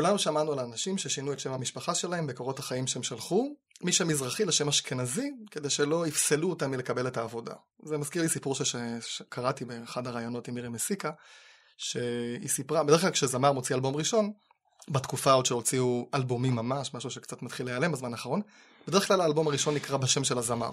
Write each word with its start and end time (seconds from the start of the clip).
כולנו 0.00 0.18
שמענו 0.18 0.52
על 0.52 0.58
אנשים 0.58 0.98
ששינו 0.98 1.32
את 1.32 1.40
שם 1.40 1.52
המשפחה 1.52 1.94
שלהם 1.94 2.26
בקורות 2.26 2.58
החיים 2.58 2.86
שהם 2.86 3.02
שלחו, 3.02 3.48
מי 3.82 3.92
שמזרחי 3.92 4.44
לשם 4.44 4.68
אשכנזי, 4.68 5.30
כדי 5.50 5.70
שלא 5.70 6.06
יפסלו 6.06 6.50
אותם 6.50 6.70
מלקבל 6.70 7.06
את 7.06 7.16
העבודה. 7.16 7.52
זה 7.82 7.98
מזכיר 7.98 8.22
לי 8.22 8.28
סיפור 8.28 8.54
ש... 8.54 8.76
שקראתי 9.00 9.64
באחד 9.64 10.06
הראיונות 10.06 10.48
עם 10.48 10.54
מירי 10.54 10.68
מסיקה, 10.68 11.10
שהיא 11.76 12.48
סיפרה, 12.48 12.84
בדרך 12.84 13.00
כלל 13.00 13.10
כשזמר 13.10 13.52
מוציא 13.52 13.74
אלבום 13.74 13.96
ראשון, 13.96 14.32
בתקופה 14.88 15.32
עוד 15.32 15.46
שהוציאו 15.46 16.08
אלבומים 16.14 16.54
ממש, 16.54 16.94
משהו 16.94 17.10
שקצת 17.10 17.42
מתחיל 17.42 17.66
להיעלם 17.66 17.92
בזמן 17.92 18.12
האחרון, 18.12 18.40
בדרך 18.88 19.06
כלל 19.06 19.20
האלבום 19.20 19.48
הראשון 19.48 19.74
נקרא 19.74 19.96
בשם 19.96 20.24
של 20.24 20.38
הזמר. 20.38 20.70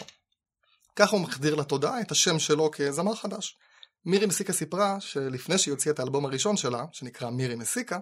ככה 0.95 1.11
הוא 1.11 1.21
מחדיר 1.21 1.55
לתודעה 1.55 2.01
את 2.01 2.11
השם 2.11 2.39
שלו 2.39 2.69
כזמר 2.73 3.15
חדש. 3.15 3.57
מירי 4.05 4.25
מסיקה 4.25 4.53
סיפרה 4.53 4.99
שלפני 4.99 5.57
שהיא 5.57 5.71
הוציאה 5.71 5.93
את 5.93 5.99
האלבום 5.99 6.25
הראשון 6.25 6.57
שלה, 6.57 6.85
שנקרא 6.91 7.29
מירי 7.29 7.55
מסיקה, 7.55 7.99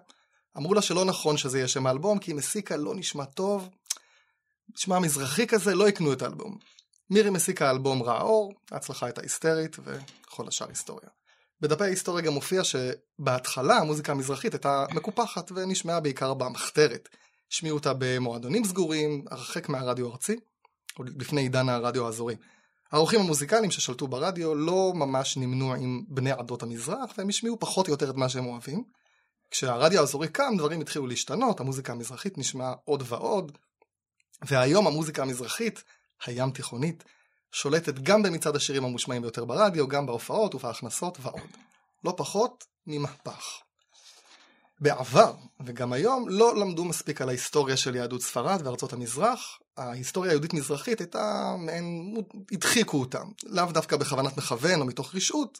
אמרו 0.57 0.73
לה 0.73 0.81
שלא 0.81 1.05
נכון 1.05 1.37
שזה 1.37 1.57
יהיה 1.57 1.67
שם 1.67 1.87
האלבום, 1.87 2.19
כי 2.19 2.33
מסיקה 2.33 2.77
לא 2.77 2.95
נשמע 2.95 3.25
טוב, 3.25 3.69
נשמע 4.77 4.99
מזרחי 4.99 5.47
כזה, 5.47 5.75
לא 5.75 5.89
יקנו 5.89 6.13
את 6.13 6.21
האלבום. 6.21 6.57
מירי 7.09 7.29
מסיקה 7.29 7.67
האלבום 7.67 8.03
רע 8.03 8.21
אור, 8.21 8.53
ההצלחה 8.71 9.05
הייתה 9.05 9.21
היסטרית, 9.21 9.77
וכל 9.83 10.47
השאר 10.47 10.69
היסטוריה. 10.69 11.09
בדפי 11.61 11.83
ההיסטוריה 11.83 12.25
גם 12.25 12.33
מופיע 12.33 12.61
שבהתחלה 12.63 13.77
המוזיקה 13.77 14.11
המזרחית 14.11 14.53
הייתה 14.53 14.85
מקופחת 14.93 15.51
ונשמעה 15.55 15.99
בעיקר 15.99 16.33
במחתרת. 16.33 17.09
השמיעו 17.51 17.77
אותה 17.77 17.93
במועדונים 17.97 18.65
סגורים, 18.65 19.25
הרחק 19.31 19.69
מהרדיו 19.69 20.07
הארצי, 20.07 20.35
עוד 20.97 21.21
לפני 21.21 21.41
עידן 21.41 21.69
הרדיו 21.69 22.05
האזורי. 22.05 22.35
הערוכים 22.91 23.19
המוזיקליים 23.19 23.71
ששלטו 23.71 24.07
ברדיו 24.07 24.55
לא 24.55 24.91
ממש 24.95 25.37
נמנו 25.37 25.73
עם 25.73 26.03
בני 26.07 26.31
עדות 26.31 26.63
המזרח, 26.63 27.13
והם 27.17 27.29
השמיעו 27.29 27.59
פחות 27.59 27.87
או 27.87 27.91
יותר 27.91 28.09
את 28.09 28.15
מה 28.15 28.29
שהם 28.29 28.45
אוהבים. 28.45 28.83
כשהרדיו 29.55 29.99
האזורי 29.99 30.27
קם, 30.27 30.53
דברים 30.57 30.81
התחילו 30.81 31.07
להשתנות, 31.07 31.59
המוזיקה 31.59 31.93
המזרחית 31.93 32.37
נשמעה 32.37 32.73
עוד 32.85 33.03
ועוד, 33.05 33.57
והיום 34.41 34.87
המוזיקה 34.87 35.21
המזרחית, 35.21 35.83
הים 36.25 36.51
תיכונית, 36.51 37.03
שולטת 37.51 37.99
גם 37.99 38.23
במצעד 38.23 38.55
השירים 38.55 38.85
המושמעים 38.85 39.21
ביותר 39.21 39.45
ברדיו, 39.45 39.87
גם 39.87 40.05
בהופעות 40.05 40.55
ובהכנסות 40.55 41.17
ועוד. 41.21 41.49
לא 42.03 42.13
פחות 42.17 42.65
ממהפך. 42.87 43.43
בעבר, 44.79 45.33
וגם 45.65 45.93
היום, 45.93 46.29
לא 46.29 46.55
למדו 46.55 46.85
מספיק 46.85 47.21
על 47.21 47.29
ההיסטוריה 47.29 47.77
של 47.77 47.95
יהדות 47.95 48.21
ספרד 48.21 48.61
וארצות 48.67 48.93
המזרח. 48.93 49.59
ההיסטוריה 49.77 50.31
היהודית-מזרחית 50.31 50.99
הייתה 50.99 51.55
מעין, 51.59 52.15
הדחיקו 52.51 52.99
אותם. 52.99 53.27
לאו 53.43 53.71
דווקא 53.71 53.97
בכוונת 53.97 54.37
מכוון 54.37 54.81
או 54.81 54.85
מתוך 54.85 55.15
רשעות, 55.15 55.59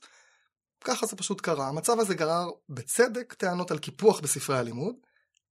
ככה 0.86 1.06
זה 1.06 1.16
פשוט 1.16 1.42
קרה. 1.42 1.68
המצב 1.68 2.00
הזה 2.00 2.16
גרר, 2.16 2.50
בצדק, 2.70 3.34
טענות 3.34 3.72
על 3.72 3.78
קיפוח 3.78 4.20
בספרי 4.20 4.58
הלימוד. 4.58 4.96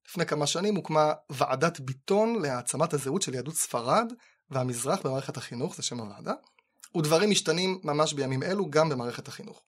לפני 0.08 0.26
כמה 0.26 0.46
שנים 0.46 0.76
הוקמה 0.76 1.12
ועדת 1.30 1.80
ביטון 1.80 2.42
להעצמת 2.42 2.94
הזהות 2.94 3.22
של 3.22 3.34
יהדות 3.34 3.54
ספרד 3.54 4.12
והמזרח 4.50 5.00
במערכת 5.04 5.36
החינוך, 5.36 5.76
זה 5.76 5.82
שם 5.82 6.00
הוועדה, 6.00 6.32
ודברים 6.96 7.30
משתנים 7.30 7.80
ממש 7.84 8.12
בימים 8.12 8.42
אלו 8.42 8.70
גם 8.70 8.88
במערכת 8.88 9.28
החינוך. 9.28 9.62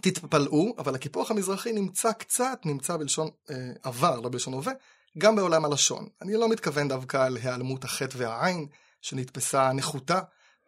תתפלאו, 0.00 0.74
אבל 0.78 0.94
הקיפוח 0.94 1.30
המזרחי 1.30 1.72
נמצא 1.72 2.12
קצת, 2.12 2.60
נמצא 2.64 2.96
בלשון 2.96 3.28
אה, 3.50 3.56
עבר, 3.82 4.20
לא 4.20 4.28
בלשון 4.28 4.54
הווה, 4.54 4.72
גם 5.18 5.36
בעולם 5.36 5.64
הלשון. 5.64 6.08
אני 6.22 6.34
לא 6.34 6.48
מתכוון 6.48 6.88
דווקא 6.88 7.28
להיעלמות 7.28 7.84
החטא 7.84 8.16
והעין, 8.18 8.66
שנתפסה 9.00 9.72
נחותה, 9.72 10.20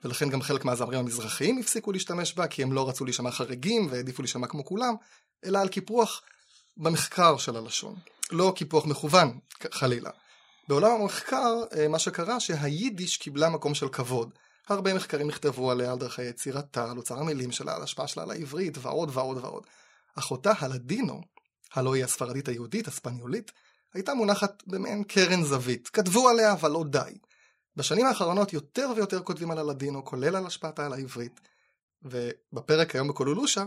ולכן 0.04 0.30
גם 0.30 0.42
חלק 0.42 0.64
מהזמרים 0.64 1.00
המזרחיים 1.00 1.58
הפסיקו 1.58 1.92
להשתמש 1.92 2.34
בה, 2.34 2.46
כי 2.46 2.62
הם 2.62 2.72
לא 2.72 2.88
רצו 2.88 3.04
להישמע 3.04 3.30
חריגים 3.30 3.88
והעדיפו 3.90 4.22
להישמע 4.22 4.46
כמו 4.46 4.64
כולם, 4.64 4.94
אלא 5.44 5.58
על 5.58 5.68
קיפוח 5.68 6.22
במחקר 6.76 7.36
של 7.36 7.56
הלשון. 7.56 7.94
לא 8.30 8.52
קיפוח 8.56 8.86
מכוון, 8.86 9.38
חלילה. 9.70 10.10
בעולם 10.68 10.90
המחקר, 10.90 11.54
אה, 11.76 11.88
מה 11.88 11.98
שקרה 11.98 12.40
שהיידיש 12.40 13.16
קיבלה 13.16 13.48
מקום 13.48 13.74
של 13.74 13.88
כבוד. 13.88 14.30
הרבה 14.68 14.94
מחקרים 14.94 15.28
נכתבו 15.28 15.70
עליה 15.70 15.92
על 15.92 15.98
דרכי 15.98 16.22
יצירתה, 16.22 16.90
על 16.90 16.96
אוצר 16.96 17.18
המילים 17.18 17.52
שלה, 17.52 17.76
על 17.76 17.82
השפעה 17.82 18.08
שלה 18.08 18.22
על 18.22 18.30
העברית, 18.30 18.78
ועוד 18.80 19.10
ועוד 19.12 19.38
ועוד. 19.38 19.66
אחותה 20.14 20.52
הלדינו, 20.58 21.20
הלוא 21.74 21.94
היא 21.94 22.04
הספרדית 22.04 22.48
היהודית, 22.48 22.88
הספניולית, 22.88 23.52
הייתה 23.94 24.14
מונחת 24.14 24.62
במעין 24.66 25.04
קרן 25.04 25.44
זווית. 25.44 25.88
כתבו 25.88 26.28
עליה, 26.28 26.52
אבל 26.52 26.70
לא 26.70 26.84
די. 26.90 27.18
בשנים 27.76 28.06
האחרונות 28.06 28.52
יותר 28.52 28.92
ויותר 28.96 29.22
כותבים 29.22 29.50
על 29.50 29.58
הלדינו, 29.58 30.04
כולל 30.04 30.36
על 30.36 30.46
השפעתה 30.46 30.86
על 30.86 30.92
העברית. 30.92 31.40
ובפרק 32.02 32.94
היום 32.94 33.08
בקולולושה, 33.08 33.64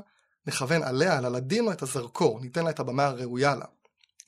נכוון 0.48 0.84
עליה, 0.84 1.18
על 1.18 1.26
הלדינו, 1.26 1.72
את 1.72 1.82
הזרקור, 1.82 2.40
ניתן 2.40 2.64
לה 2.64 2.70
את 2.70 2.80
הבמה 2.80 3.06
הראויה 3.06 3.56
לה. 3.56 3.66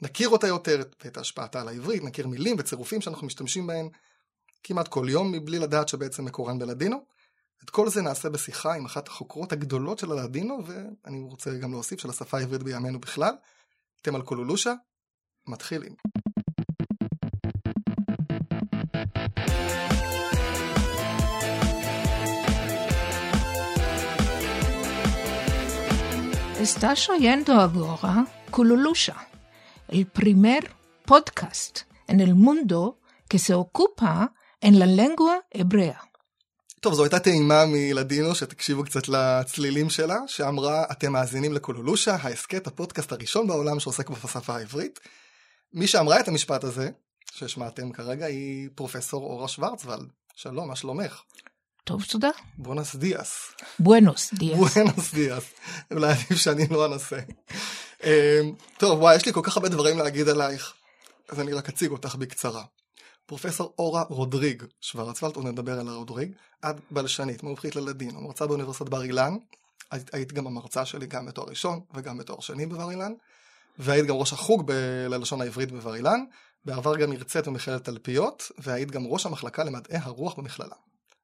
נכיר 0.01 0.29
אותה 0.29 0.47
יותר 0.47 0.83
ואת 1.03 1.17
השפעתה 1.17 1.61
על 1.61 1.67
העברית, 1.67 2.03
נכיר 2.03 2.27
מילים 2.27 2.55
וצירופים 2.59 3.01
שאנחנו 3.01 3.27
משתמשים 3.27 3.67
בהם 3.67 3.89
כמעט 4.63 4.87
כל 4.87 5.05
יום 5.09 5.31
מבלי 5.31 5.59
לדעת 5.59 5.87
שבעצם 5.87 6.25
מקורן 6.25 6.59
בלדינו. 6.59 7.05
את 7.63 7.69
כל 7.69 7.89
זה 7.89 8.01
נעשה 8.01 8.29
בשיחה 8.29 8.73
עם 8.73 8.85
אחת 8.85 9.07
החוקרות 9.07 9.51
הגדולות 9.51 9.99
של 9.99 10.11
הלדינו, 10.11 10.59
ואני 10.65 11.21
רוצה 11.21 11.57
גם 11.57 11.71
להוסיף 11.71 11.99
של 11.99 12.09
השפה 12.09 12.37
העברית 12.37 12.63
בימינו 12.63 12.99
בכלל. 12.99 13.33
אתם 14.01 14.15
על 14.15 14.21
קולולושה, 14.21 14.73
מתחילים. 15.47 15.95
Estás 26.67 27.07
oyendo 27.15 27.53
ahora 27.53 28.27
Cululusha. 28.51 29.17
el 29.87 30.05
primer 30.05 30.63
podcast 31.05 31.73
en 32.11 32.19
el 32.19 32.35
mundo 32.35 32.99
que 33.29 33.39
se 33.39 33.53
ocupa 33.53 34.33
en 34.67 34.73
la 34.79 34.85
lengua 34.85 35.35
hebrea. 35.51 36.01
טוב, 36.79 36.93
זו 36.93 37.03
הייתה 37.03 37.19
טעימה 37.19 37.65
מלדינו, 37.67 38.35
שתקשיבו 38.35 38.83
קצת 38.83 39.07
לצלילים 39.07 39.89
שלה, 39.89 40.17
שאמרה, 40.27 40.83
אתם 40.91 41.11
מאזינים 41.11 41.53
לקולולושה, 41.53 42.15
ההסכת, 42.21 42.67
הפודקאסט 42.67 43.11
הראשון 43.11 43.47
בעולם 43.47 43.79
שעוסק 43.79 44.09
בשפה 44.09 44.55
העברית. 44.55 44.99
מי 45.73 45.87
שאמרה 45.87 46.19
את 46.19 46.27
המשפט 46.27 46.63
הזה, 46.63 46.89
ששמעתם 47.31 47.91
כרגע, 47.91 48.25
היא 48.25 48.69
פרופסור 48.75 49.23
אורה 49.23 49.47
שוורצוולד. 49.47 50.07
שלום, 50.35 50.67
מה 50.67 50.75
שלומך? 50.75 51.21
טוב, 51.89 52.03
תודה. 52.03 52.29
בונוס 52.57 52.95
דיאס. 52.95 53.51
בואנוס 53.79 54.33
דיאס. 54.33 54.57
בואנוס 54.57 55.13
דיאס. 55.13 55.43
אולי 55.91 56.11
עדיף 56.11 56.37
שאני 56.37 56.67
לא 56.67 56.85
אנסה. 56.85 57.19
אמ, 58.03 58.09
טוב, 58.77 58.99
וואי, 58.99 59.15
יש 59.15 59.25
לי 59.25 59.33
כל 59.33 59.39
כך 59.43 59.57
הרבה 59.57 59.69
דברים 59.69 59.97
להגיד 59.97 60.29
עלייך, 60.29 60.73
אז 61.29 61.39
אני 61.39 61.53
רק 61.53 61.69
אציג 61.69 61.91
אותך 61.91 62.15
בקצרה. 62.15 62.63
פרופסור 63.25 63.73
אורה 63.79 64.03
רודריג 64.09 64.63
שוורצוולט, 64.81 65.35
עוד 65.35 65.45
נדבר 65.45 65.79
על 65.79 65.87
הרודריג, 65.87 66.31
את 66.65 66.75
בלשנית, 66.91 67.43
מומחית 67.43 67.75
ללדינו, 67.75 68.21
מרצה 68.21 68.47
באוניברסיטת 68.47 68.89
בר 68.89 69.03
אילן, 69.03 69.37
היית, 69.91 70.33
גם 70.33 70.47
המרצה 70.47 70.85
שלי 70.85 71.07
גם 71.07 71.25
בתואר 71.25 71.49
ראשון 71.49 71.79
וגם 71.93 72.17
בתואר 72.17 72.39
שני 72.39 72.65
בבר 72.65 72.91
אילן, 72.91 73.13
והיית 73.79 74.05
גם 74.05 74.15
ראש 74.15 74.33
החוג 74.33 74.71
ללשון 75.09 75.41
העברית 75.41 75.71
בבר 75.71 75.95
אילן, 75.95 76.19
בעבר 76.65 76.95
גם 76.95 77.11
הרצית 77.11 77.47
במכללת 77.47 77.83
תלפיות, 77.83 78.51
והיית 78.57 78.91
גם 78.91 79.05
ראש 79.05 79.25
המחלקה 79.25 79.63
למדעי 79.63 79.97
הרוח 79.97 80.35
במכללה. 80.35 80.75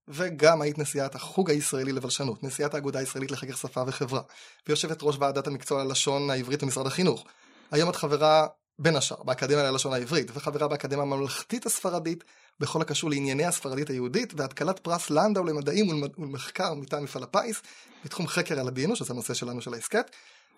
וגם 0.08 0.62
היית 0.62 0.78
נשיאת 0.78 1.16
החוג 1.16 1.50
הישראלי 1.50 1.92
לבלשנות, 1.92 2.44
נשיאת 2.44 2.74
האגודה 2.74 3.00
הישראלית 3.00 3.32
לחקר 3.32 3.56
שפה 3.56 3.84
וחברה, 3.88 4.22
ויושבת 4.68 4.98
ראש 5.02 5.16
ועדת 5.20 5.48
המקצוע 5.48 5.84
ללשון 5.84 6.30
העברית 6.30 6.64
במשרד 6.64 6.88
החינוך. 6.88 7.26
היום 7.72 7.90
את 7.90 7.96
חברה, 7.96 8.48
בין 8.80 8.96
השאר, 8.96 9.24
באקדמיה 9.24 9.72
ללשון 9.72 9.94
העברית, 9.94 10.32
וחברה 10.34 10.68
באקדמיה 10.68 11.02
הממלכתית 11.02 11.66
הספרדית, 11.66 12.24
בכל 12.60 12.82
הקשור 12.82 13.10
לענייני 13.10 13.46
הספרדית 13.46 13.90
היהודית, 13.90 14.34
והתקלת 14.38 14.80
פרס 14.80 15.10
לנדאו 15.10 15.44
למדעים 15.44 16.04
ולמחקר 16.18 16.74
מטעם 16.74 17.04
מפעל 17.04 17.24
הפיס, 17.24 17.62
בתחום 18.06 18.28
חקר 18.28 18.60
הלדינו, 18.60 18.96
שזה 18.96 19.14
הנושא 19.14 19.34
שלנו 19.34 19.62
של 19.62 19.74
ההסכת, 19.74 20.12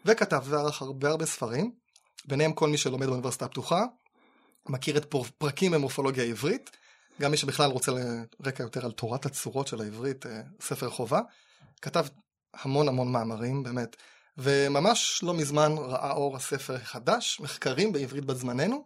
וכתב 0.05 0.43
וערך 0.45 0.81
הרבה 0.81 1.09
הרבה 1.09 1.25
ספרים, 1.25 1.71
ביניהם 2.25 2.53
כל 2.53 2.69
מי 2.69 2.77
שלומד 2.77 3.07
באוניברסיטה 3.07 3.45
הפתוחה, 3.45 3.85
מכיר 4.69 4.97
את 4.97 5.15
פרקים 5.37 5.71
במורפולוגיה 5.71 6.23
העברית, 6.23 6.69
גם 7.21 7.31
מי 7.31 7.37
שבכלל 7.37 7.71
רוצה 7.71 7.91
לרקע 8.39 8.63
יותר 8.63 8.85
על 8.85 8.91
תורת 8.91 9.25
הצורות 9.25 9.67
של 9.67 9.81
העברית, 9.81 10.25
אה, 10.25 10.41
ספר 10.61 10.89
חובה, 10.89 11.21
כתב 11.81 12.05
המון 12.63 12.87
המון 12.87 13.11
מאמרים, 13.11 13.63
באמת, 13.63 13.95
וממש 14.37 15.19
לא 15.23 15.33
מזמן 15.33 15.71
ראה 15.77 16.11
אור 16.11 16.35
הספר 16.35 16.75
החדש, 16.75 17.39
מחקרים 17.39 17.91
בעברית 17.91 18.25
בת 18.25 18.37
זמננו, 18.37 18.85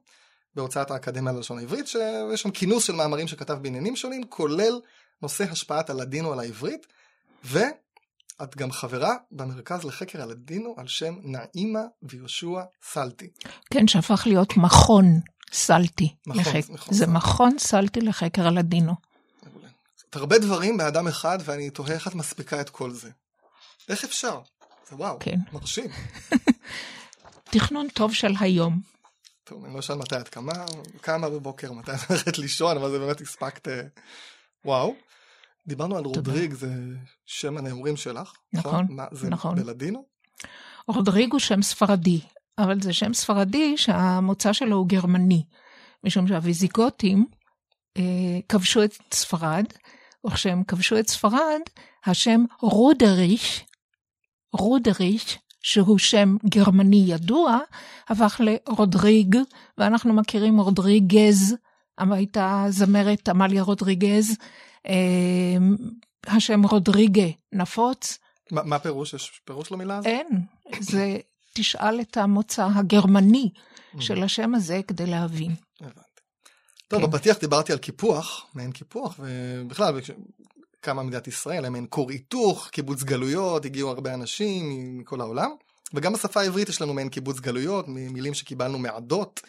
בהוצאת 0.56 0.92
האקדמיה 0.92 1.34
ללשון 1.34 1.58
העברית, 1.58 1.88
שיש 1.88 2.42
שם 2.42 2.52
כינוס 2.52 2.84
של 2.84 2.94
מאמרים 2.94 3.28
שכתב 3.28 3.58
בעניינים 3.62 3.96
שונים, 3.96 4.24
כולל 4.24 4.80
נושא 5.22 5.44
השפעת 5.52 5.90
הלדינו 5.90 6.34
על 6.34 6.40
העברית, 6.40 6.88
ואת 7.44 8.58
גם 8.58 8.72
חברה 8.72 9.16
במרכז 9.32 9.84
לחקר 9.84 10.22
הלדינו 10.22 10.76
על 10.78 10.88
שם 10.88 11.16
נעימה 11.24 11.84
ויהושע 12.04 12.62
סלטי. 12.84 13.30
כן, 13.74 13.88
שהפך 13.88 14.24
להיות 14.28 14.58
מכון 14.58 15.06
סלטי. 15.52 16.16
מכון, 16.28 16.42
לחק... 16.42 16.70
מכון 16.70 16.94
זה 16.94 17.06
סלטי. 17.06 17.12
מכון 17.12 17.60
סלטי 17.60 18.02
לחקר 18.02 18.48
הלדינו. 18.48 18.96
הרבה 20.14 20.40
דברים 20.40 20.78
באדם 20.78 21.08
אחד, 21.08 21.40
ואני 21.46 21.70
תוהה 21.70 21.92
איך 21.92 22.08
את 22.08 22.16
מספיקה 22.16 22.62
את 22.62 22.70
כל 22.70 22.92
זה. 22.92 23.10
איך 23.90 24.04
אפשר? 24.04 24.40
זה 24.90 24.96
וואו, 24.96 25.18
כן. 25.20 25.40
מרשים. 25.54 25.90
תכנון 27.52 27.88
טוב 27.94 28.14
של 28.14 28.34
היום. 28.40 28.82
טוב, 29.44 29.66
אני 29.66 29.74
לא 29.74 29.82
שואל 29.82 29.98
מתי 29.98 30.18
את 30.18 30.30
קמה, 30.30 30.54
קמה 31.02 31.30
בבוקר, 31.30 31.72
מתי 31.72 31.92
את 31.92 32.10
הולכת 32.10 32.38
לישון, 32.38 32.78
אבל 32.78 32.92
זה 32.92 33.00
באמת 33.00 33.22
הספקת, 33.22 33.68
אה, 33.68 33.82
וואו. 34.66 34.96
דיברנו 35.68 35.98
על 35.98 36.06
רודריג, 36.06 36.54
זה 36.54 36.74
שם 37.26 37.58
הנעורים 37.58 37.98
שלך, 37.98 38.34
נכון, 38.54 38.88
מה, 38.90 39.06
זה 39.12 39.30
נכון. 39.30 39.56
בלדינו? 39.56 40.06
רודריג 40.88 41.32
הוא 41.32 41.40
שם 41.40 41.62
ספרדי, 41.62 42.20
אבל 42.58 42.82
זה 42.82 42.94
שם 42.94 43.14
ספרדי 43.14 43.78
שהמוצא 43.78 44.54
שלו 44.54 44.78
הוא 44.78 44.88
גרמני, 44.88 45.44
משום 46.04 46.28
שהוויזיגותים 46.28 47.26
אה, 47.98 48.40
כבשו 48.50 48.84
את 48.84 48.94
ספרד, 49.14 49.66
וכשהם 50.28 50.64
כבשו 50.64 51.00
את 51.00 51.08
ספרד, 51.08 51.60
השם 52.06 52.44
רודריך, 52.62 53.62
רודריך, 54.54 55.38
שהוא 55.62 55.98
שם 55.98 56.36
גרמני 56.50 57.04
ידוע, 57.08 57.60
הפך 58.10 58.42
לרודריג, 58.44 59.38
ואנחנו 59.78 60.14
מכירים 60.14 60.60
רודריגז, 60.60 61.56
הייתה 61.98 62.66
זמרת 62.70 63.30
עמליה 63.30 63.64
רודריגז, 63.64 64.38
אה, 64.88 65.58
השם 66.28 66.64
רודריגה 66.64 67.28
נפוץ. 67.52 68.18
מה, 68.52 68.64
מה 68.64 68.80
פירוש? 68.80 69.14
יש 69.14 69.42
פירוש 69.46 69.72
למילה 69.72 69.98
הזאת? 69.98 70.08
אין, 70.08 70.28
זה 70.80 71.18
תשאל 71.54 72.02
את 72.02 72.18
המוצא 72.18 72.68
הגרמני 72.76 73.50
של 74.00 74.24
השם 74.24 74.56
הזה 74.56 74.82
כדי 74.88 75.06
להבין. 75.06 75.56
הבנתי. 75.82 76.02
טוב, 76.88 77.02
כן. 77.02 77.12
בפתיח 77.12 77.38
דיברתי 77.38 77.72
על 77.72 77.78
קיפוח, 77.78 78.46
מעין 78.54 78.72
קיפוח, 78.72 79.20
ובכלל, 79.20 80.00
קמה 80.82 81.04
מדינת 81.04 81.28
ישראל, 81.28 81.64
היה 81.64 81.70
מעין 81.70 81.86
כור 81.90 82.12
היתוך, 82.12 82.70
קיבוץ 82.72 83.04
גלויות, 83.04 83.66
הגיעו 83.66 83.90
הרבה 83.90 84.14
אנשים 84.14 84.98
מכל 84.98 85.22
העולם, 85.22 85.50
וגם 85.94 86.14
בשפה 86.14 86.42
העברית 86.42 86.70
יש 86.70 86.82
לנו 86.82 86.94
מעין 86.94 87.10
קיבוץ 87.10 87.40
גלויות, 87.40 87.86
ממילים 87.88 88.34
שקיבלנו 88.34 88.80
מעדות, 88.80 89.42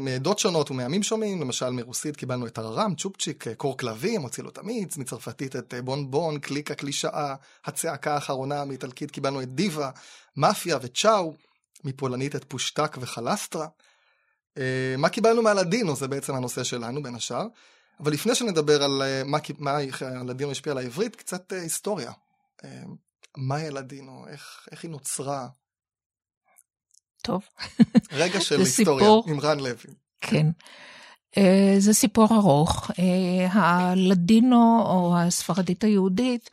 מעדות 0.00 0.38
שונות 0.38 0.70
ומעמים 0.70 1.02
שונים, 1.02 1.40
למשל 1.40 1.70
מרוסית 1.70 2.16
קיבלנו 2.16 2.46
את 2.46 2.58
הררם, 2.58 2.94
צ'ופצ'יק, 2.94 3.48
אה, 3.48 3.54
קור 3.54 3.78
כלבים, 3.78 4.22
הוציא 4.22 4.44
לו 4.44 4.50
תמיץ, 4.50 4.96
מצרפתית 4.96 5.56
את 5.56 5.74
אה, 5.74 5.82
בון 5.82 6.10
בון, 6.10 6.38
קליקה 6.38 6.74
קלישאה, 6.74 7.34
הצעקה 7.64 8.14
האחרונה, 8.14 8.64
מאיטלקית 8.64 9.10
קיבלנו 9.10 9.42
את 9.42 9.54
דיבה, 9.54 9.90
מאפיה 10.36 10.78
וצ'או, 10.82 11.34
מפולנית 11.84 12.36
את 12.36 12.44
פושטק 12.44 12.96
וחלסטרה. 13.00 13.66
אה, 14.58 14.94
מה 14.98 15.08
קיבלנו 15.08 15.42
מהלדינו, 15.42 15.96
זה 15.96 16.08
בעצם 16.08 16.34
הנושא 16.34 16.64
שלנו 16.64 17.02
בין 17.02 17.14
השאר. 17.14 17.46
אבל 18.00 18.12
לפני 18.12 18.34
שנדבר 18.34 18.82
על 18.82 19.02
אה, 19.02 19.22
מה, 19.24 19.38
מה 19.58 19.78
הלדינו 20.00 20.50
השפיע 20.50 20.72
על 20.72 20.78
העברית, 20.78 21.16
קצת 21.16 21.52
אה, 21.52 21.60
היסטוריה. 21.60 22.12
אה, 22.64 22.82
מהי 23.36 23.66
הלדינו? 23.66 24.24
איך, 24.28 24.68
איך 24.70 24.82
היא 24.82 24.90
נוצרה? 24.90 25.48
טוב, 27.22 27.42
רגע 28.12 28.40
של 28.40 28.60
היסטוריה. 28.60 29.08
עם 29.26 29.40
רן 29.40 29.60
לוי. 29.60 29.94
כן. 30.20 30.46
אה, 31.38 31.74
זה 31.78 31.94
סיפור 31.94 32.28
ארוך. 32.34 32.90
אה, 32.98 33.46
הלדינו, 33.52 34.82
או 34.86 35.14
הספרדית 35.18 35.84
היהודית, 35.84 36.50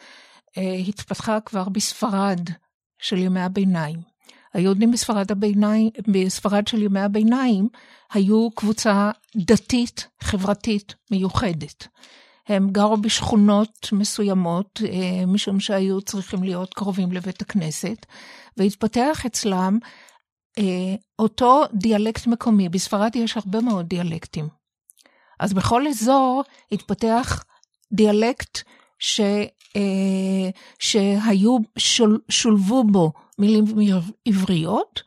אה, 0.57 0.73
התפתחה 0.87 1.39
כבר 1.39 1.69
בספרד 1.69 2.49
של 2.99 3.17
ימי 3.17 3.41
הביניים. 3.41 3.99
היהודים 4.53 4.91
בספרד, 4.91 5.31
הביניים, 5.31 5.89
בספרד 6.07 6.67
של 6.67 6.83
ימי 6.83 6.99
הביניים 6.99 7.67
היו 8.13 8.49
קבוצה 8.55 9.11
דתית, 9.35 10.07
חברתית, 10.21 10.95
מיוחדת. 11.11 11.87
הם 12.47 12.69
גרו 12.69 12.97
בשכונות 12.97 13.89
מסוימות, 13.91 14.81
אה, 14.85 15.25
משום 15.25 15.59
שהיו 15.59 16.01
צריכים 16.01 16.43
להיות 16.43 16.73
קרובים 16.73 17.11
לבית 17.11 17.41
הכנסת, 17.41 18.05
והתפתח 18.57 19.25
אצלם 19.25 19.77
אותו 21.19 21.63
דיאלקט 21.73 22.27
מקומי. 22.27 22.69
בספרד 22.69 23.15
יש 23.15 23.37
הרבה 23.37 23.61
מאוד 23.61 23.85
דיאלקטים. 23.85 24.47
אז 25.39 25.53
בכל 25.53 25.87
אזור 25.87 26.43
התפתח 26.71 27.43
דיאלקט 27.91 28.59
ש, 28.99 29.21
אה, 29.75 30.49
שהיו, 30.79 31.57
שול, 31.77 32.19
שולבו 32.29 32.83
בו 32.83 33.11
מילים 33.39 33.65
עבריות, 34.25 35.01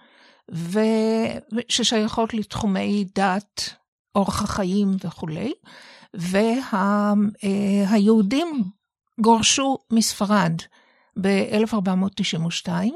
וששייכות 0.49 2.35
לתחומי 2.35 3.05
דת, 3.14 3.75
אורח 4.14 4.43
החיים 4.43 4.97
וכולי, 5.05 5.52
והיהודים 7.44 8.62
גורשו 9.20 9.79
מספרד 9.93 10.52
ב-1492, 11.20 12.69
אה, 12.69 12.87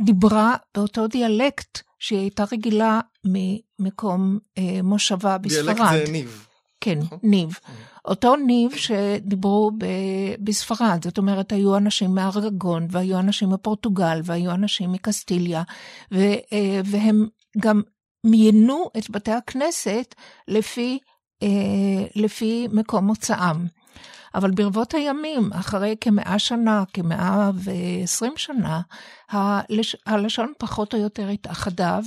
דיברה 0.00 0.56
באותו 0.74 1.06
דיאלקט 1.06 1.78
שהיא 2.02 2.18
הייתה 2.18 2.44
רגילה 2.52 3.00
ממקום 3.24 4.38
אה, 4.58 4.80
מושבה 4.82 5.38
בספרד. 5.38 5.64
דיאלקט 5.76 6.06
זה 6.06 6.12
ניב. 6.12 6.46
כן, 6.80 6.98
נכון? 6.98 7.18
ניב. 7.22 7.58
אותו 8.04 8.36
ניב 8.36 8.76
שדיברו 8.76 9.70
ב- 9.78 10.34
בספרד, 10.44 11.04
זאת 11.04 11.18
אומרת, 11.18 11.52
היו 11.52 11.76
אנשים 11.76 12.14
מארגגון, 12.14 12.86
והיו 12.90 13.18
אנשים 13.18 13.50
מפורטוגל, 13.50 14.20
והיו 14.24 14.50
אנשים 14.50 14.92
מקסטיליה, 14.92 15.62
ו- 16.12 16.34
אה, 16.52 16.80
והם 16.84 17.26
גם 17.58 17.82
מיינו 18.26 18.90
את 18.98 19.10
בתי 19.10 19.32
הכנסת 19.32 20.14
לפי, 20.48 20.98
אה, 21.42 21.48
לפי 22.16 22.68
מקום 22.72 23.06
מוצאם. 23.06 23.66
אבל 24.34 24.50
ברבות 24.50 24.94
הימים, 24.94 25.52
אחרי 25.52 25.96
כמאה 26.00 26.38
שנה, 26.38 26.84
כמאה 26.92 27.50
ועשרים 27.54 28.32
שנה, 28.36 28.80
הלש... 29.30 29.96
הלשון 30.06 30.52
פחות 30.58 30.94
או 30.94 30.98
יותר 30.98 31.28
התאחדה 31.28 32.00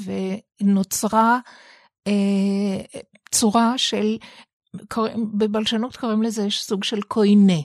ונוצרה 0.61 1.39
אה, 2.07 3.01
צורה 3.31 3.77
של, 3.77 4.17
קוראים, 4.89 5.37
בבלשנות 5.37 5.97
קוראים 5.97 6.23
לזה 6.23 6.47
סוג 6.49 6.83
של 6.83 7.01
קוינה. 7.01 7.61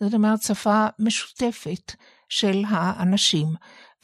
זאת 0.00 0.14
אומרת, 0.14 0.42
שפה 0.42 0.86
משותפת 0.98 1.92
של 2.28 2.62
האנשים. 2.68 3.48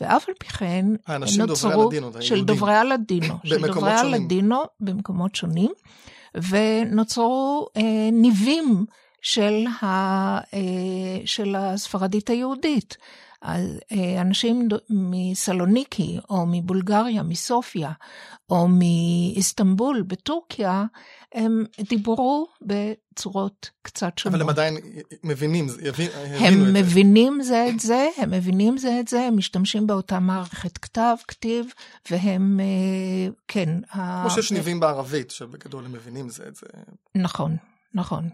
ואף 0.00 0.28
על 0.28 0.34
פי 0.38 0.46
כן, 0.48 0.86
האנשים 1.06 1.46
דוברי 1.46 1.70
נוצרו, 1.70 1.82
הלדינו, 1.82 2.12
של 2.12 2.34
היהודים. 2.34 2.54
דוברי 2.54 2.74
הלדינו, 2.74 3.34
של 3.44 3.66
דוברי. 3.66 3.92
הלדינו 3.92 4.62
במקומות 4.80 5.34
שונים, 5.34 5.70
ונוצרו 6.34 7.66
אה, 7.76 8.10
ניבים 8.12 8.84
של, 9.22 9.64
ה, 9.82 9.86
אה, 10.54 10.60
של 11.24 11.56
הספרדית 11.56 12.30
היהודית. 12.30 12.96
אה, 13.44 13.56
אנשים 14.20 14.68
מסלוניקי, 14.90 16.18
או 16.30 16.46
מבולגריה, 16.46 17.22
מסופיה, 17.22 17.92
או 18.50 18.68
מאיסטנבול 18.68 20.02
בטורקיה, 20.02 20.84
הם 21.34 21.64
דיברו 21.88 22.46
בצורות 22.62 23.70
קצת 23.82 24.18
שונות. 24.18 24.34
אבל 24.34 24.42
הם 24.42 24.48
עדיין 24.48 24.76
מבינים, 25.24 25.66
יבין- 25.82 26.10
הם. 26.38 26.72
מבינים 26.72 27.42
זה 27.42 27.66
את 27.74 27.80
זה, 27.80 28.08
הם 28.16 28.30
מבינים 28.30 28.78
זה 28.78 29.00
את 29.00 29.08
זה, 29.08 29.20
הם 29.20 29.36
משתמשים 29.36 29.86
באותה 29.86 30.18
מערכת 30.20 30.78
כתב, 30.78 31.14
כתיב, 31.28 31.66
והם, 32.10 32.60
אה, 32.60 32.66
כן. 33.48 33.68
ה- 33.92 34.20
כמו 34.22 34.30
שיש 34.30 34.52
ניבים 34.52 34.80
בערבית, 34.80 35.30
שבגדול 35.30 35.84
הם 35.84 35.92
מבינים 35.92 36.28
זה 36.28 36.44
את 36.48 36.56
זה. 36.56 36.66
נכון, 37.14 37.56
נכון. 37.94 38.28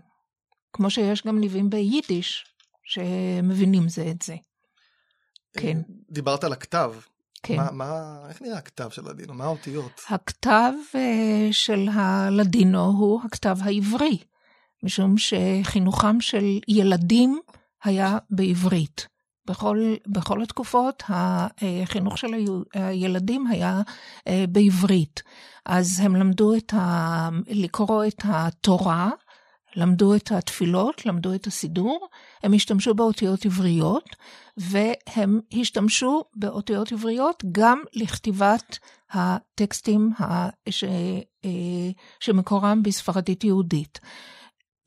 כמו 0.76 0.90
שיש 0.90 1.26
גם 1.26 1.40
ניבים 1.40 1.70
ביידיש, 1.70 2.44
שמבינים 2.84 3.88
זה 3.88 4.10
את 4.10 4.22
זה. 4.22 4.36
כן. 5.52 5.78
דיברת 6.10 6.44
על 6.44 6.52
הכתב. 6.52 6.92
כן. 7.42 7.56
מה, 7.56 7.70
מה, 7.72 8.18
איך 8.28 8.42
נראה 8.42 8.58
הכתב 8.58 8.90
של 8.90 9.08
לדינו? 9.08 9.34
מה 9.34 9.44
האותיות? 9.44 10.00
הכתב 10.08 10.72
אה, 10.94 11.48
של 11.52 11.88
הלדינו 11.92 12.84
הוא 12.84 13.20
הכתב 13.24 13.56
העברי, 13.60 14.18
משום 14.82 15.14
שחינוכם 15.18 16.20
של 16.20 16.58
ילדים 16.68 17.40
היה 17.84 18.18
בעברית. 18.30 19.06
בכל, 19.46 19.94
בכל 20.06 20.42
התקופות 20.42 21.02
החינוך 21.08 22.18
של 22.18 22.28
הילדים 22.74 23.46
היה 23.46 23.80
בעברית. 24.48 25.22
אז 25.66 26.00
הם 26.00 26.16
למדו 26.16 26.54
את 26.56 26.74
ה... 26.74 27.28
לקרוא 27.46 28.04
את 28.04 28.22
התורה, 28.24 29.10
למדו 29.76 30.14
את 30.14 30.32
התפילות, 30.32 31.06
למדו 31.06 31.34
את 31.34 31.46
הסידור, 31.46 32.08
הם 32.42 32.52
השתמשו 32.52 32.94
באותיות 32.94 33.46
עבריות, 33.46 34.16
והם 34.56 35.40
השתמשו 35.60 36.24
באותיות 36.36 36.92
עבריות 36.92 37.42
גם 37.52 37.82
לכתיבת 37.92 38.78
הטקסטים 39.10 40.10
ש... 40.70 40.84
שמקורם 42.20 42.82
בספרדית 42.82 43.44
יהודית. 43.44 44.00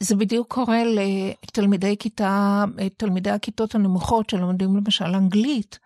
זה 0.03 0.15
בדיוק 0.15 0.53
קורה 0.53 0.83
לתלמידי 0.85 1.95
כיתה, 1.99 2.65
תלמידי 2.97 3.29
הכיתות 3.29 3.75
הנמוכות 3.75 4.29
שלומדים 4.29 4.75
למשל 4.75 5.05
אנגלית, 5.05 5.79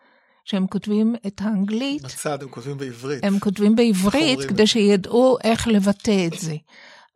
שהם 0.45 0.67
כותבים 0.67 1.15
את 1.27 1.41
האנגלית. 1.41 2.01
בצד, 2.01 2.43
הם 2.43 2.50
כותבים 2.50 2.77
בעברית. 2.77 3.24
הם 3.24 3.39
כותבים 3.39 3.75
בעברית 3.75 4.39
כדי 4.50 4.67
שידעו 4.67 5.38
איך 5.43 5.67
לבטא 5.67 6.27
את 6.27 6.39
זה. 6.39 6.55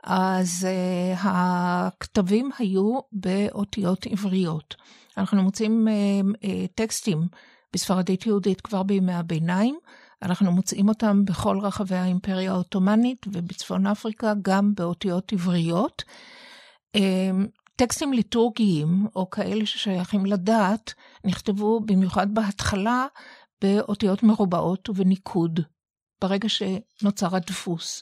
אז 0.08 0.68
uh, 0.68 1.18
הכתבים 1.22 2.50
היו 2.60 3.00
באותיות 3.12 4.06
עבריות. 4.06 4.76
אנחנו 5.18 5.44
מוצאים 5.44 5.88
uh, 5.88 6.36
uh, 6.36 6.48
טקסטים 6.76 7.28
בספרדית 7.74 8.26
יהודית 8.26 8.62
כבר 8.62 8.84
בימי 8.84 9.14
הביניים, 9.14 9.78
אנחנו 10.22 10.52
מוצאים 10.52 10.90
אותם 10.90 11.26
בכל 11.26 11.60
רחבי 11.60 11.96
האימפריה 11.96 12.52
העות'מאנית 12.52 13.26
ובצפון 13.28 13.88
אפריקה 13.88 14.34
גם 14.42 14.76
באותיות 14.76 15.34
עבריות. 15.34 16.04
טקסטים 17.76 18.14
ליטורגיים, 18.14 19.08
או 19.16 19.30
כאלה 19.30 19.66
ששייכים 19.66 20.26
לדת, 20.26 20.94
נכתבו 21.24 21.80
במיוחד 21.80 22.34
בהתחלה 22.34 23.06
באותיות 23.62 24.24
מרובעות 24.24 24.90
ובניקוד, 24.90 25.60
ברגע 26.22 26.48
שנוצר 26.50 27.36
הדפוס. 27.36 28.02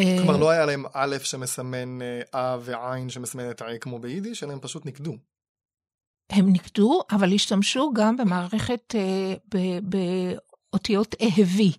כלומר, 0.00 0.36
לא 0.36 0.50
היה 0.50 0.66
להם 0.66 0.84
א' 0.92 1.16
שמסמן 1.22 1.98
אה 2.34 2.58
ועין 2.60 3.08
את 3.50 3.62
העין 3.62 3.78
כמו 3.78 3.98
ביידיש, 3.98 4.42
אלא 4.42 4.52
הם 4.52 4.60
פשוט 4.60 4.86
ניקדו. 4.86 5.16
הם 6.30 6.52
ניקדו, 6.52 7.00
אבל 7.10 7.32
השתמשו 7.32 7.92
גם 7.94 8.16
במערכת, 8.16 8.94
אה, 8.94 9.34
באותיות 9.82 11.14
אהבי. 11.22 11.72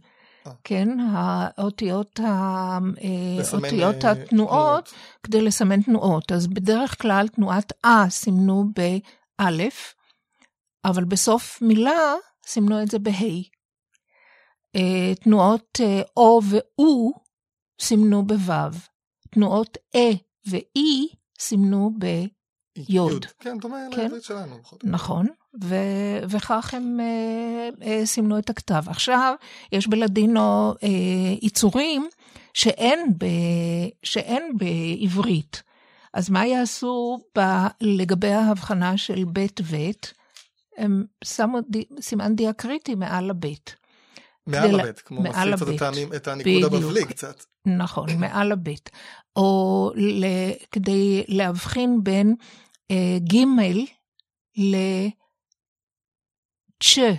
כן, 0.63 0.99
האותיות, 0.99 2.19
האותיות 3.51 4.03
התנועות, 4.03 4.93
כדי 5.23 5.41
לסמן 5.41 5.81
תנועות. 5.81 6.31
אז 6.31 6.47
בדרך 6.47 7.01
כלל 7.01 7.27
תנועת 7.27 7.73
אה 7.85 8.05
סימנו 8.09 8.65
באלף, 9.39 9.93
אבל 10.85 11.03
בסוף 11.03 11.61
מילה 11.61 12.13
סימנו 12.47 12.83
את 12.83 12.91
זה 12.91 12.99
בה'. 12.99 13.41
תנועות 15.23 15.79
או 16.17 16.41
ואו 16.49 17.24
סימנו 17.79 18.25
בו', 18.25 18.77
תנועות 19.29 19.77
אה 19.95 20.11
ואי 20.49 21.07
סימנו 21.39 21.91
ביוד. 21.97 23.25
כן, 23.39 23.57
דומה 23.57 23.77
לעברית 23.97 24.23
שלנו. 24.23 24.55
נכון. 24.83 25.27
ו- 25.63 26.19
וכך 26.29 26.73
הם 26.73 26.99
uh, 26.99 27.79
uh, 27.81 27.85
סימנו 28.05 28.39
את 28.39 28.49
הכתב. 28.49 28.83
עכשיו, 28.87 29.33
יש 29.71 29.87
בלדינו 29.87 30.73
uh, 30.73 30.85
יצורים 31.41 32.07
שאין, 32.53 33.13
ב- 33.17 33.89
שאין 34.03 34.57
בעברית. 34.57 35.63
אז 36.13 36.29
מה 36.29 36.45
יעשו 36.45 37.19
ב- 37.37 37.67
לגבי 37.81 38.31
ההבחנה 38.31 38.97
של 38.97 39.23
ב' 39.33 39.45
וב'? 39.61 39.91
הם 40.77 41.05
שמו 41.23 41.59
ד- 41.61 42.01
סימן 42.01 42.35
דיאקריטי 42.35 42.95
מעל 42.95 43.29
הבית. 43.29 43.75
מעל 44.47 44.79
הבית, 44.79 44.99
כמו 44.99 45.21
מוסיף 45.21 45.63
את, 45.63 45.67
הטעמים, 45.67 46.13
את 46.13 46.27
הניקוד 46.27 46.73
הבבלי 46.73 47.05
קצת. 47.05 47.43
נכון, 47.65 48.09
מעל 48.19 48.51
הבית. 48.51 48.89
או 49.35 49.91
ל- 49.95 50.53
כדי 50.71 51.23
להבחין 51.27 51.99
בין 52.03 52.35
uh, 52.91 53.33
ג' 53.33 53.37
ל... 54.57 54.75
צ'ה, 56.83 57.13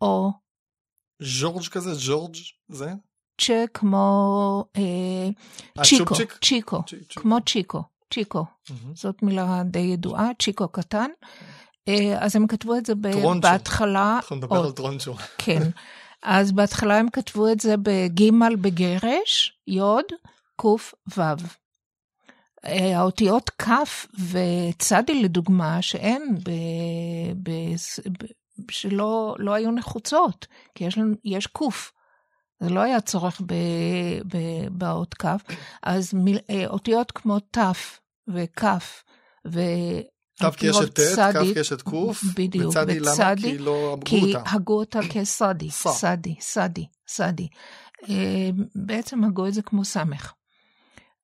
או... 0.00 0.30
ז'ורג' 1.22 1.68
כזה? 1.68 1.94
ז'ורג' 1.94 2.36
זה? 2.68 2.92
צ'ה 3.40 3.64
כמו 3.74 4.64
אה, 4.76 5.28
צ'יקו, 5.84 6.14
צ'יקו, 6.14 6.36
צ'יקו, 6.44 6.82
כמו 7.16 7.36
צ'יקו, 7.46 7.82
צ'יקו. 8.14 8.44
Mm-hmm. 8.44 8.72
זאת 8.94 9.22
מילה 9.22 9.62
די 9.64 9.78
ידועה, 9.78 10.28
צ'יקו 10.42 10.68
קטן. 10.68 11.10
אה, 11.88 12.24
אז 12.24 12.36
הם 12.36 12.46
כתבו 12.46 12.76
את 12.76 12.86
זה 12.86 12.92
טרונצ'ו. 13.12 13.40
בהתחלה. 13.40 14.16
אנחנו 14.16 14.36
נדבר 14.36 14.58
או, 14.58 14.64
על 14.64 14.72
טרונצ'ו. 14.72 15.14
כן. 15.38 15.62
אז 16.22 16.52
בהתחלה 16.52 16.98
הם 16.98 17.10
כתבו 17.10 17.48
את 17.48 17.60
זה 17.60 17.74
בגימל 17.82 18.56
בגרש, 18.56 19.58
יוד, 19.66 20.04
קוף, 20.56 20.94
וו. 21.16 21.22
האותיות 22.64 23.50
כ' 23.62 23.68
וצדי 24.30 25.22
לדוגמה, 25.22 25.82
שאין 25.82 26.34
ב, 26.44 26.50
ב, 27.42 27.50
ב, 28.06 28.26
שלא 28.70 29.36
לא 29.38 29.52
היו 29.52 29.70
נחוצות, 29.70 30.46
כי 30.74 30.84
יש, 30.84 30.98
יש 31.24 31.46
קוף. 31.46 31.92
זה 32.60 32.70
לא 32.70 32.80
היה 32.80 33.00
צורך 33.00 33.40
ב, 33.40 33.54
ב, 34.26 34.38
באות 34.70 35.14
כ', 35.14 35.26
אז 35.82 36.14
מיל, 36.14 36.38
אה, 36.50 36.66
אותיות 36.66 37.10
כמו 37.10 37.38
ת' 37.38 37.58
וכ' 38.28 38.64
ו... 40.42 40.50
ת' 40.50 40.56
כי 40.56 40.66
יש 40.66 40.76
את 40.76 40.94
ט', 40.94 41.18
כ' 41.18 41.36
כי 41.54 41.60
יש 41.60 41.72
את 41.72 41.82
ק', 41.82 41.92
בדיוק, 42.36 42.70
וצדי 42.70 43.00
למה? 43.00 43.36
כי 43.36 43.58
לא 43.58 43.92
הגו 43.92 44.16
אותה. 44.16 44.42
כי 44.44 44.56
הגו 44.56 44.78
אותה 44.78 45.00
כסדי, 45.10 45.70
סדי, 45.70 46.34
סדי, 46.40 46.86
סדי. 47.08 47.48
אה, 48.08 48.50
בעצם 48.74 49.24
הגו 49.24 49.46
את 49.46 49.54
זה 49.54 49.62
כמו 49.62 49.84
סמך. 49.84 50.32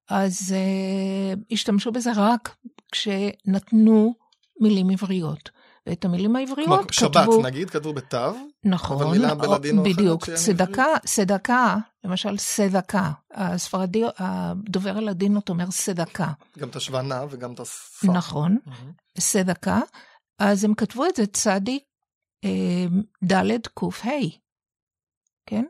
אז 0.08 0.54
uh, 0.54 1.38
השתמשו 1.52 1.92
בזה 1.92 2.10
רק 2.16 2.56
כשנתנו 2.92 4.14
מילים 4.60 4.90
עבריות. 4.90 5.50
ואת 5.86 6.04
המילים 6.04 6.36
העבריות 6.36 6.80
כתבו... 6.80 6.92
שבת 6.92 7.28
נגיד, 7.44 7.70
כתבו 7.70 7.92
בתו. 7.92 8.32
נכון. 8.64 9.02
אבל 9.02 9.10
מילה 9.10 9.34
בלדינו 9.34 9.82
אחרת 9.82 9.96
בדיוק, 9.96 10.30
צדקה, 10.30 10.86
צדקה, 11.04 11.76
למשל 12.04 12.38
סדקה. 12.38 13.12
הספרדי, 13.34 14.02
הדובר 14.18 14.96
הלדינות 14.96 15.48
אומר 15.48 15.70
סדקה. 15.70 16.32
גם 16.58 16.68
את 16.68 16.76
השוונה 16.76 17.24
וגם 17.30 17.52
את 17.52 17.60
השפה. 17.60 18.12
נכון. 18.12 18.58
סדקה. 19.18 19.80
אז 20.38 20.64
הם 20.64 20.74
כתבו 20.74 21.06
את 21.06 21.16
זה 21.16 21.26
צדי 21.26 21.78
אה, 22.44 22.86
ד' 23.24 23.66
ק"ה, 23.74 24.10
כן? 25.46 25.64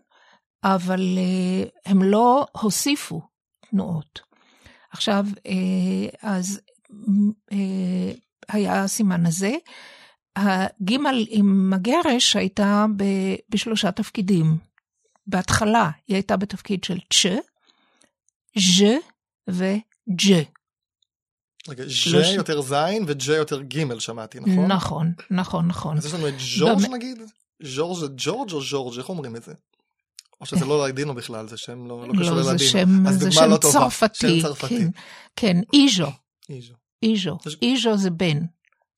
אבל 0.65 1.01
אה, 1.19 1.69
הם 1.87 2.03
לא 2.03 2.47
הוסיפו 2.53 3.23
תנועות. 3.71 4.21
עכשיו, 4.91 5.25
אה, 5.47 6.31
אז 6.31 6.61
היה 8.49 8.83
הסימן 8.83 9.27
הזה. 9.27 9.55
הגימל 10.37 11.27
עם 11.29 11.73
הגרש 11.73 12.37
הייתה 12.37 12.87
בשלושה 13.51 13.93
תפקידים. 13.93 14.57
בהתחלה 15.27 15.91
היא 16.09 16.17
הייתה 16.17 16.37
בתפקיד 16.37 16.85
של 16.85 16.99
צ', 17.13 17.27
ז' 18.59 18.83
וג'. 19.49 20.33
רגע, 21.69 21.85
ז' 21.87 22.35
יותר 22.35 22.61
זין 22.63 23.05
וג' 23.07 23.29
יותר 23.29 23.63
ג' 23.63 23.99
שמעתי, 23.99 24.41
נכון? 24.41 24.67
נכון, 24.73 25.13
נכון, 25.31 25.67
נכון. 25.67 25.97
אז 25.97 26.07
יש 26.07 26.15
לנו 26.15 26.29
את 26.29 26.35
ז'ורג' 26.39 26.91
נגיד? 26.91 27.19
ז'ורג' 27.63 27.99
זה 28.01 28.07
ג'ורג' 28.17 28.53
או 28.53 28.63
ז'ורג'? 28.63 28.99
איך 28.99 29.09
אומרים 29.09 29.37
את 29.37 29.43
זה? 29.43 29.53
או 30.41 30.47
שזה 30.47 30.65
לא 30.65 30.89
לדינו 30.89 31.15
בכלל, 31.15 31.49
זה 31.49 31.57
שם 31.57 31.87
לא, 31.87 32.09
לא 32.09 32.13
קשור 32.13 32.35
ללדינו. 32.35 32.53
לא, 32.53 32.59
זה 32.59 32.69
שם, 32.69 33.13
זה 33.13 33.33
שם 33.33 33.51
לא 33.51 33.57
צרפתי. 33.57 34.41
שם 34.41 34.49
צרפתי. 34.49 34.79
כן, 34.79 34.91
כן 35.37 35.57
איז'ו. 35.73 36.07
איז'ו. 36.49 36.75
איז'ו. 37.03 37.39
איז'ו 37.63 37.97
זה 37.97 38.11
בן. 38.11 38.39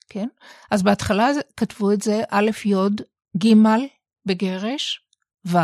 כן? 0.09 0.29
אז 0.71 0.83
בהתחלה 0.83 1.31
כתבו 1.57 1.93
את 1.93 2.03
זה 2.03 2.23
א', 2.31 2.51
י', 2.65 2.75
ג', 3.39 3.55
בגרש, 4.27 5.01
ו'. 5.45 5.59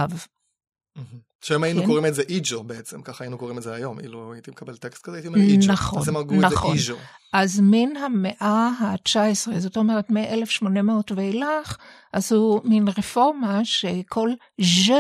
שהיום 1.44 1.64
היינו 1.64 1.80
כן? 1.80 1.86
קוראים 1.86 2.06
את 2.06 2.14
זה 2.14 2.22
איג'ו 2.28 2.62
בעצם, 2.62 3.02
ככה 3.02 3.24
היינו 3.24 3.38
קוראים 3.38 3.58
את 3.58 3.62
זה 3.62 3.74
היום, 3.74 4.00
אילו 4.00 4.32
הייתי 4.32 4.50
מקבל 4.50 4.76
טקסט 4.76 5.02
כזה, 5.02 5.16
הייתי 5.16 5.28
אומר 5.28 5.38
איג'ו. 5.38 5.72
נכון, 5.72 5.98
אז 5.98 6.08
הם 6.08 6.16
הרגו 6.16 6.34
נכון. 6.34 6.72
את 6.72 6.78
זה 6.78 6.92
איג'ו. 6.92 7.02
אז 7.32 7.60
מן 7.60 7.96
המאה 7.96 8.70
ה-19, 8.80 9.58
זאת 9.58 9.76
אומרת 9.76 10.10
מ-1800 10.10 11.14
ואילך, 11.16 11.76
עשו 12.12 12.60
מין 12.64 12.88
רפורמה 12.88 13.64
שכל 13.64 14.30
ז' 14.60 14.90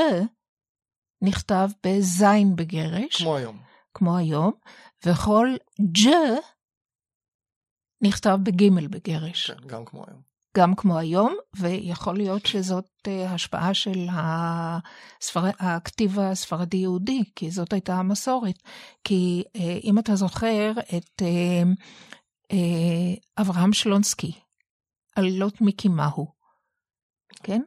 נכתב 1.22 1.68
בזין 1.86 2.56
בגרש. 2.56 3.16
כמו 3.16 3.36
היום. 3.36 3.58
כמו 3.94 4.16
היום, 4.16 4.52
וכל 5.06 5.48
ג' 5.92 6.08
נכתב 8.06 8.38
בגימל 8.42 8.86
בגרש. 8.86 9.50
כן, 9.50 9.66
גם 9.66 9.84
כמו 9.84 10.04
היום. 10.08 10.20
גם 10.56 10.74
כמו 10.74 10.98
היום, 10.98 11.36
ויכול 11.56 12.16
להיות 12.16 12.46
שזאת 12.46 12.88
uh, 13.08 13.10
השפעה 13.10 13.74
של 13.74 14.06
הספר... 14.10 15.40
הכתיב 15.58 16.20
הספרדי-יהודי, 16.20 17.22
כי 17.36 17.50
זאת 17.50 17.72
הייתה 17.72 17.94
המסורת. 17.94 18.58
כי 19.04 19.42
uh, 19.46 19.60
אם 19.84 19.98
אתה 19.98 20.16
זוכר 20.16 20.72
את 20.96 21.22
uh, 21.22 22.54
אברהם 23.38 23.72
שלונסקי, 23.72 24.32
עלילות 25.16 25.60
מיקי 25.60 25.88
מהו, 25.88 26.26
כן? 27.42 27.60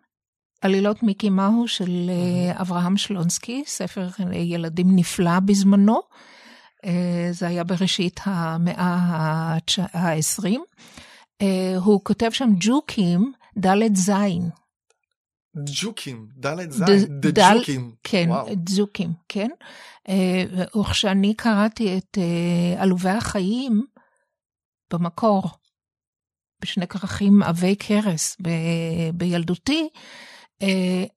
עלילות 0.61 1.03
מיקי 1.03 1.29
מהו 1.29 1.67
של 1.67 2.09
אה, 2.09 2.61
אברהם 2.61 2.97
שלונסקי, 2.97 3.63
ספר 3.65 4.07
ילדים 4.33 4.87
נפלא 4.95 5.39
בזמנו. 5.45 5.99
אה, 6.85 7.27
זה 7.31 7.47
היה 7.47 7.63
בראשית 7.63 8.19
המאה 8.23 9.57
ה-20. 9.93 10.57
הוא 11.75 12.01
כותב 12.03 12.29
שם 12.31 12.49
ג'וקים, 12.59 13.31
ד' 13.57 13.95
זין. 13.95 14.49
ג'וקים, 15.81 16.27
ד' 16.37 16.71
זין, 16.71 17.19
דג'וקים. 17.19 17.95
כן, 18.03 18.29
ג'וקים, 18.75 19.13
כן. 19.29 19.49
וכשאני 20.79 21.33
קראתי 21.33 21.97
את 21.97 22.17
עלובי 22.77 23.09
החיים 23.09 23.85
במקור, 24.93 25.43
בשני 26.61 26.87
כרכים 26.87 27.43
עבי 27.43 27.75
כרס 27.79 28.37
ב- 28.41 29.09
בילדותי, 29.13 29.89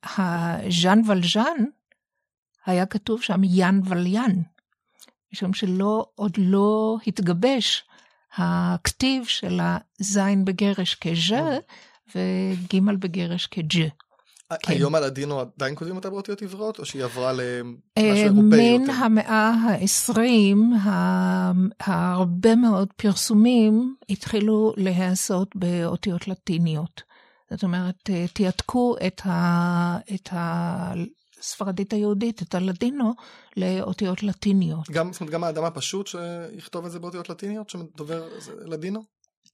הז'אן 0.04 1.00
ולז'אן, 1.06 1.64
היה 2.66 2.86
כתוב 2.86 3.22
שם 3.22 3.40
יאן 3.44 3.80
וליאן, 3.88 4.32
משום 5.32 5.54
שלא, 5.54 6.06
עוד 6.14 6.32
לא 6.38 6.96
התגבש 7.06 7.84
הכתיב 8.36 9.24
של 9.24 9.60
הזין 10.00 10.44
בגרש 10.44 10.94
כז'ה 10.94 11.58
וג' 12.14 12.80
בגרש 12.98 13.46
כג'ה. 13.46 13.88
כן. 14.62 14.72
היום 14.72 14.94
על 14.94 15.04
הדינו 15.04 15.40
עדיין 15.40 15.74
כותבים 15.76 15.96
אותה 15.96 16.10
באותיות 16.10 16.42
עבריות, 16.42 16.78
או 16.78 16.84
שהיא 16.84 17.04
עברה 17.04 17.32
למשהו 17.32 17.80
אירופאי 17.96 18.72
יותר? 18.72 18.84
מן 18.84 18.90
המאה 18.90 19.50
ה-20, 19.50 20.56
הרבה 21.80 22.54
מאוד 22.54 22.88
פרסומים 22.96 23.94
התחילו 24.10 24.74
להיעשות 24.76 25.56
באותיות 25.56 26.28
לטיניות. 26.28 27.02
זאת 27.50 27.62
אומרת, 27.62 28.10
תיעתקו 28.32 28.96
את, 29.06 29.20
ה, 29.24 29.98
את 30.14 30.28
הספרדית 31.40 31.92
היהודית, 31.92 32.42
את 32.42 32.54
הלדינו, 32.54 33.14
לאותיות 33.56 34.22
לטיניות. 34.22 34.90
גם, 34.90 35.12
זאת 35.12 35.20
אומרת, 35.20 35.32
גם 35.34 35.44
האדם 35.44 35.64
הפשוט 35.64 36.06
שיכתוב 36.06 36.84
את 36.84 36.90
זה 36.90 36.98
באותיות 36.98 37.28
לטיניות, 37.28 37.70
שדובר 37.70 38.28
לדינו? 38.64 39.02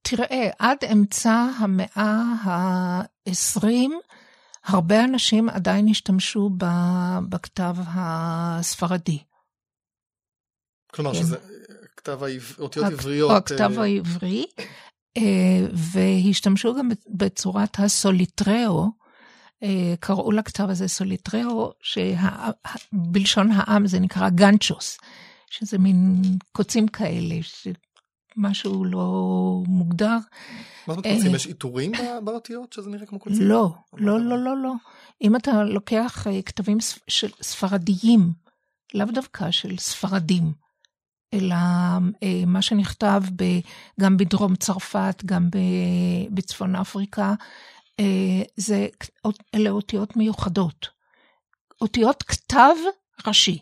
תראה, 0.02 0.50
עד 0.58 0.78
אמצע 0.92 1.48
המאה 1.58 2.22
ה-20, 2.44 3.66
הרבה 4.64 5.04
אנשים 5.04 5.48
עדיין 5.48 5.88
השתמשו 5.88 6.50
בכתב 7.28 7.76
הספרדי. 7.86 9.18
כלומר, 10.92 11.12
כן. 11.14 11.18
שזה 11.18 11.36
כתב 11.96 12.18
האותיות 12.58 12.86
עבריות. 12.92 13.30
הכתב 13.30 13.72
העברי, 13.78 14.46
והשתמשו 15.72 16.74
גם 16.74 16.88
בצורת 17.08 17.76
הסוליטראו, 17.78 18.90
קראו 20.00 20.32
לכתב 20.32 20.70
הזה 20.70 20.88
סוליטראו, 20.88 21.72
שבלשון 21.80 23.50
העם 23.52 23.86
זה 23.86 24.00
נקרא 24.00 24.28
גנצ'וס, 24.28 24.98
שזה 25.50 25.78
מין 25.78 26.22
קוצים 26.52 26.88
כאלה, 26.88 27.34
משהו 28.36 28.84
לא 28.84 29.62
מוגדר. 29.66 30.16
מה 30.86 30.94
זאת 30.94 31.06
אומרת 31.06 31.16
קוצים? 31.16 31.34
יש 31.34 31.46
עיטורים 31.46 31.92
באותיות 32.24 32.72
שזה 32.72 32.90
נראה 32.90 33.06
כמו 33.06 33.18
קוצים? 33.18 33.42
לא, 33.42 33.74
לא, 33.92 34.20
לא, 34.20 34.38
לא, 34.38 34.56
לא. 34.56 34.72
אם 35.22 35.36
אתה 35.36 35.64
לוקח 35.64 36.26
כתבים 36.46 36.78
ספרדיים, 37.42 38.32
לאו 38.94 39.06
דווקא 39.06 39.50
של 39.50 39.78
ספרדים, 39.78 40.52
אלא 41.34 41.56
מה 42.46 42.62
שנכתב 42.62 43.22
גם 44.00 44.16
בדרום 44.16 44.56
צרפת, 44.56 45.22
גם 45.24 45.48
בצפון 46.30 46.76
אפריקה, 46.76 47.34
זה, 48.56 48.86
אלה 49.54 49.70
אותיות 49.70 50.16
מיוחדות. 50.16 50.88
אותיות 51.80 52.22
כתב 52.22 52.74
ראשי. 53.26 53.58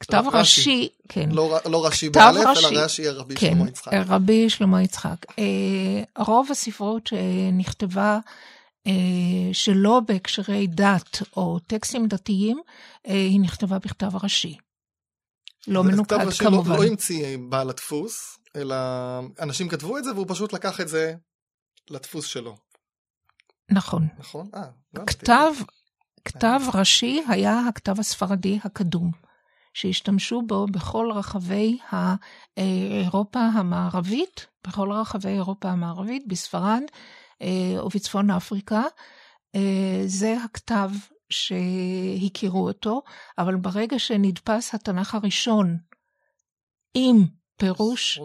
כתב 0.00 0.24
ראשי, 0.32 0.88
כן. 1.08 1.30
לא, 1.30 1.58
לא 1.70 1.84
ראשי 1.84 2.08
באלף, 2.08 2.58
אלא 2.58 2.82
ראשי 2.82 3.08
רבי 3.08 3.34
כן, 3.36 3.54
שלמה 3.54 3.68
יצחק. 3.68 3.92
רבי 4.06 4.50
שלמה 4.50 4.82
יצחק. 4.82 5.26
רוב 6.18 6.50
הספרות 6.50 7.06
שנכתבה 7.06 8.18
שלא 9.52 10.00
בהקשרי 10.08 10.66
דת 10.66 11.22
או 11.36 11.58
טקסטים 11.58 12.06
דתיים, 12.06 12.60
היא 13.04 13.40
נכתבה 13.40 13.78
בכתב 13.78 14.16
ראשי. 14.22 14.56
לא 15.68 15.84
מנוקד 15.84 16.16
כמובן. 16.16 16.30
כתב 16.30 16.46
ראשי 16.72 16.82
לא 16.82 16.84
המציא 16.84 17.36
בעל 17.48 17.70
הדפוס, 17.70 18.38
אלא 18.56 18.76
אנשים 19.40 19.68
כתבו 19.68 19.98
את 19.98 20.04
זה 20.04 20.12
והוא 20.12 20.26
פשוט 20.28 20.52
לקח 20.52 20.80
את 20.80 20.88
זה 20.88 21.14
לדפוס 21.90 22.26
שלו. 22.26 22.56
נכון. 23.72 24.08
נכון? 24.18 24.48
אה, 24.54 24.62
לא 24.94 25.04
כתב, 25.06 25.52
כתב 26.24 26.60
ראשי 26.74 27.22
היה 27.28 27.60
הכתב 27.68 28.00
הספרדי 28.00 28.58
הקדום. 28.64 29.10
שהשתמשו 29.74 30.42
בו 30.46 30.66
בכל 30.66 31.10
רחבי 31.14 31.78
אירופה 32.56 33.40
המערבית, 33.40 34.46
בכל 34.66 34.92
רחבי 34.92 35.28
אירופה 35.28 35.68
המערבית, 35.70 36.28
בספרד 36.28 36.82
ובצפון 37.84 38.30
אפריקה. 38.30 38.82
זה 40.06 40.36
הכתב 40.44 40.90
שהכירו 41.30 42.68
אותו, 42.68 43.02
אבל 43.38 43.56
ברגע 43.56 43.98
שנדפס 43.98 44.74
התנ"ך 44.74 45.14
הראשון 45.14 45.78
עם 46.94 47.26
פירוש 47.56 48.20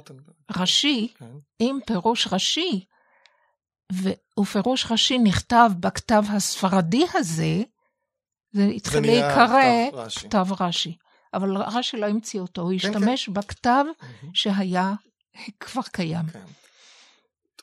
ראשי, 0.58 1.14
כן. 1.18 1.26
עם 1.60 1.80
פירוש 1.86 2.28
ראשי, 2.32 2.86
ופירוש 4.40 4.92
ראשי 4.92 5.18
נכתב 5.18 5.70
בכתב 5.80 6.24
הספרדי 6.30 7.06
הזה, 7.14 7.64
זה 8.52 8.64
התחיל 8.64 9.02
להיקרא 9.02 9.64
כתב 10.20 10.48
רש"י. 10.60 10.98
אבל 11.34 11.58
רש"י 11.58 11.98
לא 11.98 12.06
המציא 12.06 12.40
אותו, 12.40 12.62
הוא 12.62 12.70
כן, 12.70 12.76
השתמש 12.76 13.26
כן. 13.26 13.34
בכתב 13.34 13.86
שהיה 14.34 14.94
כבר 15.60 15.82
קיים. 15.82 16.26
כן. 16.34 16.46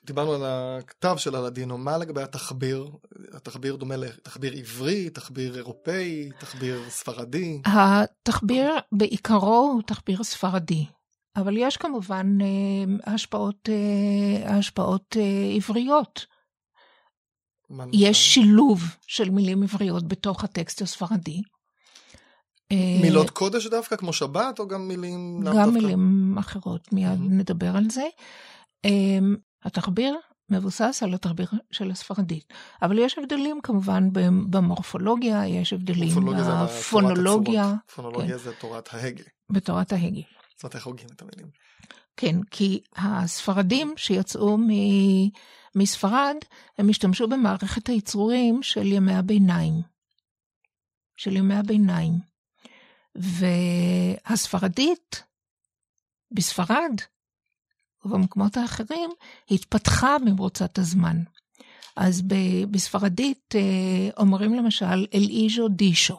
דיברנו 0.04 0.32
על 0.34 0.42
הכתב 0.44 1.16
של 1.18 1.34
הלדינו, 1.34 1.78
מה 1.78 1.98
לגבי 1.98 2.22
התחביר? 2.22 2.90
התחביר 3.32 3.76
דומה 3.76 3.96
לתחביר 3.96 4.52
עברי, 4.52 5.10
תחביר 5.10 5.56
אירופאי, 5.56 6.30
תחביר 6.38 6.82
ספרדי? 6.88 7.60
התחביר 7.64 8.74
בעיקרו 8.92 9.70
הוא 9.74 9.82
תחביר 9.82 10.24
ספרדי, 10.24 10.86
אבל 11.36 11.56
יש 11.56 11.76
כמובן 11.76 12.38
אה, 12.40 13.12
השפעות, 13.14 13.68
אה, 13.68 14.56
השפעות 14.56 15.16
אה, 15.20 15.52
עבריות. 15.56 16.26
יש 17.92 18.34
שילוב 18.34 18.82
של 19.06 19.30
מילים 19.30 19.62
עבריות 19.62 20.08
בתוך 20.08 20.44
הטקסט 20.44 20.82
הספרדי. 20.82 21.42
מילות 23.02 23.30
קודש 23.30 23.66
דווקא, 23.66 23.96
כמו 23.96 24.12
שבת, 24.12 24.58
או 24.58 24.68
גם 24.68 24.88
מילים... 24.88 25.40
גם 25.44 25.52
דווקא? 25.54 25.70
מילים 25.70 26.34
אחרות, 26.38 26.92
מיד 26.92 27.18
mm-hmm. 27.18 27.32
נדבר 27.32 27.76
על 27.76 27.84
זה. 27.90 28.04
התחביר 29.64 30.16
מבוסס 30.50 31.02
על 31.02 31.14
התחביר 31.14 31.46
של 31.70 31.90
הספרדית, 31.90 32.52
אבל 32.82 32.98
יש 32.98 33.18
הבדלים 33.18 33.60
כמובן 33.62 34.08
במורפולוגיה, 34.50 35.46
יש 35.46 35.72
הבדלים 35.72 36.08
בפונולוגיה. 36.08 37.74
פונולוגיה 37.94 38.38
כן. 38.38 38.44
זה 38.44 38.52
תורת 38.60 38.88
ההגה. 38.94 39.24
בתורת 39.50 39.92
ההגה. 39.92 40.22
זאת 40.54 40.62
אומרת, 40.62 40.74
איך 40.74 40.86
הוגים 40.86 41.08
את 41.16 41.22
המילים. 41.22 41.50
כן, 42.16 42.42
כי 42.50 42.80
הספרדים 42.96 43.94
שיצאו 43.96 44.58
מספרד, 45.74 46.36
הם 46.78 46.88
השתמשו 46.88 47.28
במערכת 47.28 47.86
היצורים 47.86 48.62
של 48.62 48.86
ימי 48.86 49.14
הביניים. 49.14 49.74
של 51.16 51.36
ימי 51.36 51.54
הביניים. 51.54 52.12
והספרדית, 53.14 55.22
בספרד, 56.30 57.00
ובמקומות 58.04 58.56
האחרים, 58.56 59.10
התפתחה 59.50 60.16
במרוצת 60.26 60.78
הזמן. 60.78 61.16
אז 61.96 62.22
בספרדית 62.70 63.54
אה, 63.54 64.10
אומרים 64.16 64.54
למשל 64.54 65.06
אל 65.14 65.26
איז'ו 65.30 65.68
דישו. 65.68 66.18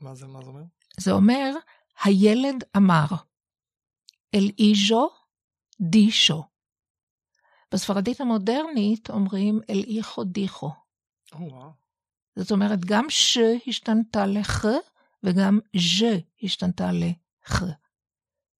מה 0.00 0.14
זה, 0.14 0.26
מה 0.26 0.42
זה 0.42 0.48
אומר? 0.48 0.62
זה 0.96 1.12
אומר, 1.12 1.54
הילד 2.04 2.64
אמר. 2.76 3.06
אל 4.34 4.50
איז'ו 4.58 5.10
דישו. 5.80 6.44
בספרדית 7.72 8.20
המודרנית 8.20 9.10
אומרים 9.10 9.60
אל 9.70 9.84
איכו 9.96 10.24
דיכו. 10.24 10.70
Oh, 11.32 11.36
wow. 11.36 11.54
זאת 12.36 12.50
אומרת, 12.52 12.84
גם 12.84 13.10
ש 13.10 13.38
השתנתה 13.66 14.26
לח 14.26 14.64
וגם 15.22 15.58
ז' 15.76 16.04
השתנתה 16.42 16.90
לח. 16.92 17.62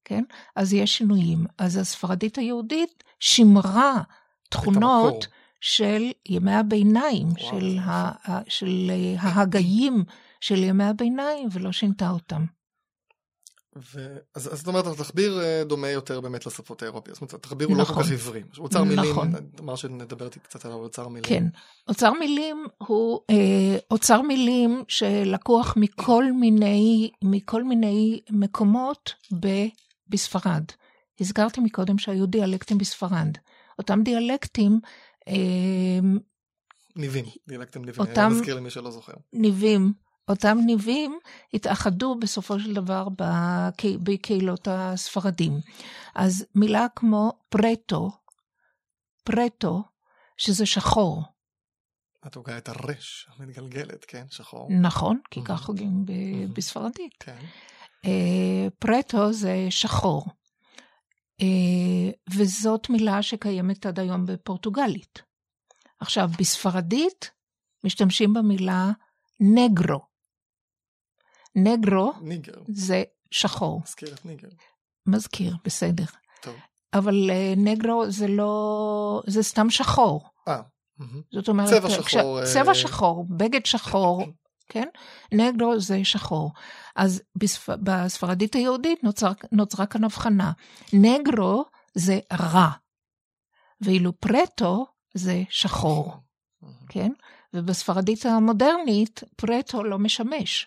כן? 0.05 0.25
אז 0.57 0.73
יש 0.73 0.99
שינויים. 0.99 1.47
אז 1.59 1.77
הספרדית 1.77 2.39
היהודית 2.39 3.05
שימרה 3.21 4.03
תכונות 4.51 5.27
של 5.61 6.03
ימי 6.29 6.55
הביניים, 6.55 7.27
של, 7.39 7.79
ה, 7.79 8.11
של 8.51 8.91
ההגאים 9.19 10.05
של 10.41 10.57
ימי 10.57 10.85
הביניים, 10.85 11.49
ולא 11.53 11.73
שינתה 11.73 12.11
אותם. 12.11 12.45
ו... 13.95 14.17
אז, 14.35 14.53
אז 14.53 14.59
זאת 14.59 14.67
אומרת, 14.67 14.87
התחביר 14.87 15.41
אה, 15.41 15.63
דומה 15.65 15.89
יותר 15.89 16.21
באמת 16.21 16.47
לשפות 16.47 16.83
האירופיות. 16.83 17.15
זאת 17.17 17.21
אומרת, 17.23 17.35
התחביר 17.35 17.69
הוא 17.69 17.77
לא 17.77 17.85
כל 17.85 17.93
נכון. 17.93 18.05
כך 18.05 18.13
עברי. 18.13 18.43
אוצר 18.59 18.85
נכון. 18.85 18.89
מילים, 18.89 19.17
אמר 19.61 19.77
שנדבר 19.77 20.25
איתי 20.25 20.41
קצת 20.41 20.65
על 20.65 20.73
אוצר 20.73 21.09
מילים. 21.09 21.23
כן. 21.29 21.45
אוצר 21.89 22.13
מילים 22.13 22.67
הוא 22.79 23.21
אה, 23.31 23.79
אוצר 23.91 24.23
מילים 24.23 24.83
שלקוח 24.89 25.75
מכל 25.77 26.25
מיני, 26.33 27.11
מכל 27.25 27.65
מיני 27.65 28.21
מקומות 28.31 29.13
ב, 29.41 29.47
בספרד. 30.09 30.65
הזכרתי 31.21 31.61
מקודם 31.61 31.99
שהיו 31.99 32.27
דיאלקטים 32.27 32.79
בספרד. 32.79 33.29
אותם 33.79 34.03
דיאלקטים 34.03 34.81
אה, 35.29 35.35
ניבים, 36.97 37.25
דילגתם 37.49 37.85
ניבים. 37.85 38.01
אותם- 38.01 38.21
אני 38.21 38.35
מזכיר 38.35 38.55
למי 38.55 38.71
שלא 38.71 38.91
זוכר. 38.91 39.13
ניבים, 39.33 39.93
אותם 40.29 40.59
ניבים 40.67 41.19
התאחדו 41.55 42.15
בסופו 42.21 42.61
של 42.61 42.75
דבר 42.75 43.09
בק- 43.09 43.99
בקהילות 44.03 44.69
הספרדים. 44.71 45.53
אז 46.15 46.47
מילה 46.55 46.87
כמו 46.97 47.33
פרטו, 47.49 48.11
פרטו, 49.25 49.83
שזה 50.37 50.67
שחור, 50.67 51.23
את 52.27 52.35
הוגה 52.35 52.59
את 52.59 52.69
הרש 52.69 53.29
המתגלגלת, 53.37 54.05
כן? 54.05 54.25
שחור. 54.31 54.69
נכון? 54.81 55.21
כי. 55.31 55.41
כך 55.45 55.67
הוגים 55.67 56.05
ב-. 56.07 56.13
בספרדית. 56.55 57.15
כן. 57.21 57.39
אה, 58.05 58.67
פרטו 58.79 59.33
זה 59.33 59.67
שחור, 59.71 60.27
אה, 61.41 62.11
וזאת 62.37 62.91
מילה 62.91 63.23
שקיימת 63.23 63.87
עד 63.87 63.99
היום 63.99 64.27
בפורטוגלית. 64.27 65.23
עכשיו, 66.01 66.31
בספרדית 66.39 67.31
משתמשים 67.85 68.35
במילה 68.35 68.91
נגרו. 69.41 70.08
נגרו 71.65 72.13
ניגר. 72.21 72.53
זה 72.69 73.03
שחור, 73.31 73.81
מזכיר 73.85 74.15
את 74.15 74.25
ניגר. 74.27 74.49
מזכיר, 75.07 75.57
בסדר. 75.65 76.05
טוב. 76.43 76.55
אבל 76.95 77.31
אה, 77.31 77.55
נגרו 77.57 78.11
זה 78.11 78.29
לא, 78.29 79.23
זה 79.27 79.43
סתם 79.43 79.71
שחור. 79.71 80.31
אה. 80.49 80.61
זאת 81.33 81.49
אומרת, 81.49 81.69
צבע 81.69 81.89
כש- 81.89 82.15
שחור, 82.15 82.41
אה, 82.41 82.45
צבע 82.53 82.75
שחור, 82.75 83.25
בגד 83.31 83.67
שחור, 83.67 84.23
כן? 84.73 84.89
נגרו 85.33 85.81
זה 85.81 86.05
שחור. 86.05 86.53
אז 86.97 87.23
בספ... 87.37 87.69
בספרדית 87.83 88.55
היהודית 88.55 89.05
נוצר, 89.05 89.33
נוצרה 89.53 89.87
כאן 89.87 90.05
הבחנה. 90.05 90.53
נגרו 90.93 91.65
זה 91.95 92.19
רע, 92.33 92.69
ואילו 93.81 94.13
פרטו 94.21 94.87
זה 95.15 95.43
שחור. 95.51 96.15
כן? 96.89 97.13
ובספרדית 97.55 98.27
המודרנית 98.27 99.23
פרטו 99.37 99.85
לא 99.85 99.99
משמש. 99.99 100.67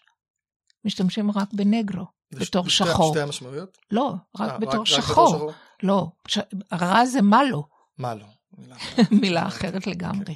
משתמשים 0.86 1.32
רק 1.32 1.54
בנגרו, 1.54 2.06
בתור 2.32 2.70
שתי- 2.70 2.86
שחור. 2.86 3.12
שתי 3.14 3.22
המשמעויות? 3.22 3.78
לא, 3.92 4.14
רק 4.40 4.52
אה, 4.52 4.58
בתור 4.58 4.86
שחור. 4.86 5.52
לא, 5.84 6.08
ש... 6.28 6.40
רע 6.74 7.06
זה 7.06 7.22
מלו. 7.22 7.64
מה 7.98 8.16
לא? 8.16 8.26
מילה. 8.58 8.76
מילה 9.22 9.48
אחרת 9.48 9.88
לגמרי. 9.88 10.36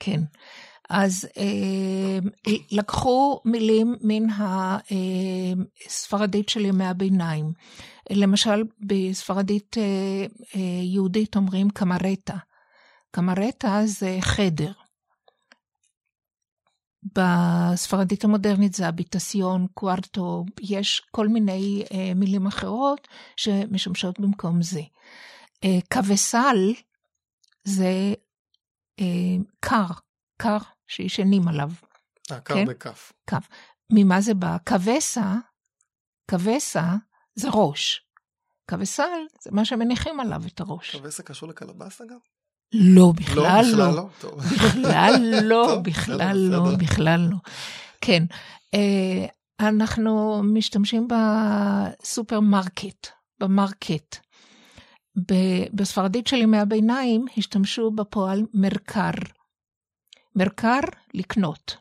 כן. 0.00 0.20
אז 0.90 1.28
אה, 1.36 2.18
לקחו 2.70 3.40
מילים 3.44 3.96
מן 4.00 4.26
הספרדית 5.86 6.48
של 6.48 6.64
ימי 6.64 6.84
הביניים. 6.84 7.52
למשל, 8.10 8.62
בספרדית 8.86 9.78
אה, 9.78 9.82
אה, 10.54 10.60
יהודית 10.82 11.36
אומרים 11.36 11.70
קמרטה. 11.70 12.36
קמרטה 13.10 13.80
זה 13.84 14.18
חדר. 14.20 14.72
בספרדית 17.02 18.24
המודרנית 18.24 18.74
זה 18.74 18.88
הביטסיון, 18.88 19.66
קוארטו, 19.74 20.44
יש 20.60 21.02
כל 21.10 21.28
מיני 21.28 21.84
אה, 21.92 22.14
מילים 22.14 22.46
אחרות 22.46 23.08
שמשמשות 23.36 24.20
במקום 24.20 24.62
זה. 24.62 24.80
אה, 25.64 25.78
קווסל 25.92 26.72
זה 27.64 28.14
אה, 29.00 29.36
קר, 29.60 29.86
קר 30.36 30.58
שישנים 30.86 31.48
עליו. 31.48 31.70
אה, 32.30 32.40
קר 32.40 32.54
כן? 32.54 32.64
בכף. 32.66 33.12
ממה 33.90 34.20
זה 34.20 34.34
בא? 34.34 34.56
קווסה, 34.68 35.34
קווסה 36.30 36.84
זה 37.34 37.48
ראש. 37.52 38.06
קווסל 38.70 39.26
זה 39.42 39.50
מה 39.52 39.64
שמניחים 39.64 40.20
עליו 40.20 40.42
את 40.46 40.60
הראש. 40.60 40.96
קווסה 40.96 41.22
קשור 41.22 41.48
לקלבס 41.48 42.00
אגב? 42.00 42.18
לא, 42.72 43.12
בכלל 43.16 43.64
בכלל 43.64 43.74
לא. 43.76 43.96
לא. 43.96 44.08
בכלל 44.50 45.14
לא, 45.42 45.64
טוב, 45.68 45.84
בכלל 45.84 46.36
לא, 46.36 46.60
בסדר. 46.60 46.76
בכלל 46.76 47.28
לא. 47.30 47.36
כן, 48.00 48.24
אה, 48.74 49.26
אנחנו 49.60 50.42
משתמשים 50.42 51.08
בסופרמרקט, 51.08 53.06
במרקט. 53.40 54.16
בספרדית 55.72 56.26
של 56.26 56.36
ימי 56.36 56.58
הביניים 56.58 57.24
השתמשו 57.36 57.90
בפועל 57.90 58.42
מרקר. 58.54 59.10
merkar, 60.36 60.80
לקנות. 61.14 61.76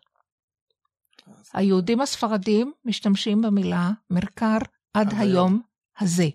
היהודים 1.53 2.01
הספרדים 2.01 2.73
משתמשים 2.85 3.41
במילה 3.41 3.89
merkar 4.09 4.57
עד 4.93 5.13
היום 5.17 5.61
הזה. 5.99 6.29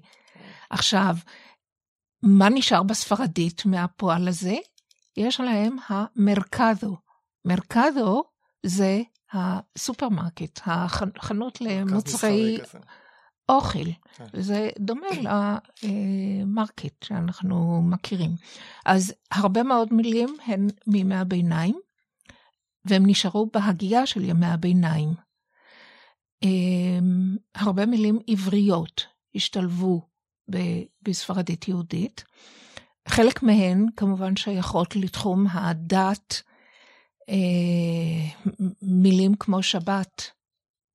עכשיו, 0.70 1.16
מה 2.22 2.48
נשאר 2.48 2.82
בספרדית 2.82 3.66
מהפועל 3.66 4.28
הזה? 4.28 4.56
יש 5.16 5.40
להם 5.40 5.76
ה 5.88 6.00
mercado. 6.00 6.96
mercado 7.44 8.24
זה 8.66 9.02
הסופרמרקט, 9.32 10.60
החנות 10.64 11.60
למוצרי. 11.60 12.58
אוכל. 13.48 13.92
כן. 14.16 14.24
זה 14.34 14.70
דומה 14.78 15.06
ל 15.82 15.99
market 15.99 17.02
שאנחנו 17.02 17.82
מכירים. 17.82 18.30
אז 18.86 19.14
הרבה 19.30 19.62
מאוד 19.62 19.94
מילים 19.94 20.36
הן 20.46 20.66
מימי 20.86 21.16
הביניים, 21.16 21.80
והם 22.84 23.06
נשארו 23.06 23.50
בהגייה 23.52 24.06
של 24.06 24.24
ימי 24.24 24.46
הביניים. 24.46 25.14
אמ, 26.42 27.36
הרבה 27.54 27.86
מילים 27.86 28.18
עבריות 28.26 29.06
השתלבו 29.34 30.08
בספרדית 31.02 31.68
יהודית. 31.68 32.24
חלק 33.08 33.42
מהן 33.42 33.86
כמובן 33.96 34.36
שייכות 34.36 34.96
לתחום 34.96 35.46
הדת, 35.50 36.42
אה, 37.28 38.54
מילים 38.82 39.34
כמו 39.34 39.62
שבת, 39.62 40.30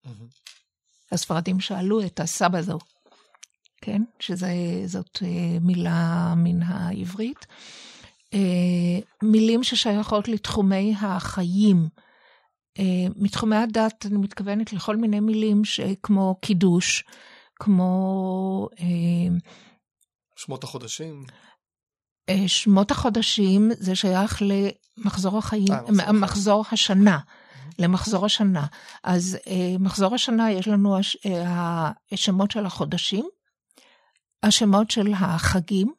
מהמם. 0.06 0.42
הספרדים 1.12 1.60
שאלו 1.60 2.06
את 2.06 2.20
הסבתו, 2.20 2.80
כן? 3.82 4.02
שזאת 4.20 5.20
אה, 5.24 5.60
מילה 5.62 6.34
מן 6.38 6.64
העברית. 6.64 7.46
אה, 8.34 9.00
מילים 9.24 9.64
ששייכות 9.64 10.28
לתחומי 10.28 10.96
החיים. 11.02 11.88
אה, 12.80 13.06
מתחומי 13.16 13.56
הדת 13.56 14.06
אני 14.06 14.18
מתכוונת 14.18 14.74
לכל 14.74 14.98
מיני 14.98 15.20
מילים 15.20 15.62
כמו 16.04 16.36
קידוש, 16.42 17.04
כמו 17.63 18.69
אה, 18.80 19.38
שמות 20.36 20.63
החודשים. 20.63 21.24
אה, 22.30 22.47
שמות 22.47 22.91
החודשים, 22.91 23.71
זה 23.78 23.95
שייך 23.95 24.41
למחזור 24.41 25.38
החיים, 25.38 25.74
אה, 26.00 26.12
מחזור 26.12 26.65
השנה. 26.71 27.19
למחזור 27.80 28.26
השנה. 28.26 28.65
אז 29.04 29.38
אה, 29.47 29.76
מחזור 29.80 30.15
השנה 30.15 30.52
יש 30.52 30.67
לנו 30.67 30.97
הש, 30.97 31.17
אה, 31.26 31.91
השמות 32.12 32.52
של 32.52 32.65
החודשים, 32.65 33.30
השמות 34.43 34.91
של 34.91 35.13
החגים, 35.13 35.93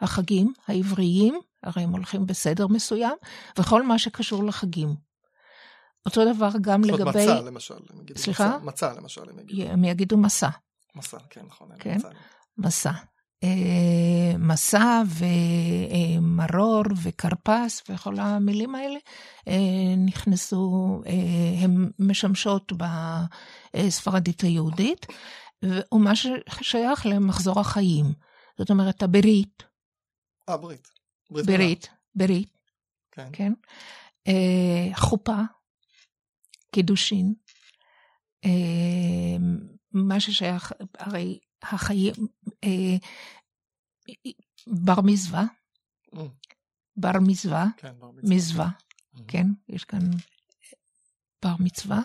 החגים 0.00 0.52
העבריים, 0.66 1.40
הרי 1.62 1.82
הם 1.82 1.90
הולכים 1.90 2.26
בסדר 2.26 2.66
מסוים, 2.66 3.16
וכל 3.58 3.82
מה 3.82 3.98
שקשור 3.98 4.44
לחגים. 4.44 5.11
אותו 6.06 6.34
דבר 6.34 6.48
גם 6.60 6.82
זאת 6.82 7.00
אומרת, 7.00 7.14
לגבי, 7.14 7.24
מצה 7.24 7.40
למשל. 7.40 7.74
סליחה? 8.16 8.58
מצה, 8.62 8.92
למשל 8.92 9.30
הם 9.30 9.38
יגידו. 9.38 9.70
הם 9.72 9.84
יגידו 9.84 10.16
מסע. 10.16 10.48
מסע, 10.96 11.18
כן, 11.30 11.42
נכון. 11.46 11.68
כן. 11.78 11.98
מסע. 12.58 12.92
אה, 13.44 14.38
מסע 14.38 15.02
ומרור 16.18 16.82
וכרפס 17.02 17.82
וכל 17.88 18.18
המילים 18.18 18.74
האלה 18.74 18.98
אה, 19.48 19.96
נכנסו, 20.06 21.00
אה, 21.06 21.64
הן 21.64 21.90
משמשות 21.98 22.72
בספרדית 23.76 24.40
היהודית, 24.40 25.06
ומה 25.64 26.12
ששייך 26.16 27.06
למחזור 27.06 27.60
החיים. 27.60 28.12
זאת 28.58 28.70
אומרת, 28.70 29.02
הברית, 29.02 29.62
אה, 30.48 30.56
ברית. 30.56 30.88
ברית. 31.30 31.46
מילה. 31.46 31.58
ברית, 31.58 31.88
ברית, 32.14 32.58
כן. 33.12 33.28
כן? 33.32 33.52
חופה, 34.94 35.36
קידושין, 36.72 37.34
אה, 38.44 38.50
מה 39.92 40.20
ששייך, 40.20 40.72
הרי 40.98 41.38
החיים, 41.62 42.12
אה, 42.64 42.96
בר 44.66 45.00
Mm, 46.14 46.18
בר 46.96 47.20
כן, 47.76 47.92
בר 47.98 48.10
מצווה. 48.10 48.36
מצווה, 48.36 48.68
Mhm. 49.14 49.20
כן? 49.28 49.46
יש 49.68 49.84
כאן 49.84 50.10
בר 51.42 51.54
מצווה. 51.60 52.00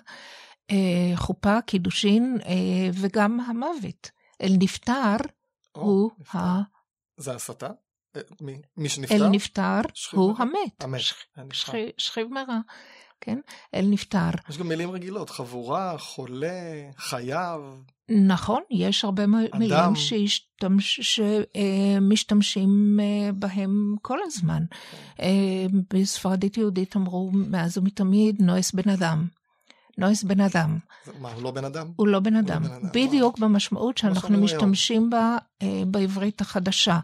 אה, 0.72 1.12
חופה, 1.16 1.62
קידושין 1.62 2.38
אה, 2.46 2.90
וגם 2.94 3.40
המוות. 3.40 4.12
אל 4.42 4.52
נפטר 4.60 5.16
הוא. 5.72 6.12
ה... 6.36 6.38
זה 7.18 7.36
הסתה? 7.36 7.70
אה, 8.16 8.22
מי, 8.42 8.62
שנפטר? 8.90 9.16
אל 9.16 9.28
נפטר 9.30 9.82
הוא? 10.12 10.36
המת. 10.38 10.84
שכיב 11.98 12.28
מרע, 12.28 12.60
כן? 13.22 13.40
אל 13.76 13.86
נפטר. 13.90 14.30
יש 14.50 14.58
גם 14.58 14.68
מילים 14.68 14.92
רגילות, 14.92 15.30
חבורה, 15.30 15.98
חולה, 15.98 16.62
חייב. 16.98 17.62
נכון, 18.10 18.62
יש 18.72 19.04
הרבה 19.06 19.24
אדם. 19.24 19.60
מילים 19.60 19.96
שהשתמש- 19.96 21.18
שמשתמשים 22.02 23.00
אה, 23.00 23.32
בהם 23.34 23.96
כל 24.02 24.18
הזמן. 24.26 24.64
אה, 25.22 25.28
בספרדית 25.94 26.58
יהודית 26.58 26.96
אמרו 26.96 27.32
מאז 27.34 27.78
ומתמיד 27.78 28.42
נועס 28.42 28.72
בן 28.72 28.90
אדם. 28.90 29.28
נועס 29.98 30.24
בן 30.24 30.40
אדם. 30.42 30.78
מה, 31.20 31.32
הוא 31.34 31.44
לא 31.44 31.52
בן 31.52 31.66
אדם? 31.66 31.88
הוא 31.96 32.08
לא 32.08 32.20
בן 32.20 32.34
לא 32.34 32.40
אדם. 32.40 32.64
בן 32.64 32.72
אדם, 32.72 32.90
בדיוק 32.94 33.40
במשמעות 33.40 33.98
שאנחנו. 33.98 34.38
משתמשים 34.38 35.10
בה 35.10 35.38
אה, 35.62 35.84
בעברית 35.88 36.42
החדשה. 36.42 37.00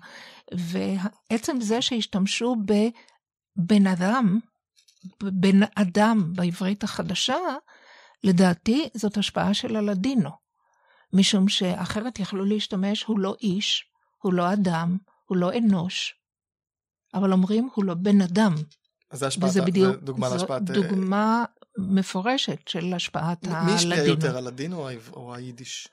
ועצם 0.54 1.62
זה 1.62 1.82
שהשתמשו 1.82 2.56
בבן 2.66 3.88
אדם, 3.88 4.40
בן 5.24 5.60
אדם 5.76 6.34
בעברית 6.36 6.84
החדשה, 6.84 7.38
לדעתי 8.24 8.90
זאת 8.94 9.18
השפעה 9.18 9.54
של 9.54 9.76
הלדינו. 9.76 10.30
משום 11.14 11.50
שאחרת 11.50 12.20
יכלו 12.20 12.46
להשתמש, 12.46 13.04
הוא 13.04 13.20
לא 13.20 13.36
איש, 13.42 13.86
הוא 14.22 14.34
לא 14.34 14.54
אדם, 14.54 14.98
הוא 15.26 15.38
לא 15.38 15.52
אנוש, 15.58 16.16
אבל 17.14 17.34
אומרים 17.34 17.70
הוא 17.76 17.86
לא 17.86 17.94
בן 17.94 18.22
אדם. 18.22 18.56
אז 19.12 19.20
זה 19.20 19.28
השפעת, 19.28 19.50
וזה 19.50 19.62
בדיוק, 19.62 19.96
זה 19.96 20.02
דוגמה 20.02 20.30
להשפעת... 20.30 20.70
אה, 20.70 20.76
דוגמה 20.76 21.46
מפורשת 21.78 22.68
של 22.68 22.94
השפעת 22.94 23.48
מ- 23.48 23.66
מי 23.66 23.72
השפיע 23.72 23.94
הלדינו. 23.94 24.14
יותר, 24.14 24.38
הלדינו 24.38 24.90
או 25.14 25.36
היידיש? 25.36 25.88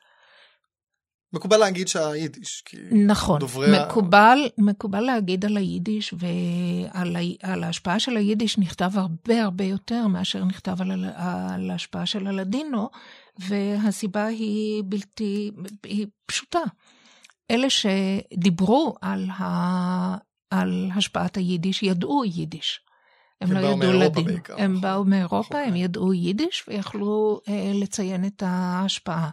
מקובל 1.32 1.56
להגיד 1.56 1.88
שהיידיש, 1.88 2.62
כי... 2.66 2.76
נכון, 2.92 3.40
דוברי 3.40 3.68
מקובל, 3.80 4.38
מקובל 4.58 5.00
להגיד 5.00 5.44
על 5.44 5.56
היידיש 5.56 6.14
ועל 6.18 7.16
ה- 7.16 7.52
על 7.52 7.64
ההשפעה 7.64 8.00
של 8.00 8.16
היידיש 8.16 8.58
נכתב 8.58 8.90
הרבה 8.94 9.42
הרבה 9.42 9.64
יותר 9.64 10.06
מאשר 10.06 10.44
נכתב 10.44 10.82
על, 10.82 11.04
על 11.16 11.70
ההשפעה 11.70 12.06
של 12.06 12.26
הלדינו, 12.26 12.90
והסיבה 13.38 14.26
היא 14.26 14.82
בלתי, 14.86 15.50
היא 15.84 16.06
פשוטה. 16.26 16.60
אלה 17.50 17.66
שדיברו 17.70 18.94
על, 19.00 19.30
ה, 19.30 20.16
על 20.50 20.90
השפעת 20.94 21.36
היידיש 21.36 21.82
ידעו 21.82 22.24
יידיש. 22.24 22.80
הם 23.40 23.56
הם 23.56 23.62
לא 23.62 23.66
ידעו 23.66 23.92
לדינו. 23.92 24.26
בעיקר, 24.26 24.54
הם 24.58 24.70
נכון. 24.70 24.80
באו 24.82 25.04
מאירופה, 25.04 25.54
נכון. 25.54 25.68
הם 25.68 25.76
ידעו 25.76 26.12
יידיש 26.14 26.64
ויכלו 26.68 27.40
אה, 27.48 27.72
לציין 27.74 28.24
את 28.24 28.42
ההשפעה. 28.46 29.30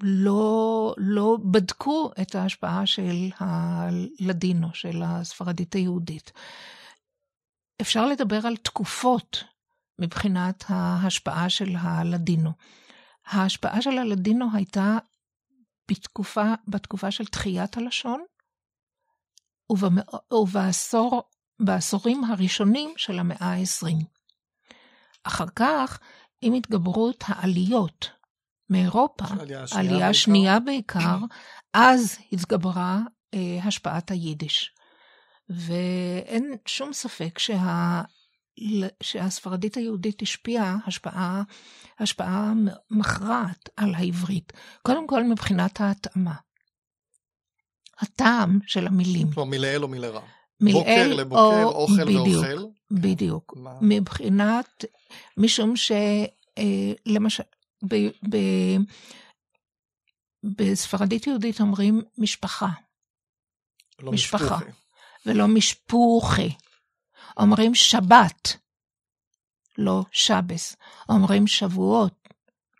לא, 0.00 0.94
לא 0.98 1.38
בדקו 1.50 2.10
את 2.22 2.34
ההשפעה 2.34 2.86
של 2.86 3.28
הלדינו, 3.38 4.74
של 4.74 5.02
הספרדית 5.04 5.74
היהודית. 5.74 6.32
אפשר 7.80 8.06
לדבר 8.06 8.46
על 8.46 8.56
תקופות 8.56 9.44
מבחינת 9.98 10.64
ההשפעה 10.68 11.50
של 11.50 11.76
הלדינו. 11.78 12.50
ההשפעה 13.26 13.82
של 13.82 13.98
הלדינו 13.98 14.46
הייתה 14.54 14.98
בתקופה, 15.90 16.54
בתקופה 16.68 17.10
של 17.10 17.26
תחיית 17.26 17.76
הלשון, 17.76 18.24
ובמא- 19.72 20.34
ובעשור, 20.34 21.22
בעשורים 21.60 22.24
הראשונים 22.24 22.94
של 22.96 23.18
המאה 23.18 23.52
ה-20. 23.52 24.04
אחר 25.24 25.46
כך, 25.56 25.98
עם 26.40 26.52
התגברות 26.52 27.24
העליות 27.26 28.10
מאירופה, 28.70 29.24
עלייה 29.40 29.66
שנייה 29.66 29.80
עלייה 29.80 29.98
בעיקר. 29.98 30.12
שנייה 30.12 30.60
בעיקר, 30.60 31.18
אז 31.74 32.18
התגברה 32.32 33.00
אה, 33.34 33.58
השפעת 33.64 34.10
היידיש. 34.10 34.70
ואין 35.48 36.56
שום 36.66 36.92
ספק 36.92 37.38
שה... 37.38 38.02
שהספרדית 39.02 39.76
היהודית 39.76 40.22
השפיעה 40.22 40.76
השפעה, 40.86 41.42
השפעה 41.98 42.52
מכרעת 42.90 43.68
על 43.76 43.94
העברית. 43.94 44.52
קודם 44.82 45.06
כל 45.06 45.24
מבחינת 45.24 45.80
ההתאמה. 45.80 46.34
הטעם 48.00 48.58
של 48.66 48.86
המילים. 48.86 49.30
כלומר, 49.32 49.50
מלעיל 49.50 49.82
או 49.82 49.88
מלרע. 49.88 50.20
מלעיל 50.60 50.78
בוקר 50.78 51.14
לבוקר, 51.14 51.62
או- 51.64 51.68
אוכל 51.68 52.04
בדיוק, 52.04 52.26
ואוכל. 52.26 52.64
בדיוק. 52.90 53.54
מה? 53.56 53.70
מבחינת, 53.80 54.84
משום 55.36 55.74
שלמשל, 55.76 57.42
ב, 57.82 57.94
ב, 58.30 58.36
בספרדית 60.44 61.26
יהודית 61.26 61.60
אומרים 61.60 62.02
משפחה, 62.18 62.68
לא 63.98 64.12
משפחה. 64.12 64.44
משפוחי. 64.44 64.70
ולא 65.26 65.48
משפוחי. 65.48 66.50
אומרים 67.36 67.74
שבת, 67.74 68.56
לא 69.78 70.02
שבס. 70.12 70.76
אומרים 71.08 71.46
שבועות, 71.46 72.28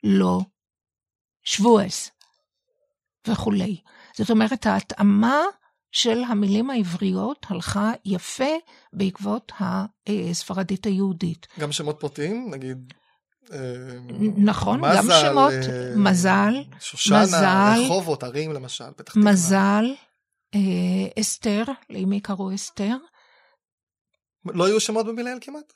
לא 0.04 0.40
שבועס, 1.42 2.11
וכולי. 3.28 3.80
זאת 4.16 4.30
אומרת, 4.30 4.66
ההתאמה 4.66 5.40
של 5.92 6.24
המילים 6.24 6.70
העבריות 6.70 7.46
הלכה 7.48 7.92
יפה 8.04 8.54
בעקבות 8.92 9.52
הספרדית 10.06 10.87
היהודית. 10.87 11.46
גם 11.61 11.72
שמות 11.72 12.00
פרטיים, 12.00 12.50
נגיד... 12.50 12.94
נכון, 14.37 14.80
גם 14.96 15.04
מזל, 15.04 15.20
שמות, 15.30 15.52
אה, 15.52 15.92
מזל, 15.96 16.54
שושנה, 16.80 17.22
מזל, 17.22 17.85
רחובות, 17.85 18.22
ערים 18.22 18.52
למשל, 18.52 18.90
פתח 18.96 19.12
תקווה. 19.12 19.32
מזל, 19.32 19.85
אה, 20.54 21.20
אסתר, 21.20 21.62
לאמי 21.90 22.20
קראו 22.20 22.54
אסתר, 22.54 22.96
לא 24.44 24.66
היו 24.66 24.80
שמות 24.80 25.06
במילאל 25.06 25.38
כמעט? 25.40 25.72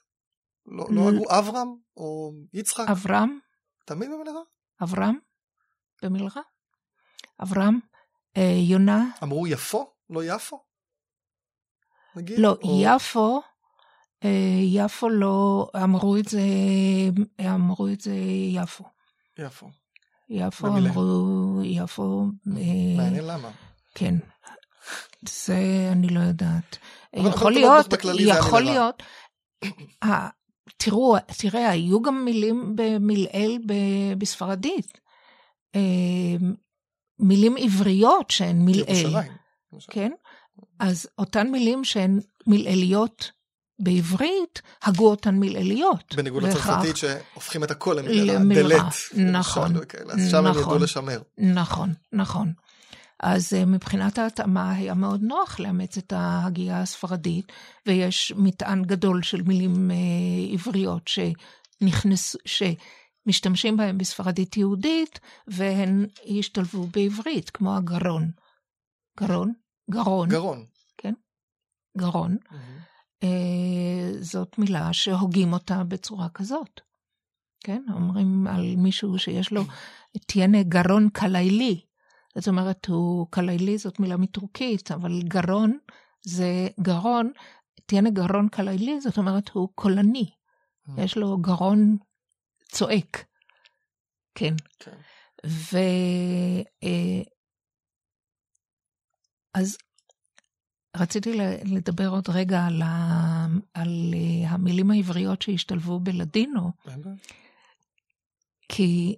לא 0.66 0.86
לא 0.90 1.08
הגו 1.08 1.24
אברהם 1.38 1.68
או 1.96 2.32
יצחק? 2.52 2.84
אברהם, 2.90 3.38
תמיד 3.86 4.10
במילרע? 4.10 4.40
אברהם, 4.82 5.18
במלרע, 6.02 6.42
אברהם, 7.42 7.78
אה, 8.36 8.54
יונה, 8.70 9.04
אמרו 9.22 9.46
יפו? 9.46 9.92
לא 10.10 10.24
יפו? 10.24 10.64
נגיד? 12.16 12.38
לא, 12.38 12.56
או- 12.62 12.80
יפו, 12.82 13.42
יפו 14.62 15.08
לא, 15.08 15.68
אמרו 15.82 16.16
את 16.16 16.28
זה, 16.28 16.40
אמרו 17.40 17.88
את 17.88 18.00
זה 18.00 18.14
יפו. 18.52 18.84
יפו. 19.38 19.68
יפו 20.28 20.66
במילה. 20.66 20.90
אמרו, 20.90 21.60
יפו, 21.64 22.22
אה, 22.46 22.52
מעניין 22.96 23.24
למה. 23.24 23.50
כן. 23.94 24.14
זה 25.28 25.58
אני 25.92 26.08
לא 26.08 26.20
יודעת. 26.20 26.78
יכול 27.12 27.52
להיות, 27.52 27.86
יכול. 28.38 28.62
להיות. 28.62 29.02
ה- 30.04 30.28
תראו, 30.76 31.16
תראה, 31.38 31.70
היו 31.70 32.02
גם 32.02 32.24
מילים 32.24 32.72
במלעיל 32.76 33.58
ב- 33.66 34.14
בספרדית. 34.18 35.00
אה, 35.74 35.80
מילים 37.18 37.56
עבריות 37.58 38.30
שהן 38.30 38.64
מלעיל. 38.64 38.84
ירושלים. 39.06 39.32
כן? 39.90 40.12
אז 40.78 41.06
אותן 41.18 41.50
מילים 41.50 41.84
שהן 41.84 42.20
מלעיליות 42.46 43.30
בעברית, 43.80 44.62
הגו 44.82 45.10
אותן 45.10 45.34
מלעיליות. 45.34 46.14
בניגוד. 46.14 46.42
לצרפתית 46.42 46.96
שהופכים 46.96 47.64
את 47.64 47.70
הכל. 47.70 47.96
למילרע, 48.02 48.38
דלת. 48.38 48.84
נכון, 49.16 49.74
למשל. 49.74 50.10
אז 50.10 50.30
שם 50.30 50.46
הם 50.46 50.52
ידעו 50.52 50.60
נכון. 50.60 50.82
לשמר. 50.82 51.22
נכון, 51.38 51.94
נכון. 52.12 52.52
אז 53.22 53.54
אה, 53.54 53.64
מבחינת 53.64 54.18
ההתאמה 54.18 54.72
היה 54.72 54.94
מאוד 54.94 55.22
נוח 55.22 55.60
לאמץ 55.60 55.98
את 55.98 56.12
ההגייה 56.12 56.80
הספרדית, 56.80 57.52
ויש 57.86 58.32
מטען 58.36 58.84
גדול 58.84 59.22
של 59.22 59.42
מילים 59.42 59.90
אה, 59.90 59.96
עבריות 60.52 61.08
שנכנס, 61.08 62.36
שמשתמשים 62.44 63.76
בהם 63.76 63.98
בספרדית 63.98 64.56
יהודית, 64.56 65.20
והן 65.48 66.06
השתלבו 66.38 66.86
בעברית, 66.86 67.50
כמו 67.50 67.76
הגרון. 67.76 68.30
גרון? 69.20 69.52
גרון. 69.90 70.28
גרון. 70.28 70.64
גרון. 71.98 72.36
אה, 72.52 72.58
זאת 74.20 74.58
מילה 74.58 74.92
שהוגים 74.92 75.52
אותה 75.52 75.84
בצורה 75.84 76.28
כזאת. 76.28 76.80
כן, 77.64 77.82
אומרים 77.94 78.46
על 78.46 78.74
מישהו 78.76 79.18
שיש 79.18 79.52
לו 79.52 79.62
תהיינה 80.26 80.62
גרון 80.62 81.08
קליילי. 81.12 81.80
זאת 82.38 82.48
אומרת, 82.48 82.86
הוא 82.86 83.26
קליילי 83.30 83.78
זאת 83.78 84.00
מילה 84.00 84.16
מטורקית, 84.16 84.90
אבל 84.90 85.22
גרון 85.22 85.78
זה 86.22 86.68
גרון, 86.80 87.32
תהיינה 87.86 88.10
גרון 88.10 88.48
קליילי, 88.48 89.00
זאת 89.00 89.18
אומרת, 89.18 89.48
הוא 89.48 89.68
קולני. 89.74 90.30
יש 90.98 91.16
לו 91.16 91.38
גרון 91.38 91.96
צועק. 92.72 93.24
כן. 94.34 94.54
כן. 94.78 94.96
ו... 95.46 95.76
אה, 96.82 97.22
אז 99.54 99.76
רציתי 100.96 101.32
לדבר 101.64 102.08
עוד 102.08 102.28
רגע 102.28 102.66
על, 102.66 102.82
ה... 102.82 103.46
על 103.74 104.14
אה, 104.14 104.50
המילים 104.50 104.90
העבריות 104.90 105.42
שהשתלבו 105.42 106.00
בלדינו. 106.00 106.72
באמת? 106.86 107.32
כי 108.68 109.16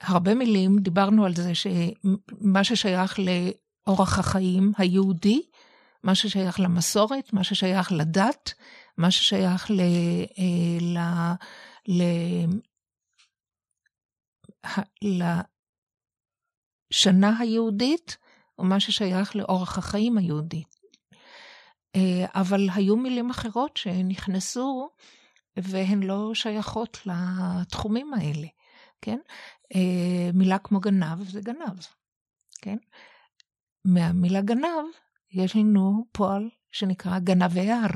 הרבה 0.00 0.34
מילים, 0.34 0.78
דיברנו 0.78 1.24
על 1.24 1.34
זה 1.34 1.52
שמה 1.54 2.64
ששייך 2.64 3.18
לאורח 3.18 4.18
החיים 4.18 4.72
היהודי, 4.78 5.42
מה 6.02 6.14
ששייך 6.14 6.60
למסורת, 6.60 7.32
מה 7.32 7.44
ששייך 7.44 7.92
לדת, 7.92 8.54
מה 8.96 9.10
ששייך 9.10 9.70
ל... 9.70 9.80
ל... 10.80 10.98
ל... 11.88 12.02
לשנה 16.90 17.38
היהודית, 17.38 18.16
או 18.58 18.64
מה 18.64 18.80
ששייך 18.80 19.36
לאורח 19.36 19.78
החיים 19.78 20.18
היהודי. 20.18 20.62
אה, 21.96 22.26
אבל 22.34 22.68
היו 22.74 22.96
מילים 22.96 23.30
אחרות 23.30 23.76
שנכנסו 23.76 24.90
והן 25.56 26.02
לא 26.02 26.34
שייכות 26.34 26.98
לתחומים 27.06 28.14
האלה, 28.14 28.46
כן? 29.02 29.18
אה, 29.74 30.30
מילה 30.34 30.58
כמו 30.58 30.80
גנב 30.80 31.28
זה 31.30 31.40
גנב, 31.40 31.78
כן? 32.62 32.76
מהמילה 33.84 34.40
גנב 34.40 34.84
יש 35.30 35.56
לנו 35.56 36.04
פועל 36.12 36.50
שנקרא 36.72 37.18
גנבי 37.18 37.70
הר. 37.70 37.90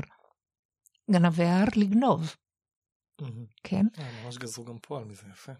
גנבי 1.11 1.43
הר 1.43 1.65
לגנוב, 1.75 2.35
כן? 3.63 3.85
אה, 3.99 4.23
ממש 4.23 4.37
גזרו 4.37 4.65
גם 4.65 4.77
פועל 4.81 5.03
מזה, 5.03 5.23
יפה. 5.31 5.51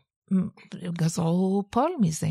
גזרו 0.94 1.64
פועל 1.70 1.92
מזה. 2.02 2.28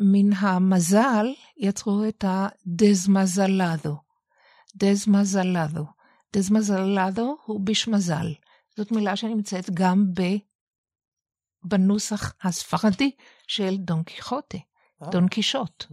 מן 0.00 0.32
המזל 0.32 1.26
יצרו 1.56 2.04
את 2.08 2.24
הדזמזלדו. 2.28 4.03
דזמזלדו. 4.76 5.84
דזמזלדו 6.36 7.36
הוא 7.44 7.60
ביש 7.60 7.88
מזל. 7.88 8.32
זאת 8.76 8.92
מילה 8.92 9.16
שנמצאת 9.16 9.70
גם 9.70 10.04
ב... 10.14 10.22
בנוסח 11.64 12.34
הספרדי 12.42 13.10
של 13.48 13.76
דון 13.76 14.02
קיחוטה, 14.02 14.58
אה. 15.02 15.10
דון 15.10 15.28
קישוט, 15.28 15.84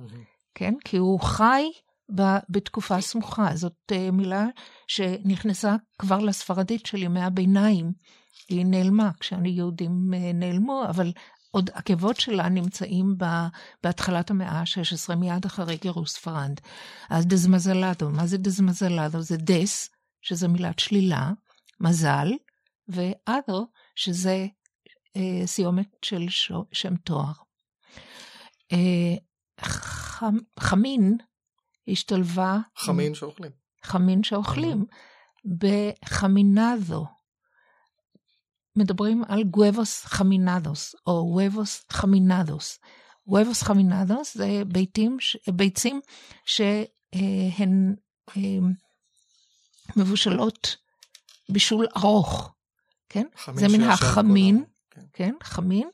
כן? 0.56 0.74
כי 0.86 0.98
הוא 0.98 1.20
חי 1.20 1.64
ב, 2.16 2.22
בתקופה 2.50 3.02
סמוכה. 3.02 3.56
זאת 3.56 3.92
uh, 3.92 4.12
מילה 4.12 4.46
שנכנסה 4.88 5.76
כבר 6.00 6.20
לספרדית 6.20 6.86
של 6.86 7.04
ימי 7.04 7.22
הביניים. 7.22 7.92
היא 8.50 8.66
נעלמה 8.66 9.12
כשהיהודים 9.20 10.14
uh, 10.14 10.34
נעלמו, 10.34 10.84
אבל 10.90 11.12
עוד 11.52 11.70
עקבות 11.74 12.20
שלה 12.20 12.50
נמצאים 12.50 13.16
ב, 13.18 13.26
בהתחלת 13.84 14.32
המאה 14.32 14.60
ה-16, 14.60 15.16
מיד 15.16 15.46
אחרי 15.46 15.78
גירוש 15.78 16.12
ספרד. 16.12 16.60
אז 17.10 17.28
דזמזלדו, 17.28 18.10
מה 18.10 18.28
זה 18.28 18.38
דזמזלדו? 18.38 19.22
זה 19.22 19.38
דס, 19.38 19.90
שזה 20.22 20.48
מילת 20.48 20.80
שלילה, 20.80 21.32
מזל, 21.80 22.28
ואדו, 22.88 23.68
שזה 23.96 24.48
אה, 25.16 25.48
סיומת 25.48 25.90
של 26.02 26.30
שו, 26.30 26.66
שם 26.72 26.96
תואר. 26.96 27.32
אה, 28.72 29.16
ח, 29.62 30.24
חמין 30.60 31.18
השתלבה... 31.88 32.58
חמין 32.78 33.14
שאוכלים. 33.14 33.52
חמין 33.84 34.24
שאוכלים. 34.24 34.86
בחמינדו. 35.46 37.06
מדברים 38.76 39.24
על 39.28 39.44
גואבוס 39.44 40.06
חמינדוס, 40.06 40.96
או 41.08 41.32
וובוס 41.34 41.86
חמינדוס. 41.90 42.80
וובוס 43.28 43.64
חמינדוס 43.64 44.38
זה 44.38 44.62
ביתים, 44.68 45.18
ביצים 45.48 46.02
שהן 46.46 47.96
אה, 48.38 48.60
מבושלות 49.96 50.78
בישול 51.50 51.88
ארוך, 51.98 52.54
כן? 53.10 53.26
זה 53.56 53.68
מן 53.68 53.84
החמין, 53.84 54.64
כן. 54.92 55.02
כן, 55.14 55.36
חמין, 55.44 55.90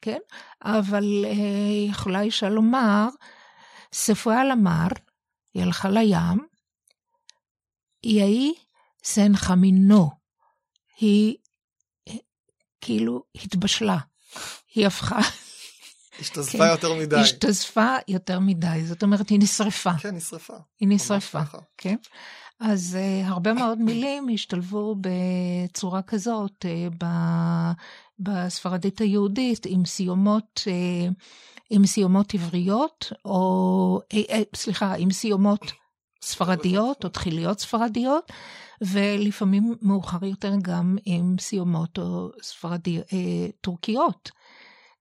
כן? 0.00 0.18
אבל 0.62 1.24
אה, 1.24 1.88
יכולה 1.90 2.20
אישה 2.20 2.48
לומר, 2.48 3.08
ספרה 3.92 4.44
למר, 4.44 4.88
היא 5.54 5.62
הלכה 5.62 5.88
לים, 5.88 6.46
יהי 8.04 8.54
סן 9.04 9.36
חמינו, 9.36 10.10
היא 10.96 11.36
כאילו 12.80 13.22
התבשלה, 13.34 13.98
היא 14.74 14.86
הפכה... 14.86 15.20
השתזפה 16.20 16.58
כן, 16.58 16.70
יותר 16.70 16.94
מדי. 16.94 17.16
השתזפה 17.16 17.94
יותר 18.08 18.38
מדי, 18.38 18.80
זאת 18.84 19.02
אומרת, 19.02 19.28
היא 19.28 19.38
נשרפה. 19.40 19.94
כן, 19.98 20.14
נשרפה. 20.14 20.54
היא 20.80 20.88
נשרפה, 20.88 21.40
כן. 21.78 21.96
אז 22.60 22.98
uh, 23.00 23.28
הרבה 23.28 23.52
מאוד 23.52 23.78
מילים 23.88 24.28
השתלבו 24.34 24.96
בצורה 25.00 26.02
כזאת 26.02 26.64
uh, 26.64 26.94
ב, 26.98 27.06
בספרדית 28.18 29.00
היהודית, 29.00 29.66
עם 29.66 29.84
סיומות, 29.84 30.60
uh, 30.64 31.12
עם 31.70 31.86
סיומות 31.86 32.34
עבריות, 32.34 33.12
או, 33.24 34.00
uh, 34.14 34.16
uh, 34.16 34.56
סליחה, 34.56 34.94
עם 34.94 35.10
סיומות 35.10 35.72
ספרדיות 36.22 37.04
או 37.04 37.08
תחיליות 37.08 37.60
ספרדיות, 37.60 38.32
ולפעמים 38.80 39.74
מאוחר 39.82 40.24
יותר 40.24 40.52
גם 40.62 40.96
עם 41.04 41.36
סיומות 41.38 41.98
או 41.98 42.30
ספרדי, 42.42 42.98
אה, 42.98 43.50
טורקיות. 43.60 44.30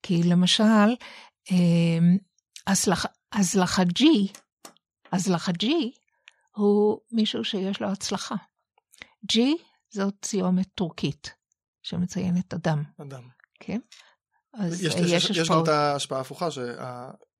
כי 0.04 0.24
למשל, 0.24 0.96
אה, 1.52 2.00
אזלחג'י, 3.32 4.28
אזלחג'י 5.12 5.92
הוא 6.56 7.00
מישהו 7.12 7.44
שיש 7.44 7.82
לו 7.82 7.88
הצלחה. 7.88 8.36
ג'י 9.26 9.58
זאת 9.90 10.16
סיומת 10.26 10.68
טורקית 10.76 11.34
שמציינת 11.84 12.54
אדם. 12.54 12.84
אדם. 13.02 13.28
כן? 13.60 13.80
אז 14.54 14.84
יש, 14.84 14.96
יש, 14.96 15.30
יש, 15.30 15.30
יש 15.38 15.50
גם 15.50 15.64
את 15.64 15.68
ההשפעה 15.68 16.18
ההפוכה, 16.18 16.48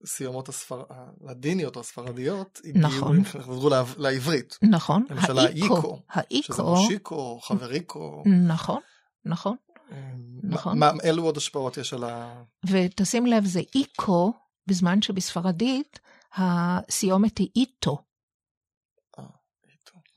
הסיומות 0.04 0.50
הספר... 0.50 0.84
הלדיניות 1.28 1.76
או 1.76 1.82
הספרדיות, 1.82 2.62
נכון. 2.76 3.24
חזרו 3.24 3.70
לעברית. 3.98 4.58
נכון. 4.62 5.06
למשל 5.10 5.40
האיקו, 5.40 6.02
האיקו, 6.10 6.54
שזה 6.54 6.64
מושיקו, 6.64 7.40
חבריקו. 7.42 8.24
נכון, 8.48 8.82
נכון. 9.26 9.56
נכון. 10.44 10.80
מה, 10.80 10.92
אילו 11.04 11.24
עוד 11.24 11.38
השפעות 11.38 11.78
יש 11.78 11.94
על 11.94 12.04
ה... 12.04 12.44
ותשים 12.66 13.26
לב, 13.26 13.46
זה 13.46 13.62
איקו, 13.76 14.34
בזמן 14.68 15.02
שבספרדית 15.02 16.00
הסיומת 16.36 17.38
היא 17.38 17.50
איטו. 17.56 17.98
אה, 19.20 19.24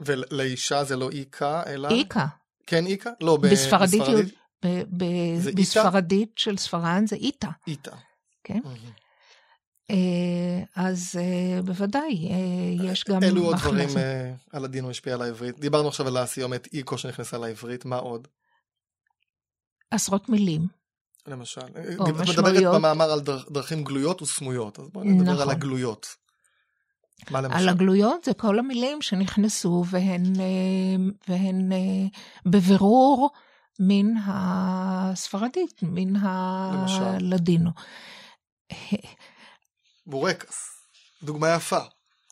ולאישה 0.01 0.85
זה 0.85 0.97
לא 0.97 1.11
איקה, 1.11 1.62
אלא... 1.66 1.88
איקה. 1.90 2.27
כן 2.66 2.87
איקה? 2.87 3.11
לא, 3.21 3.37
בספרדית. 3.37 4.03
בספרדית, 4.03 4.35
בספרדית 5.55 6.33
של 6.37 6.57
ספרד 6.57 7.03
זה 7.07 7.16
איטה. 7.16 7.51
איטה. 7.66 7.97
כן? 8.45 8.61
אה, 8.66 8.73
אז 10.77 11.16
אה, 11.18 11.62
בוודאי, 11.62 12.29
אה, 12.31 12.90
יש 12.90 13.05
גם... 13.05 13.23
אלו 13.23 13.45
עוד 13.45 13.57
דברים 13.57 13.88
על 14.53 14.64
הדין 14.64 14.85
המשפיע 14.85 15.14
על 15.14 15.23
העברית. 15.23 15.59
דיברנו 15.59 15.88
עכשיו 15.88 16.07
על 16.07 16.16
הסיומת 16.16 16.68
איקו 16.73 16.99
שנכנסה 16.99 17.38
לעברית, 17.38 17.85
מה 17.85 17.97
עוד? 17.97 18.29
עשרות 19.90 20.29
מילים. 20.29 20.66
למשל. 21.27 21.61
את 21.61 22.29
מדברת 22.29 22.75
במאמר 22.75 23.12
על 23.12 23.21
דרכים 23.51 23.85
גלויות 23.85 24.23
וסמויות, 24.23 24.79
אז 24.79 24.88
בואי 24.88 25.09
נדבר 25.09 25.33
נכון. 25.33 25.42
על 25.42 25.51
הגלויות. 25.51 26.07
מה 27.31 27.40
למשל? 27.40 27.59
על 27.59 27.68
הגלויות 27.68 28.25
זה 28.25 28.35
כל 28.35 28.59
המילים 28.59 29.03
שנכנסו 29.03 29.85
והן, 29.87 30.33
והן 31.29 31.73
בבירור 32.47 33.31
מן 33.81 34.07
הספרדית, 34.27 35.81
מן 35.83 36.16
הלדינו. 36.16 37.71
בורקס, 40.12 40.68
דוגמה 41.22 41.55
יפה, 41.55 41.79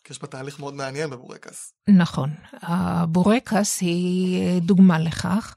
יש 0.09 0.21
בה 0.21 0.27
תהליך 0.27 0.59
מאוד 0.59 0.73
מעניין 0.73 1.09
בבורקס. 1.09 1.73
נכון, 1.87 2.35
הבורקס 2.53 3.81
היא 3.81 4.61
דוגמה 4.61 4.99
לכך. 4.99 5.55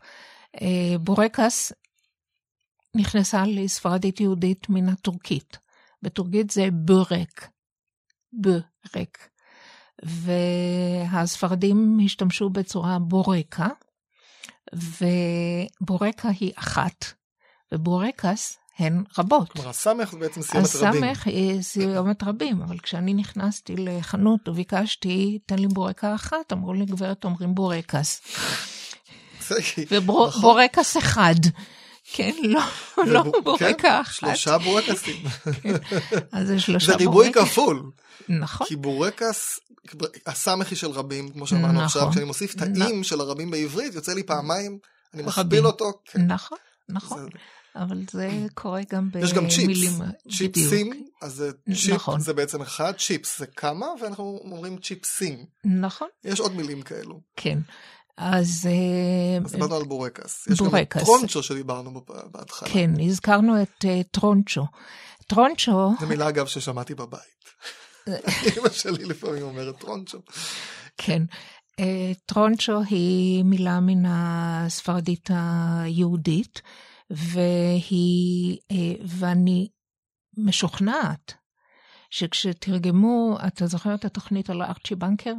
בורקס 1.00 1.72
נכנסה 2.94 3.42
לספרדית 3.46 4.20
יהודית 4.20 4.68
מן 4.68 4.88
הטורקית. 4.88 5.58
בטורקית 6.02 6.50
זה 6.50 6.68
בורק, 6.72 7.48
בורק. 8.32 9.28
והספרדים 10.02 11.98
השתמשו 12.04 12.50
בצורה 12.50 12.98
בורקה, 12.98 13.68
ובורקה 15.82 16.28
היא 16.28 16.52
אחת, 16.56 17.04
ובורקס 17.72 18.58
הן 18.78 19.04
רבות. 19.18 19.52
כלומר, 19.52 19.68
הסמך 19.68 20.10
זה 20.10 20.18
בעצם 20.18 20.42
סיומת 20.42 20.76
רבים. 20.76 21.04
הסמך 21.04 21.26
היא 21.26 21.62
סיומת 21.62 22.22
רבים, 22.22 22.62
אבל 22.62 22.78
כשאני 22.78 23.14
נכנסתי 23.14 23.76
לחנות 23.76 24.48
וביקשתי, 24.48 25.38
תן 25.46 25.58
לי 25.58 25.68
בורקה 25.68 26.14
אחת, 26.14 26.52
אמרו 26.52 26.72
לי, 26.72 26.84
גברת, 26.84 27.24
אומרים 27.24 27.54
בורקס. 27.54 28.20
ובורקס 29.90 30.96
אחד. 30.96 31.34
כן, 32.12 32.32
לא, 32.42 32.60
לא 33.06 33.24
בורקה 33.44 33.72
כן, 33.74 33.88
אחת. 34.00 34.12
שלושה 34.12 34.58
בורקסים. 34.58 35.24
אז 36.32 36.46
זה 36.46 36.60
שלושה 36.60 36.86
בורקס. 36.86 37.04
זה 37.04 37.08
ריבוי 37.08 37.32
כפול. 37.32 37.90
נכון. 38.28 38.66
כי 38.66 38.76
בורקס, 38.76 39.60
הסמך 40.26 40.70
היא 40.70 40.78
של 40.78 40.90
רבים, 40.90 41.28
כמו 41.28 41.46
שאמרנו 41.46 41.72
נכון, 41.72 41.84
עכשיו, 41.84 42.10
כשאני 42.10 42.24
מוסיף 42.24 42.54
את 42.54 42.60
האם 42.60 43.04
של 43.04 43.20
הרבים 43.20 43.50
בעברית, 43.50 43.94
יוצא 43.94 44.12
לי 44.12 44.22
פעמיים, 44.22 44.78
אני 45.14 45.22
מכביל 45.22 45.66
אותו. 45.66 45.92
כן. 46.04 46.26
נכון, 46.26 46.58
נכון. 46.88 47.28
אבל 47.76 48.02
זה 48.10 48.30
קורה 48.54 48.80
גם 48.90 49.10
יש 49.20 49.32
גם 49.32 49.48
צ'יפס, 49.48 49.64
במילים... 49.64 49.92
צ'יפסים. 50.38 51.06
אז 51.22 51.32
זה 51.32 51.50
צ'יפ 51.74 51.94
נכון. 51.94 52.20
זה 52.20 52.32
בעצם 52.32 52.62
אחד, 52.62 52.92
צ'יפס 52.98 53.38
זה 53.38 53.46
כמה, 53.46 53.86
ואנחנו 54.00 54.40
אומרים 54.44 54.78
צ'יפסים. 54.78 55.44
נכון, 55.64 56.08
יש 56.24 56.40
עוד 56.40 56.56
מילים 56.56 56.82
כאלו. 56.82 57.20
כן. 57.36 57.58
אז 58.16 58.68
אה, 58.70 59.44
אז 59.44 59.52
דיברנו 59.52 59.76
על 59.76 59.84
בורקס. 59.84 60.46
יש 60.46 60.58
גם 60.60 60.66
את 60.66 60.70
בורקס. 60.70 61.02
טרונצ'ו 61.04 61.42
שדיברנו 61.42 62.04
בהתחלה. 62.30 62.68
כן, 62.68 62.90
הזכרנו 63.00 63.62
את 63.62 63.84
אה, 63.84 64.00
טרונצ'ו. 64.10 64.66
טרונצ'ו, 65.26 65.92
זו 66.00 66.06
מילה 66.06 66.28
אגב 66.28 66.46
ששמעתי 66.46 66.94
בבית. 66.94 67.44
אמא 68.58 68.68
שלי 68.68 69.04
לפעמים 69.04 69.42
אומרת 69.42 69.78
טרונצ'ו. 69.78 70.18
כן, 70.96 71.22
אה, 71.80 72.12
טרונצ'ו 72.26 72.80
היא 72.90 73.44
מילה 73.44 73.80
מן 73.80 74.02
הספרדית 74.06 75.30
היהודית, 75.32 76.62
והיא, 77.10 78.58
אה, 78.70 79.04
ואני 79.06 79.68
משוכנעת 80.38 81.34
שכשתרגמו, 82.10 83.38
אתה 83.46 83.66
זוכר 83.66 83.94
את 83.94 84.04
התוכנית 84.04 84.50
על 84.50 84.62
ארצ'י 84.62 84.94
בנקר? 84.94 85.34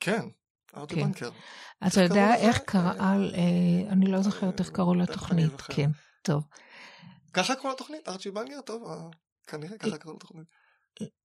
כן, 0.00 0.28
ארטי 0.76 0.94
כן. 0.94 1.02
בנקר. 1.02 1.30
אתה 1.86 2.02
יודע 2.02 2.34
קראו 2.36 2.48
איך? 2.48 2.58
קראה, 2.58 3.16
אה, 3.34 3.90
אני 3.92 4.06
לא 4.06 4.22
זוכרת 4.22 4.60
איך 4.60 4.70
קראו 4.70 4.94
לתוכנית. 4.94 5.60
כן, 5.60 5.90
טוב. 6.22 6.44
ככה 7.32 7.54
קוראים 7.54 7.74
לתוכנית? 7.74 8.08
ארצ'י 8.08 8.30
בנגר? 8.30 8.60
טוב, 8.60 8.82
אה, 8.90 8.96
כנראה 9.46 9.78
ככה 9.78 9.98
קוראים 9.98 10.16
לתוכנית. 10.16 10.46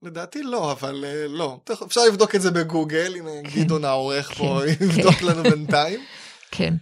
לדעתי 0.02 0.44
לא, 0.44 0.72
אבל 0.72 1.06
אה, 1.06 1.28
לא. 1.28 1.60
אפשר 1.86 2.02
לבדוק 2.08 2.36
את 2.36 2.42
זה 2.42 2.52
בגוגל, 2.52 3.16
הנה 3.16 3.50
כן. 3.50 3.62
גדעון 3.62 3.86
העורך 3.86 4.34
פה 4.34 4.60
כן, 4.66 4.84
יבדוק 4.86 5.22
לנו 5.22 5.44
בינתיים. 5.44 6.00
כן. 6.52 6.74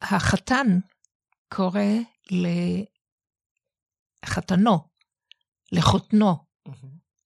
החתן 0.00 0.78
קורא 1.48 1.80
לחתנו, 4.24 4.78
לחותנו, 5.72 6.36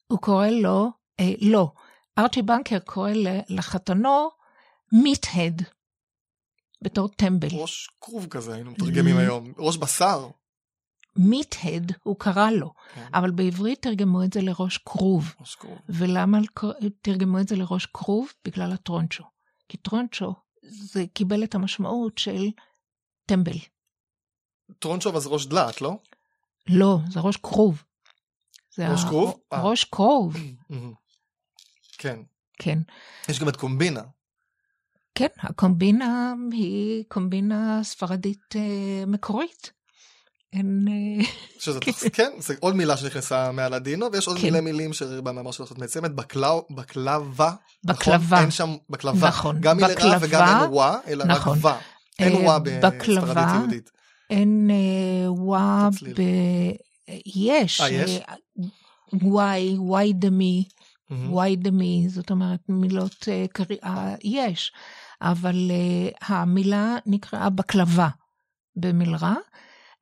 הוא 0.06 0.18
קורא 0.18 0.48
לו, 0.48 0.90
אה, 1.20 1.32
לא, 1.40 1.72
ארצ'י 2.18 2.42
בנקר 2.42 2.78
קורא 2.78 3.10
לחתנו 3.48 4.28
מיטהד, 4.92 5.62
בתור 6.82 7.08
טמבל. 7.08 7.48
ראש 7.52 7.88
כרוב 8.00 8.26
כזה 8.26 8.54
היינו 8.54 8.70
מתרגמים 8.70 9.16
היום. 9.16 9.52
ראש 9.58 9.76
בשר. 9.76 10.28
מיטהד 11.16 11.92
הוא 12.02 12.16
קרא 12.18 12.50
לו, 12.50 12.72
כן, 12.94 13.06
אבל 13.14 13.30
בעברית 13.30 13.82
תרגמו 13.82 14.24
את 14.24 14.32
זה 14.32 14.40
לראש 14.42 14.78
כרוב. 14.78 15.34
ראש 15.40 15.54
כרוב. 15.54 15.78
ולמה 15.88 16.38
תרגמו 17.02 17.40
את 17.40 17.48
זה 17.48 17.56
לראש 17.56 17.86
כרוב? 17.86 18.32
בגלל 18.44 18.72
הטרונצ'ו. 18.72 19.24
כי 19.68 19.76
טרונצ'ו 19.76 20.34
זה 20.68 21.04
קיבל 21.14 21.44
את 21.44 21.54
המשמעות 21.54 22.18
של 22.18 22.44
טמבל. 23.26 23.58
טרונצ'ו 24.78 25.10
אבל 25.10 25.20
זה 25.20 25.28
ראש 25.28 25.46
דלעת, 25.46 25.80
לא? 25.80 25.98
לא, 26.68 26.98
זה 27.10 27.20
ראש 27.20 27.36
כרוב. 27.36 27.84
זה 28.74 28.88
ראש 28.92 29.04
ה- 29.04 29.08
כרוב? 29.08 29.40
אה. 29.52 29.62
ראש 29.62 29.84
כרוב, 29.84 30.36
כן. 31.98 32.20
כן. 32.58 32.78
יש 33.28 33.40
גם 33.40 33.48
את 33.48 33.56
קומבינה. 33.56 34.02
כן, 35.14 35.26
הקומבינה 35.38 36.32
היא 36.52 37.04
קומבינה 37.08 37.80
ספרדית 37.84 38.56
אה, 38.56 39.06
מקורית. 39.06 39.72
אין... 40.54 40.86
אה, 40.88 41.24
שזה. 41.58 41.80
כן, 42.16 42.30
זה 42.38 42.54
עוד 42.60 42.76
מילה 42.76 42.96
שנכנסה 42.96 43.52
מהלדינו, 43.52 44.06
ויש 44.12 44.26
עוד 44.26 44.36
כן. 44.36 44.42
מילי 44.42 44.60
מילים 44.60 44.92
שבמאמר 44.92 45.50
שלך 45.50 45.72
את 45.72 45.78
מציינת, 45.78 46.10
בקלאו, 46.10 46.64
בקלבה. 46.70 47.52
בקלבה. 47.84 48.18
נכון? 48.26 48.38
אין 48.38 48.50
שם 48.50 48.76
בקלבה. 48.90 49.28
נכון, 49.28 49.60
גם 49.60 49.76
מילה 49.76 49.88
בקלבה, 49.88 50.16
וגם 50.20 50.62
אין 50.62 50.70
וואה, 50.70 50.96
אלא 51.06 51.24
נכון. 51.24 51.52
רק 51.52 51.64
וואה. 51.64 51.78
אין 52.18 52.32
אה, 52.32 52.40
וואה 52.40 52.58
בספרדית 52.58 53.54
יהודית. 53.54 53.90
אין 54.30 54.70
אה, 54.70 55.32
וואה. 55.32 55.88
ב... 56.16 56.22
יש. 57.26 57.82
וואי, 59.12 59.74
וואי 59.78 60.12
דמי. 60.12 60.64
וואי 61.10 61.56
דמי, 61.56 62.06
זאת 62.08 62.30
אומרת 62.30 62.60
מילות 62.68 63.28
אה, 63.28 63.44
קריאה, 63.52 64.14
יש. 64.24 64.72
אבל 65.22 65.70
המילה 66.20 66.96
נקראה 67.06 67.50
בקלבה 67.50 68.08
במלרע. 68.76 69.34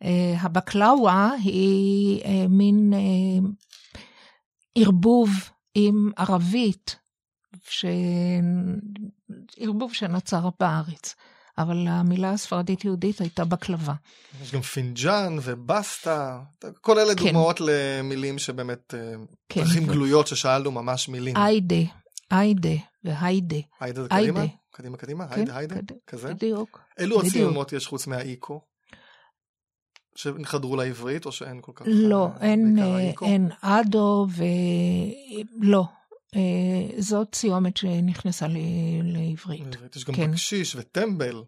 אה, 0.05 0.35
הבקלאווה 0.41 1.33
היא 1.43 2.23
אה, 2.25 2.49
מין 2.49 2.93
אה, 2.95 3.49
ערבוב 4.79 5.31
עם 5.75 6.11
ערבית, 6.17 6.97
ש... 7.69 7.85
ערבוב 9.57 9.95
שנוצר 9.95 10.49
בארץ. 10.61 11.15
אבל 11.59 11.87
המילה 11.89 12.31
הספרדית-יהודית 12.31 13.21
הייתה 13.21 13.45
בקלבה. 13.45 13.93
יש 14.43 14.55
גם 14.55 14.61
פינג'אן 14.61 15.37
ובסטה, 15.43 16.41
כל 16.81 16.99
אלה 16.99 17.15
כן. 17.15 17.25
דוגמאות 17.25 17.61
למילים 17.61 18.39
שבאמת, 18.39 18.95
כן. 19.49 19.61
דרכים 19.61 19.87
גלויות 19.87 20.27
ששאלנו 20.27 20.71
ממש 20.71 21.09
מילים. 21.09 21.37
איידה, 21.37 21.77
איידה 22.33 22.69
והיידה. 23.05 23.57
היידה 23.81 24.03
זה 24.03 24.09
היידה. 24.11 24.33
קדימה? 24.33 24.47
קדימה 24.71 24.97
קדימה? 24.97 25.29
כן, 25.29 25.35
היידה 25.35 25.57
היידה? 25.59 25.77
כזה? 26.07 26.35
בדיוק. 26.35 26.81
אילו 26.99 27.19
בדיוק. 27.19 27.35
הציונות 27.35 27.73
יש 27.73 27.87
חוץ 27.87 28.07
מהאיקו? 28.07 28.61
שחדרו 30.15 30.77
לעברית 30.77 31.27
או 31.27 31.33
שאין 31.33 31.61
כל 31.61 31.73
כך? 31.75 31.85
לא, 31.89 32.29
אה, 32.41 32.47
אין, 32.47 32.79
אה? 32.79 33.11
אין 33.23 33.51
אדו 33.61 34.27
ו... 34.31 34.45
לא. 35.61 35.85
אה, 36.37 37.01
זאת 37.01 37.35
סיומת 37.35 37.77
שנכנסה 37.77 38.47
ל- 38.49 38.57
לעברית. 39.03 39.65
בעברית. 39.65 39.97
יש 39.97 40.05
גם 40.05 40.15
כן. 40.15 40.31
בקשיש 40.31 40.77
וטמבל, 40.77 41.43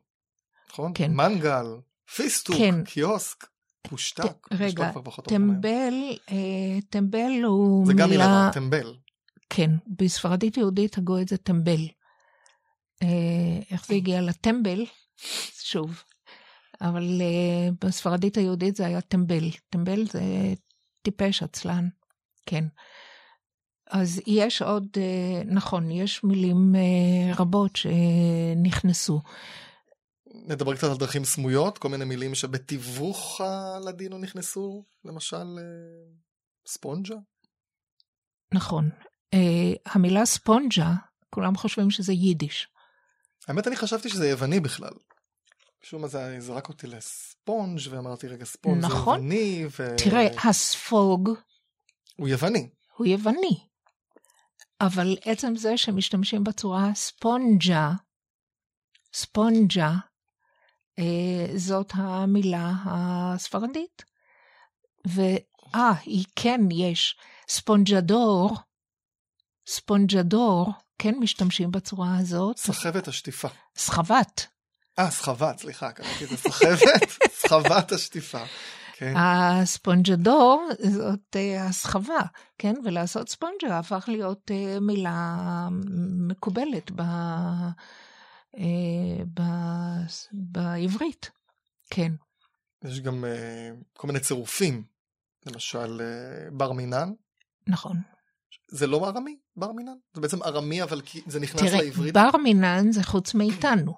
נכון? 0.70 0.92
כן. 0.94 1.12
מנגל, 1.14 1.66
פיסטוק, 2.14 2.56
כן. 2.56 2.84
קיוסק, 2.84 3.46
פושטק. 3.82 4.48
רגע. 4.52 4.92
טמבל, 5.24 5.94
אה, 6.30 6.78
טמבל 6.90 7.42
הוא 7.44 7.86
זה 7.86 7.92
גם 7.92 8.10
מילה 8.10 8.26
מילה... 8.26 8.50
טמבל. 8.52 8.94
כן, 9.50 9.70
בספרדית 9.98 10.56
יהודית 10.56 10.98
הגו 10.98 11.20
את 11.20 11.28
זה 11.28 11.36
טמבל. 11.36 11.88
אה, 13.02 13.08
איך 13.70 13.86
זה 13.86 13.94
הגיע 13.94 14.20
לטמבל? 14.20 14.84
שוב. 15.62 16.02
אבל 16.80 17.20
אה, 17.20 17.68
בספרדית 17.84 18.36
היהודית 18.36 18.76
זה 18.76 18.86
היה 18.86 19.00
טמבל. 19.00 19.50
טמבל 19.70 20.06
זה 20.06 20.22
טיפש, 21.02 21.42
עצלן. 21.42 21.88
כן. 22.46 22.64
אז 23.90 24.20
יש 24.26 24.62
עוד, 24.62 24.86
אה, 24.96 25.42
נכון, 25.46 25.90
יש 25.90 26.24
מילים 26.24 26.74
אה, 26.76 27.34
רבות 27.36 27.76
שנכנסו. 27.76 29.20
נדבר 30.26 30.76
קצת 30.76 30.88
על 30.90 30.96
דרכים 30.96 31.24
סמויות, 31.24 31.78
כל 31.78 31.88
מיני 31.88 32.04
מילים 32.04 32.34
שבתיווך 32.34 33.40
הלדינו 33.40 34.18
נכנסו, 34.18 34.84
למשל 35.04 35.58
ספונג'ה. 36.66 37.14
נכון. 38.52 38.90
אה, 39.34 39.72
המילה 39.86 40.26
ספונג'ה, 40.26 40.92
כולם 41.30 41.56
חושבים 41.56 41.90
שזה 41.90 42.12
יידיש. 42.12 42.68
האמת 43.48 43.66
אני 43.66 43.76
חשבתי 43.76 44.08
שזה 44.08 44.28
יווני 44.28 44.60
בכלל. 44.60 44.92
משום 45.84 46.02
מה 46.02 46.08
זה 46.08 46.40
זרק 46.40 46.68
אותי 46.68 46.86
לספונג' 46.86 47.80
ואמרתי 47.90 48.28
רגע 48.28 48.44
ספונג' 48.44 48.84
נכון. 48.84 49.28
זה 49.28 49.34
יווני. 49.34 49.66
ו... 49.78 49.96
תראה, 49.96 50.26
הספוג 50.48 51.30
הוא 52.16 52.28
יווני. 52.28 52.68
הוא 52.96 53.06
יווני. 53.06 53.60
אבל 54.80 55.16
עצם 55.22 55.56
זה 55.56 55.76
שמשתמשים 55.76 56.44
בצורה 56.44 56.94
ספונג'ה, 56.94 57.90
ספונג'ה, 59.14 59.92
אה, 60.98 61.46
זאת 61.56 61.92
המילה 61.94 62.72
הספרדית. 62.84 64.04
ואה, 65.06 65.92
היא 66.04 66.24
כן, 66.36 66.60
יש 66.70 67.16
ספונג'דור, 67.48 68.56
ספונג'דור, 69.66 70.72
כן 70.98 71.14
משתמשים 71.20 71.70
בצורה 71.70 72.18
הזאת, 72.18 72.58
סחבת 72.58 73.08
השטיפה. 73.08 73.48
סחבת. 73.76 74.53
אה, 74.98 75.10
סחבת, 75.10 75.58
סליחה, 75.58 75.92
קראתי 75.92 76.24
את 76.24 76.28
זה 76.28 76.36
סחבת, 76.36 77.10
סחבת 77.42 77.92
השטיפה. 77.92 78.44
כן. 78.96 79.14
הספונג'דור 79.16 80.68
זאת 80.90 81.36
אה, 81.36 81.66
הסחבה, 81.66 82.20
כן? 82.58 82.74
ולעשות 82.84 83.28
ספונג'ה 83.28 83.78
הפך 83.78 84.04
להיות 84.08 84.50
אה, 84.50 84.80
מילה 84.80 85.68
מקובלת 86.28 86.90
ב, 86.90 87.00
אה, 88.56 89.24
ב, 89.34 89.40
בעברית, 90.32 91.30
כן. 91.90 92.12
יש 92.84 93.00
גם 93.00 93.24
כל 93.92 94.06
מיני 94.06 94.20
צירופים, 94.20 94.84
למשל 95.46 96.00
בר 96.52 96.72
מינן. 96.72 97.12
נכון. 97.66 97.96
זה 98.68 98.86
לא 98.86 99.08
ארמי, 99.08 99.36
בר 99.56 99.72
מינן? 99.72 99.96
זה 100.14 100.20
בעצם 100.20 100.42
ארמי, 100.42 100.82
אבל 100.82 101.00
זה 101.26 101.40
נכנס 101.40 101.60
תראה, 101.60 101.82
לעברית. 101.82 102.14
בר 102.14 102.36
מינן 102.42 102.92
זה 102.92 103.02
חוץ 103.02 103.34
מאיתנו, 103.34 103.94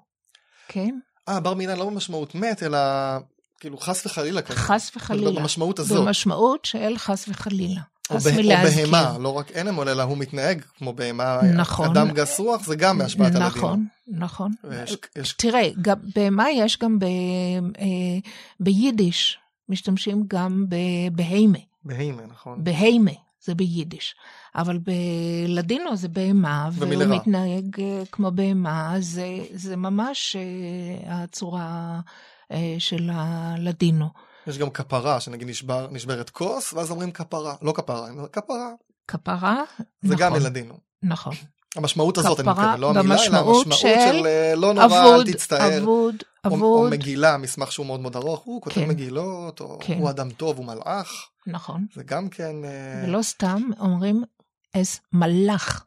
כן? 0.68 0.98
אה, 1.28 1.40
בר 1.40 1.54
מינן 1.54 1.76
לא 1.76 1.84
במשמעות 1.84 2.34
מת, 2.34 2.62
אלא 2.62 2.78
כאילו 3.60 3.78
חס 3.78 4.06
וחלילה 4.06 4.42
כזה. 4.42 4.58
חס 4.58 4.92
וחלילה. 4.96 5.40
במשמעות 5.40 5.78
הזאת. 5.78 6.04
במשמעות 6.04 6.64
של 6.64 6.98
חס 6.98 7.28
וחלילה. 7.28 7.80
או, 8.10 8.18
בה, 8.18 8.30
או. 8.30 8.62
בהמה, 8.62 9.18
לא 9.18 9.28
רק 9.28 9.52
אנימול, 9.52 9.88
אלא 9.88 10.02
הוא 10.02 10.18
מתנהג 10.18 10.62
כמו 10.78 10.92
בהמה. 10.92 11.40
נכון. 11.42 11.90
אדם 11.90 12.10
גס 12.10 12.40
רוח 12.40 12.66
זה 12.66 12.76
גם 12.76 12.98
בהשפעת 12.98 13.34
הלדינו. 13.34 13.46
נכון, 13.48 13.86
נכון. 14.08 14.52
ויש, 14.64 14.96
יש, 15.16 15.32
תראה, 15.32 15.70
גם, 15.82 15.96
בהמה 16.14 16.50
יש 16.50 16.78
גם 16.78 16.98
ב, 16.98 17.04
אה, 17.78 18.18
ביידיש, 18.60 19.38
משתמשים 19.68 20.24
גם 20.28 20.66
בבהמה. 20.68 21.58
בהימה, 21.84 22.22
נכון. 22.30 22.64
בהימה, 22.64 23.10
זה 23.46 23.54
ביידיש. 23.54 24.14
אבל 24.54 24.78
בלדינו 24.78 25.96
זה 25.96 26.08
בהמה, 26.08 26.68
והוא. 26.72 27.04
מתנהג 27.04 27.80
אה, 27.80 28.02
כמו 28.12 28.30
בהמה, 28.30 28.94
זה, 28.98 29.26
זה 29.54 29.76
ממש 29.76 30.36
אה, 30.36 31.22
הצורה 31.22 32.00
אה, 32.52 32.74
של 32.78 33.10
הלדינו. 33.12 34.08
יש 34.46 34.58
גם 34.58 34.70
כפרה, 34.70 35.20
שנגיד 35.20 35.48
נשבר, 35.48 35.88
נשברת 35.90 36.30
כוס, 36.30 36.72
ואז 36.72 36.90
אומרים 36.90 37.12
כפרה. 37.12 37.54
לא 37.62 37.72
כפרה, 37.72 38.08
כפרה. 38.32 38.70
כפרה, 39.08 39.62
זה 40.02 40.14
נכון, 40.14 40.16
גם 40.16 40.32
מלדינו. 40.32 40.78
נכון. 41.02 41.34
המשמעות 41.76 42.18
הזאת, 42.18 42.40
אני 42.40 42.48
מתכוון, 42.48 42.80
לא 42.80 42.90
המילה, 42.90 43.04
אלא 43.04 43.14
המשמעות 43.14 43.66
של 43.70 43.94
של 43.94 44.26
לא 44.56 44.74
נורא, 44.74 45.14
אל 45.14 45.32
תצטער. 45.32 45.82
אבוד, 45.82 46.14
או, 46.46 46.50
או 46.50 46.56
אבוד, 46.56 46.90
מגילה, 46.90 47.36
מסמך 47.36 47.72
שהוא 47.72 47.86
מאוד 47.86 48.00
מאוד 48.00 48.16
ארוך, 48.16 48.40
הוא 48.40 48.62
כותב 48.62 48.74
כן. 48.74 48.88
מגילות, 48.88 49.60
או 49.60 49.78
כן. 49.80 49.98
הוא 49.98 50.10
אדם 50.10 50.30
טוב, 50.30 50.56
הוא 50.56 50.66
מלאך, 50.66 51.28
נכון. 51.46 51.86
זה 51.94 52.02
גם 52.02 52.28
כן... 52.28 52.64
אה, 52.64 53.02
ולא 53.06 53.22
סתם 53.22 53.62
אומרים 53.80 54.24
אס 54.76 55.00
מלאך. 55.12 55.84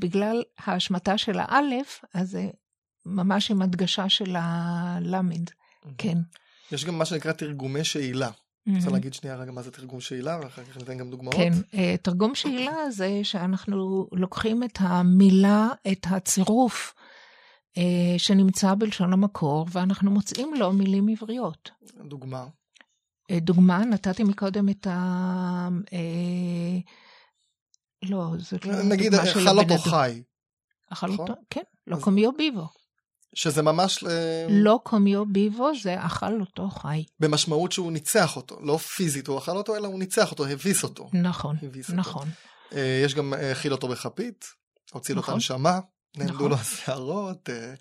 בגלל 0.00 0.42
ההשמטה 0.58 1.18
של 1.18 1.38
האלף, 1.38 2.04
אז 2.14 2.30
זה 2.30 2.48
ממש 3.06 3.50
עם 3.50 3.62
הדגשה 3.62 4.08
של 4.08 4.36
הלמד, 4.38 5.50
כן. 5.98 6.18
יש 6.72 6.84
גם 6.84 6.98
מה 6.98 7.04
שנקרא 7.04 7.32
תרגומי 7.32 7.84
שאילה. 7.84 8.30
רוצה 8.76 8.90
להגיד 8.90 9.14
שנייה 9.14 9.36
רגע 9.36 9.52
מה 9.52 9.62
זה 9.62 9.70
תרגום 9.70 10.00
שאילה, 10.00 10.38
ואחר 10.42 10.64
כך 10.64 10.76
ניתן 10.76 10.98
גם 10.98 11.10
דוגמאות? 11.10 11.34
כן, 11.34 11.52
אה, 11.74 11.94
תרגום 12.02 12.34
שאלה 12.34 12.90
זה 12.90 13.20
שאנחנו 13.22 14.08
לוקחים 14.12 14.64
את 14.64 14.78
המילה, 14.80 15.68
את 15.92 16.06
הצירוף 16.10 16.94
שנמצא 18.18 18.74
בלשון 18.74 19.12
המקור, 19.12 19.66
ואנחנו 19.72 20.10
מוצאים 20.10 20.54
לו 20.54 20.72
מילים 20.72 21.08
עבריות. 21.08 21.70
דוגמה. 22.08 22.46
אה, 23.30 23.40
דוגמה, 23.40 23.84
נתתי 23.84 24.24
מקודם 24.24 24.68
את 24.68 24.86
ה... 24.86 25.68
אה, 25.92 26.78
לא, 28.02 28.24
זאת 28.38 28.66
לא 28.66 28.82
נגיד, 28.82 29.12
דוגמה 29.12 29.26
של 29.26 29.48
הבן 29.48 29.58
אותו 29.58 29.74
אדם. 29.74 29.78
חי, 29.82 30.22
אכל 30.92 31.06
נכון? 31.06 31.28
אותו, 31.30 31.40
כן, 31.50 31.60
לא 31.86 31.96
אז- 31.96 32.02
קומיו 32.02 32.32
ביבו. 32.32 32.66
שזה 33.34 33.62
ממש 33.62 34.04
אה, 34.04 34.46
לא 34.50 34.80
קומיו 34.82 35.26
ביבו 35.26 35.70
זה 35.82 36.06
אכל 36.06 36.40
אותו 36.40 36.68
חי. 36.68 37.04
במשמעות 37.20 37.72
שהוא 37.72 37.92
ניצח 37.92 38.36
אותו, 38.36 38.58
לא 38.62 38.76
פיזית 38.76 39.26
הוא 39.26 39.38
אכל 39.38 39.56
אותו, 39.56 39.76
אלא 39.76 39.86
הוא 39.86 39.98
ניצח 39.98 40.30
אותו, 40.30 40.46
הביס 40.46 40.82
אותו. 40.84 41.10
נכון, 41.12 41.56
הביס 41.62 41.88
אותו. 41.88 42.00
נכון. 42.00 42.28
אה, 42.72 43.02
יש 43.04 43.14
גם 43.14 43.34
אה, 43.34 43.48
האכיל 43.48 43.72
אותו 43.72 43.88
בכפית, 43.88 44.44
הוציא 44.92 45.14
לו 45.14 45.20
את 45.20 45.24
נכון. 45.24 45.34
הנשמה, 45.34 45.80
נעמדו 46.16 46.34
נכון. 46.34 46.50
לו 46.50 46.56
השערות, 46.56 47.50
אה, 47.50 47.74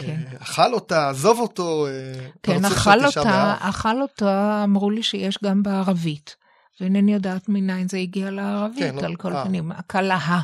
כן. 0.00 0.22
אה, 0.32 0.42
אכל 0.42 0.74
אותה, 0.74 1.10
עזוב 1.10 1.40
אותו. 1.40 1.86
אה, 1.86 2.28
כן, 2.42 2.58
של 2.58 2.66
אכל 2.66 3.06
אותה. 3.06 3.56
אכל 3.60 4.02
אותה, 4.02 4.60
אמרו 4.64 4.90
לי 4.90 5.02
שיש 5.02 5.38
גם 5.44 5.62
בערבית. 5.62 6.36
ואינני 6.80 7.14
יודעת 7.14 7.48
מניין 7.48 7.88
זה 7.88 7.96
הגיע 7.96 8.30
לערבית, 8.30 8.78
כן, 8.78 8.94
לא- 8.94 9.02
על 9.02 9.16
כל 9.16 9.36
אה. 9.36 9.44
פנים, 9.44 9.72
אכל 9.72 10.00
לה. 10.00 10.40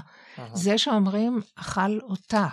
זה 0.54 0.78
שאומרים 0.78 1.40
אכל 1.54 2.00
אותה. 2.00 2.46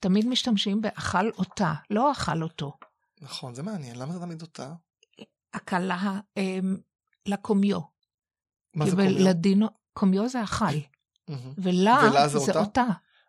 תמיד 0.00 0.26
משתמשים 0.26 0.80
באכל 0.80 1.30
אותה, 1.30 1.74
לא 1.90 2.12
אכל 2.12 2.42
אותו. 2.42 2.72
נכון, 3.20 3.54
זה 3.54 3.62
מעניין, 3.62 3.98
למה 3.98 4.12
זה 4.12 4.20
תמיד 4.20 4.42
אותה? 4.42 4.72
אכל 5.52 5.78
לה, 5.78 6.20
לקומיו. 7.26 7.80
מה 8.74 8.84
זה 8.86 8.90
קומיו? 8.90 9.14
בלדינו, 9.14 9.68
קומיו 9.92 10.28
זה 10.28 10.42
אכל. 10.42 10.64
ולה 11.58 12.28
זה 12.28 12.38
זה 12.38 12.60
אותה? 12.60 12.84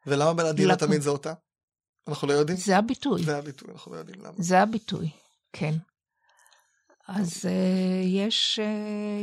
ולמה 0.08 0.34
בלדינו 0.34 0.70
לקום- 0.70 0.88
תמיד 0.88 1.02
זה 1.02 1.10
אותה? 1.10 1.34
אנחנו 2.08 2.28
לא 2.28 2.34
יודעים? 2.34 2.58
זה 2.58 2.78
הביטוי. 2.78 3.24
זה 3.24 3.38
הביטוי, 3.38 3.70
אנחנו 3.74 3.93
לא 3.93 3.97
יודעים 3.97 4.22
למה. 4.22 4.34
זה 4.38 4.62
הביטוי, 4.62 5.10
כן. 5.54 5.74
אז 7.08 7.45
אה, 7.45 7.52
יש, 8.06 8.60
אה, 8.64 8.66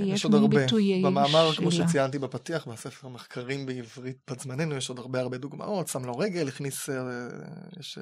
כן, 0.05 0.09
יש 0.09 0.25
עוד 0.25 0.35
הרבה. 0.35 0.59
ביטויי 0.65 1.03
במאמר, 1.03 1.53
כמו 1.57 1.73
שאלה. 1.73 1.89
שציינתי 1.89 2.19
בפתיח, 2.19 2.69
בספר 2.69 3.07
המחקרים 3.09 3.67
בעברית 3.67 4.17
בת 4.31 4.41
זמננו, 4.41 4.75
יש 4.77 4.89
עוד 4.89 4.99
הרבה 4.99 5.21
הרבה 5.21 5.39
דוגמאות, 5.39 5.89
שם 5.89 6.05
לו 6.05 6.19
רגל, 6.19 6.49
הכניס, 6.49 6.89
אה, 6.91 6.95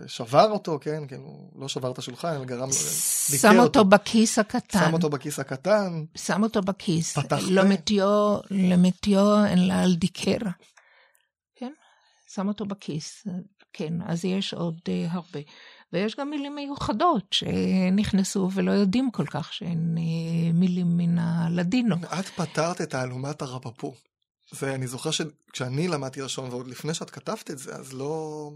שבר 0.07 0.51
אותו, 0.51 0.79
כן, 0.81 1.03
הוא 1.19 1.61
לא 1.63 1.69
שבר 1.69 1.91
את 1.91 1.99
השולחן, 1.99 2.29
אלא 2.37 2.45
גרם 2.45 2.69
לו, 2.69 2.75
דיכא 3.31 3.53
שם 3.53 3.59
אותו 3.59 3.85
בכיס 3.85 4.39
הקטן. 4.39 4.79
שם 4.87 4.93
אותו 4.93 5.11
בכיס 5.11 5.39
הקטן, 5.39 6.05
שם 6.17 6.43
אותו 6.43 6.61
בכיס. 6.63 7.19
פתח 7.19 7.39
לא 7.51 7.63
פה. 7.63 7.69
מתיו, 7.69 8.37
למתיו 8.51 9.45
אין 9.47 9.67
לה 9.67 9.83
על 9.83 9.95
דיקר. 9.95 10.37
שם 12.37 12.49
אותו 12.49 12.67
בכיס. 12.67 13.27
כן, 13.73 13.93
אז 14.07 14.25
יש 14.25 14.55
עוד 14.55 14.75
uh, 14.87 14.91
הרבה. 15.11 15.41
ויש 15.93 16.17
גם 16.17 16.31
מילים 16.31 16.55
מיוחדות 16.55 17.25
שנכנסו 17.31 18.51
ולא 18.55 18.73
יודעים 18.73 19.11
כל 19.11 19.27
כך 19.27 19.53
שהן 19.53 19.95
uh, 19.97 20.53
מילים 20.55 20.97
מן 20.97 21.19
הלדינו. 21.19 21.97
את 21.97 22.27
פתרת 22.27 22.81
את 22.81 22.91
תעלומת 22.91 23.43
הרפפו. 23.43 23.95
ואני 24.53 24.87
זוכר 24.87 25.11
שכשאני 25.11 25.89
למדתי 25.89 26.21
לשון, 26.21 26.51
ועוד 26.51 26.69
לפני 26.69 26.95
שאת 26.95 27.11
כתבת 27.11 27.51
את 27.51 27.59
זה, 27.59 27.75
אז 27.75 27.93
לא... 27.93 28.51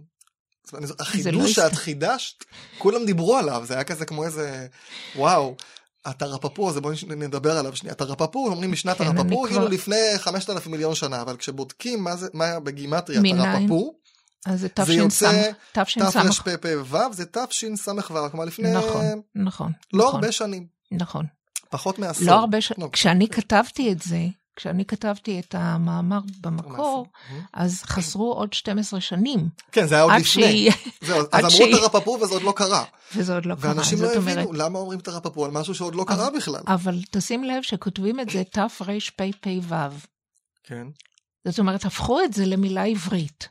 זוכר, 0.65 1.03
החידוש 1.03 1.35
לא 1.35 1.49
שאת 1.49 1.73
חידשת, 1.73 2.45
כולם 2.79 3.05
דיברו 3.05 3.37
עליו, 3.37 3.63
זה 3.67 3.75
היה 3.75 3.85
כזה 3.85 4.07
כמו 4.07 4.25
איזה, 4.25 4.67
וואו, 5.17 5.57
את 6.11 6.23
הרפפו 6.23 6.69
הזה, 6.71 6.81
בואי 6.81 6.97
נדבר 7.17 7.59
עליו 7.59 7.77
שנייה. 7.77 7.95
את 7.95 8.01
הרפפו, 8.01 8.47
אומרים 8.47 8.73
משנת 8.73 8.99
כן, 8.99 9.05
הרפפו, 9.05 9.23
אני 9.23 9.37
כאילו 9.37 9.49
כבר- 9.61 9.69
לפני 9.69 9.97
5,000 10.19 10.71
מיליון 10.73 10.95
שנה, 10.95 11.23
אבל 11.23 11.37
כשבודקים 11.37 12.05
מה 12.05 12.17
זה, 12.17 12.29
מה 12.35 12.61
בגימטריה, 12.61 13.19
את 13.19 13.25
מניין? 13.25 13.41
הרפפו, 13.41 13.95
אז 14.47 14.61
זה 14.61 14.95
יוצא 14.95 15.51
תש"ס. 15.73 16.01
תרפ"ו, 16.43 17.13
זה 17.13 17.25
תשס"ו, 17.27 17.93
כלומר 18.31 18.45
לפני 18.45 18.73
נכון, 18.73 19.05
נכון. 19.35 19.73
לא 19.93 20.05
נכון, 20.05 20.15
הרבה 20.15 20.33
שנים, 20.33 20.67
נכון. 20.93 21.27
פחות 21.71 21.99
מעשור. 21.99 22.27
לא 22.27 22.33
הרבה 22.33 22.61
ש... 22.61 22.73
לא, 22.79 22.89
כשאני 22.93 23.29
כתבתי 23.29 23.93
את 23.93 24.03
זה, 24.03 24.27
כשאני 24.57 24.85
כתבתי 24.85 25.41
את 25.41 25.55
המאמר 25.59 26.21
במקור, 26.41 26.71
מעשור. 26.73 27.07
אז 27.53 27.83
חסרו 27.83 28.33
עוד 28.33 28.53
12 28.53 29.01
שנים. 29.01 29.49
כן, 29.73 29.87
זה 29.87 29.95
היה 29.95 30.05
עוד 30.05 30.13
לפני. 30.21 30.69
זהו, 31.01 31.21
אז 31.33 31.61
אמרו 31.63 31.77
הרפפו 31.77 32.19
וזה 32.23 32.35
עוד 32.35 32.43
לא 32.43 32.53
קרה. 32.57 32.85
וזה 33.17 33.35
עוד 33.35 33.47
לא 33.47 33.55
קרה. 33.55 33.71
ואנשים 33.71 34.03
לא 34.03 34.13
הבינו 34.13 34.53
למה 34.53 34.79
אומרים 34.79 34.99
את 34.99 35.09
הרפפו 35.09 35.45
על 35.45 35.51
משהו 35.51 35.75
שעוד 35.75 35.95
לא 35.95 36.05
קרה 36.05 36.31
בכלל. 36.31 36.63
אבל 36.67 36.99
תשים 37.11 37.45
לב 37.45 37.63
שכותבים 37.63 38.21
את 38.21 38.31
זה 38.31 38.43
תרפ"פ"ו. 38.45 39.75
כן. 40.65 40.87
זאת 41.49 41.59
אומרת, 41.59 41.85
הפכו 41.85 42.21
את 42.23 42.33
זה 42.33 42.47
למילה 42.47 42.85
עברית. 42.85 43.49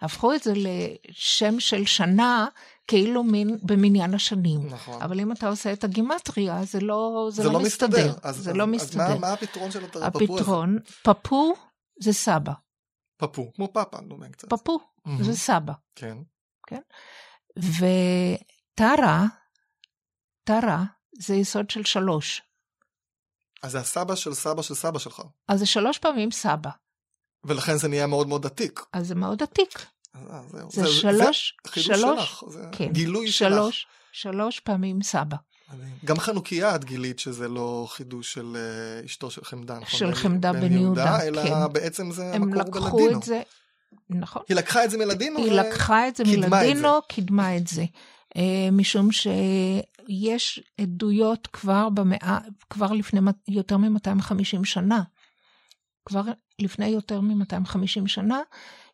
הפכו 0.00 0.34
את 0.34 0.42
זה 0.42 0.52
לשם 0.56 1.60
של 1.60 1.86
שנה, 1.86 2.46
כאילו 2.88 3.22
מין 3.24 3.58
במניין 3.62 4.14
השנים. 4.14 4.66
נכון. 4.66 5.02
אבל 5.02 5.20
אם 5.20 5.32
אתה 5.32 5.48
עושה 5.48 5.72
את 5.72 5.84
הגימטריה, 5.84 6.64
זה 6.64 6.80
לא, 6.80 7.28
זה 7.32 7.42
זה 7.42 7.48
לא 7.48 7.60
מסתדר. 7.60 8.14
אז- 8.22 8.36
זה 8.36 8.50
אז- 8.50 8.56
לא 8.56 8.62
אז 8.64 8.68
מסתדר. 8.68 9.08
מה- 9.08 9.18
מה 9.18 9.32
הפתרון 9.32 9.70
של 9.70 9.84
הרפפו 9.84 9.98
הזה? 9.98 10.06
הפתרון, 10.34 10.78
פפו 11.02 11.54
זה 12.00 12.12
סבא. 12.12 12.52
פפו, 13.16 13.52
כמו 13.54 13.72
פאפה, 13.72 13.98
דומה 14.08 14.28
קצת. 14.28 14.50
פפו 14.50 14.80
מהמם. 15.04 15.22
זה 15.24 15.32
סבא. 15.36 15.72
כן. 15.96 16.16
וטרה, 17.58 19.24
טרה 20.44 20.84
זה 21.20 21.34
יסוד 21.34 21.70
של 21.70 21.84
שלוש. 21.84 22.42
אז 23.62 23.72
זה 23.72 23.78
הסבא 23.78 24.14
של 24.14 24.34
סבא 24.34 24.62
של 24.62 24.74
סבא 24.74 24.98
שלך. 24.98 25.22
אז 25.48 25.58
זה 25.58 25.66
שלוש 25.66 25.98
פעמים 25.98 26.30
סבא. 26.30 26.70
ולכן 27.44 27.76
זה 27.76 27.88
נהיה 27.88 28.06
מאוד 28.06 28.28
מאוד 28.28 28.46
עתיק. 28.46 28.80
אז 28.92 29.08
זה 29.08 29.14
מאוד 29.14 29.42
עתיק. 29.42 29.86
אה. 30.16 30.40
זה 30.70 30.86
שלוש, 30.86 31.56
זה 31.64 31.70
חידוש 31.70 31.86
שלוש, 31.86 32.20
שלך. 32.20 32.44
זה 32.48 32.64
כן, 32.72 32.92
גילוי 32.92 33.32
שלך. 33.32 33.48
שלוש, 33.48 33.86
שלוש 34.12 34.60
פעמים 34.60 35.02
סבא. 35.02 35.36
גם 36.04 36.18
חנוכיה 36.18 36.76
את 36.76 36.84
גילית 36.84 37.18
שזה 37.18 37.48
לא 37.48 37.86
חידוש 37.90 38.32
של 38.32 38.56
אה, 38.56 39.04
אשתו 39.04 39.30
של 39.30 39.44
חמדה, 39.44 39.78
נכון? 39.78 39.98
של 39.98 40.14
חמדה 40.14 40.52
בן 40.52 40.72
יהודה, 40.72 41.22
אלא 41.22 41.42
כן. 41.42 41.72
בעצם 41.72 42.10
זה 42.10 42.34
הם 42.34 42.42
המקור 42.42 42.62
לקחו 42.62 42.96
בלדינו. 42.96 43.18
את 43.18 43.22
זה, 43.22 43.42
נכון. 44.10 44.42
היא 44.48 44.56
לקחה 44.56 44.84
את 44.84 44.90
זה 44.90 44.98
מלדינו. 44.98 45.38
היא 45.38 45.52
ו- 45.52 45.56
לקחה 45.56 46.08
את 46.08 46.16
זה 46.16 46.24
מלדינו, 46.24 46.88
קידמה 47.08 47.56
את 47.56 47.66
זה. 47.66 47.84
אה, 48.36 48.68
משום 48.72 49.08
שיש 49.12 50.60
עדויות 50.80 51.48
כבר 51.52 51.88
במאה, 51.88 52.38
כבר 52.70 52.92
לפני 52.92 53.20
יותר 53.48 53.76
מ-250 53.76 54.64
שנה. 54.64 55.02
כבר 56.04 56.22
לפני 56.58 56.86
יותר 56.86 57.20
מ-250 57.20 58.06
שנה, 58.06 58.40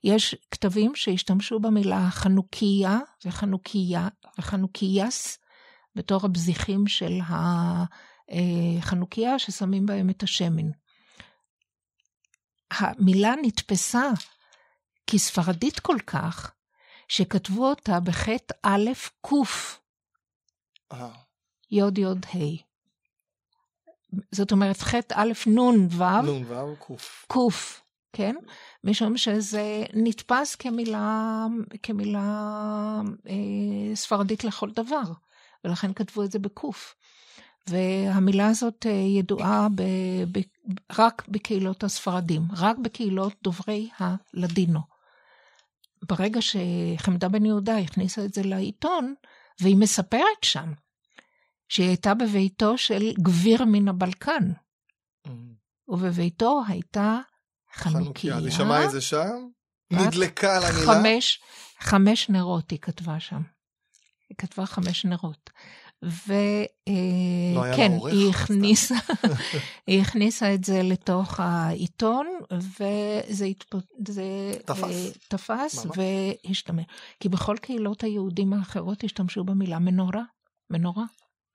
יש 0.05 0.37
כתבים 0.51 0.95
שהשתמשו 0.95 1.61
במילה 1.61 2.11
חנוכיה 2.11 2.99
וחנוכיה 3.25 4.09
וחנוכייס 4.39 5.39
בתור 5.95 6.21
הבזיחים 6.25 6.87
של 6.87 7.13
החנוכיה 8.29 9.39
ששמים 9.39 9.87
בהם 9.87 10.11
את 10.11 10.23
השמן. 10.23 10.71
המילה 12.71 13.35
נתפסה 13.43 14.11
כספרדית 15.07 15.81
כל 15.81 15.97
כך, 16.07 16.53
שכתבו 17.09 17.69
אותה 17.69 18.01
בחטא 18.01 18.55
א' 18.63 18.91
ק' 19.27 19.33
אה, 20.93 21.11
יוד 21.71 21.99
יוד 21.99 22.27
ה'. 22.35 22.39
זאת 24.33 24.53
אומרת 24.53 24.77
ח' 24.77 24.95
א' 25.15 25.33
נ' 25.47 25.59
ו', 25.91 26.23
נון 26.23 26.45
ואו 26.47 26.77
קוף. 26.77 27.27
ק', 27.33 27.84
כן? 28.15 28.35
משום 28.85 29.17
שזה 29.17 29.85
נתפס 29.95 30.55
כמילה, 30.55 31.47
כמילה 31.83 33.01
אה, 33.29 33.97
ספרדית 33.97 34.45
לכל 34.45 34.71
דבר, 34.71 35.03
ולכן 35.65 35.93
כתבו 35.93 36.23
את 36.23 36.33
זה 36.33 36.39
בקוף. 36.39 36.95
והמילה 37.67 38.49
הזאת 38.49 38.87
אה, 38.87 38.91
ידועה 38.91 39.69
ב, 39.75 39.83
ב, 40.33 40.41
רק 40.99 41.29
בקהילות 41.29 41.85
הספרדים, 41.85 42.43
רק 42.57 42.79
בקהילות 42.79 43.35
דוברי 43.43 43.89
הלדינו. 43.99 44.81
ברגע 46.09 46.41
שחמדה 46.43 47.29
בן 47.29 47.47
יהודה 47.47 47.79
הכניסה 47.79 48.25
את 48.25 48.35
זה 48.35 48.43
לעיתון, 48.43 49.15
והיא 49.61 49.77
מספרת 49.77 50.43
שם 50.43 50.73
שהיא 51.69 51.89
הייתה 51.89 52.15
בביתו 52.15 52.79
של 52.79 53.13
גביר 53.19 53.65
מן 53.65 53.89
הבלקן, 53.89 54.53
ובביתו 55.89 56.63
הייתה 56.69 57.21
חנוכיה. 57.75 58.37
היא 58.37 58.51
שמעה 58.51 58.85
את 58.85 58.91
זה 58.91 59.01
שם, 59.01 59.47
נדלקה 59.91 60.57
על 60.57 60.63
המילה. 60.65 60.87
חמש, 60.87 61.41
חמש 61.81 62.29
נרות 62.29 62.71
היא 62.71 62.79
כתבה 62.79 63.21
שם. 63.21 63.43
היא 64.29 64.37
כתבה 64.39 64.67
חמש 64.67 65.05
נרות. 65.05 65.51
לא 66.03 66.11
היה 66.11 66.67
לה 67.55 67.73
וכן, 67.73 67.93
עורך, 67.93 68.13
היא. 68.13 68.31
הכניסה, 68.31 68.95
היא 69.87 70.01
הכניסה 70.01 70.55
את 70.55 70.65
זה 70.65 70.83
לתוך 70.83 71.41
העיתון, 71.41 72.27
וזה 72.51 73.45
התפ... 73.45 73.75
זה, 74.09 74.53
תפס. 74.65 74.83
אה, 74.85 75.11
תפס 75.29 75.85
ממש. 75.87 75.97
והשתמש. 75.97 76.85
כי 77.21 77.29
בכל 77.29 77.57
קהילות 77.61 78.05
היהודים 78.05 78.53
האחרות 78.53 79.05
השתמשו 79.05 79.45
במילה 79.45 79.79
מנורה. 79.79 80.23
מנורה, 80.71 81.05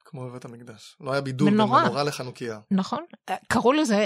כמו 0.09 0.29
בבית 0.29 0.45
המקדש. 0.45 0.95
לא 0.99 1.11
היה 1.11 1.21
בידול 1.21 1.49
בין 1.49 1.53
מנורה. 1.53 1.83
מנורה 1.83 2.03
לחנוכיה. 2.03 2.59
נכון? 2.71 3.03
קראו 3.47 3.73
לזה, 3.73 4.05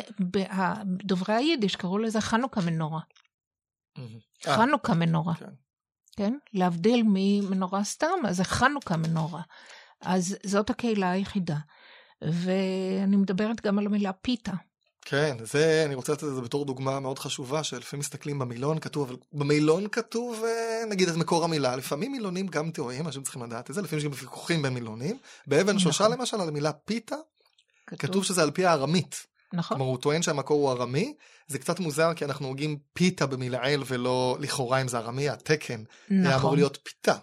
דוברי 1.04 1.36
היידיש 1.36 1.76
קראו 1.76 1.98
לזה 1.98 2.22
חנוכה 2.22 2.62
מנורה. 2.62 3.02
אה, 4.48 4.56
חנוכה 4.56 4.94
מנורה. 4.94 5.36
כן. 5.36 5.50
כן? 6.18 6.38
להבדיל 6.54 7.04
ממנורה 7.08 7.84
סתם, 7.84 8.26
אז 8.28 8.38
זה 8.38 8.44
חנוכה 8.44 8.98
מנורה. 8.98 9.42
אז 10.02 10.38
זאת 10.46 10.70
הקהילה 10.70 11.12
היחידה. 11.12 11.58
ואני 12.22 13.16
מדברת 13.16 13.62
גם 13.62 13.80
על 13.80 13.86
המילה 13.86 14.14
פיתה. 14.14 14.52
כן, 15.06 15.38
זה, 15.44 15.84
אני 15.86 15.96
רוצה 15.96 16.14
לתת 16.14 16.24
את 16.24 16.36
זה 16.36 16.42
בתור 16.42 16.66
דוגמה 16.66 17.00
מאוד 17.00 17.20
חשובה, 17.20 17.64
שלפעמים 17.64 18.00
מסתכלים 18.00 18.40
במילון, 18.40 18.80
כתוב, 18.80 19.10
אבל 19.10 19.18
במילון 19.34 19.88
כתוב, 19.88 20.44
אה, 20.44 20.86
נגיד, 20.90 21.10
את 21.10 21.16
מקור 21.16 21.44
המילה. 21.44 21.76
לפעמים 21.76 22.12
מילונים 22.12 22.48
גם 22.48 22.72
טועים, 22.72 23.08
אנשים 23.08 23.24
צריכים 23.24 23.44
לדעת 23.44 23.70
את 23.70 23.76
זה, 23.76 23.82
לפעמים 23.82 24.00
יש 24.00 24.06
גם 24.06 24.12
ויכוחים 24.22 24.62
בין 24.62 24.74
מילונים. 24.74 25.18
באבן 25.48 25.80
שושה, 25.80 26.04
נכון. 26.04 26.18
למשל, 26.18 26.42
על 26.42 26.48
המילה 26.48 26.72
פיתה, 26.72 27.16
כתוב 28.00 28.24
שזה 28.24 28.44
על 28.44 28.52
פי 28.52 28.66
הארמית. 28.66 29.28
נכון, 29.54 29.78
כלומר, 29.78 29.92
הוא 29.92 29.98
טוען 29.98 30.22
שהמקור 30.22 30.62
הוא 30.62 30.72
ארמי, 30.72 31.14
זה 31.48 31.60
קצת 31.60 31.80
מוזר, 31.80 32.14
כי 32.14 32.26
אנחנו 32.26 32.48
הוגים 32.48 32.78
פיתה 32.94 33.26
במילעיל, 33.26 33.84
ולא 33.88 34.38
לכאורה 34.40 34.82
אם 34.82 34.88
זה 34.88 34.98
ארמי, 34.98 35.30
התקן 35.30 35.84
היה 36.10 36.20
אמור 36.20 36.36
נכון, 36.36 36.56
להיות 36.56 36.78
פיתה, 36.84 37.16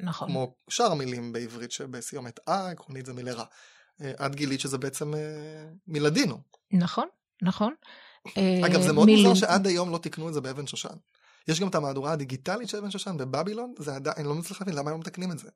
נכון. 0.00 0.28
כמו 0.28 0.54
שאר 0.70 0.92
המילים 0.92 1.32
בעברית 1.32 1.72
שבסיומת 1.72 2.40
אה, 2.48 2.70
עקרונית 2.70 3.06
זה 3.06 3.12
מילרה. 3.12 3.44
אה, 4.00 4.26
את 4.26 4.34
גילית 4.34 4.60
שזה 4.60 4.78
בעצם 4.78 5.14
אה, 5.14 5.20
מלדינו. 5.88 6.38
נכון, 6.72 7.08
נכון. 7.42 7.74
אגב, 8.64 8.80
זה 8.80 8.88
אה, 8.88 8.92
מאוד 8.92 9.08
מוזר 9.08 9.34
שעד 9.34 9.66
היום 9.66 9.90
לא 9.90 9.98
תיקנו 9.98 10.28
את 10.28 10.34
זה 10.34 10.40
באבן 10.40 10.66
שושן. 10.66 10.94
יש 11.48 11.60
גם 11.60 11.68
את 11.68 11.74
המהדורה 11.74 12.12
הדיגיטלית 12.12 12.68
של 12.68 12.78
אבן 12.78 12.90
שושן 12.90 13.16
בבבילון, 13.16 13.74
זה 13.78 13.94
עדיין, 13.94 14.16
אני 14.18 14.28
לא 14.28 14.34
מצליח 14.34 14.60
להבין 14.60 14.74
למה 14.74 14.90
הם 14.90 14.94
לא 14.96 15.00
מתקנים 15.00 15.32
את 15.32 15.38
זה. 15.38 15.48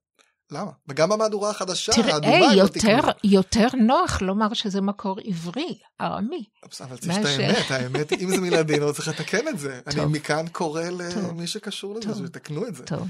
למה? 0.51 0.71
וגם 0.89 1.09
במהדורה 1.09 1.51
החדשה, 1.51 1.93
תראה, 1.93 2.15
האדומה, 2.15 2.55
לא 2.55 2.61
יותר. 2.61 2.99
יותר 3.25 3.67
נוח 3.87 4.23
לומר 4.23 4.55
שזה 4.55 4.81
מקור 4.81 5.19
עברי, 5.25 5.79
ארמי. 6.01 6.45
אבל 6.81 6.97
צריך 6.97 7.19
את 7.19 7.25
האמת, 7.25 7.71
האמת, 7.71 8.13
אם 8.13 8.31
זה 8.31 8.41
מלדינו, 8.41 8.93
צריך 8.93 9.09
לתקן 9.09 9.49
את 9.49 9.59
זה. 9.59 9.81
אני. 9.87 10.05
מכאן 10.05 10.49
קורא. 10.53 10.83
למי 11.29 11.47
שקשור 11.47 11.95
לזה. 11.95 12.15
שיתקנו 12.15 12.67
את 12.67 12.75
זה. 12.75 12.85
טוב. 12.85 13.09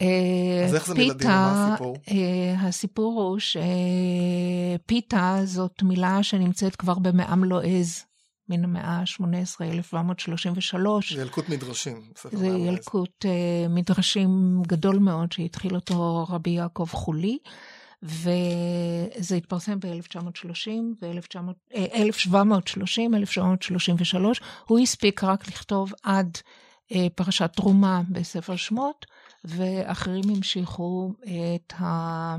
אז 0.00 0.74
איך 0.74 0.86
זה 0.86 0.94
מלדינו? 0.94 1.30
מה 1.30 1.68
הסיפור? 1.68 1.96
אה, 2.10 2.68
הסיפור 2.68 3.22
הוא 3.22 3.38
שפיתה 4.78 5.40
זאת 5.44 5.82
מילה 5.82 6.22
שנמצאת 6.22 6.76
כבר 6.76 6.94
במעם 6.94 7.44
לועז, 7.44 8.04
מן 8.48 8.64
המאה 8.64 8.90
ה-18, 8.90 9.62
1733. 9.62 11.12
זה 11.12 11.22
ילקוט 11.22 11.48
מדרשים. 11.48 12.02
זה. 12.32 12.46
ילקוט 12.46 13.26
אה, 13.26 13.68
מדרשים 13.68 14.62
גדול 14.66 14.98
מאוד 14.98 15.32
שהתחיל 15.32 15.74
אותו 15.74 16.26
רבי 16.28 16.50
יעקב 16.50 16.88
חולי, 16.90 17.38
וזה 18.02 19.36
התפרסם 19.36 19.80
ב-1930 19.80 20.70
ו-1730, 21.02 23.16
1733. 23.16 24.40
הוא 24.66 24.78
הספיק 24.78 25.24
רק 25.24 25.48
לכתוב 25.48 25.92
עד 26.02 26.38
אה, 26.92 27.06
פרשת 27.14 27.50
תרומה 27.54 28.02
בספר 28.08 28.56
שמות, 28.56 29.06
ואחרים 29.46 30.24
המשיכו 30.36 31.12
את, 31.22 31.72
ה, 31.78 32.36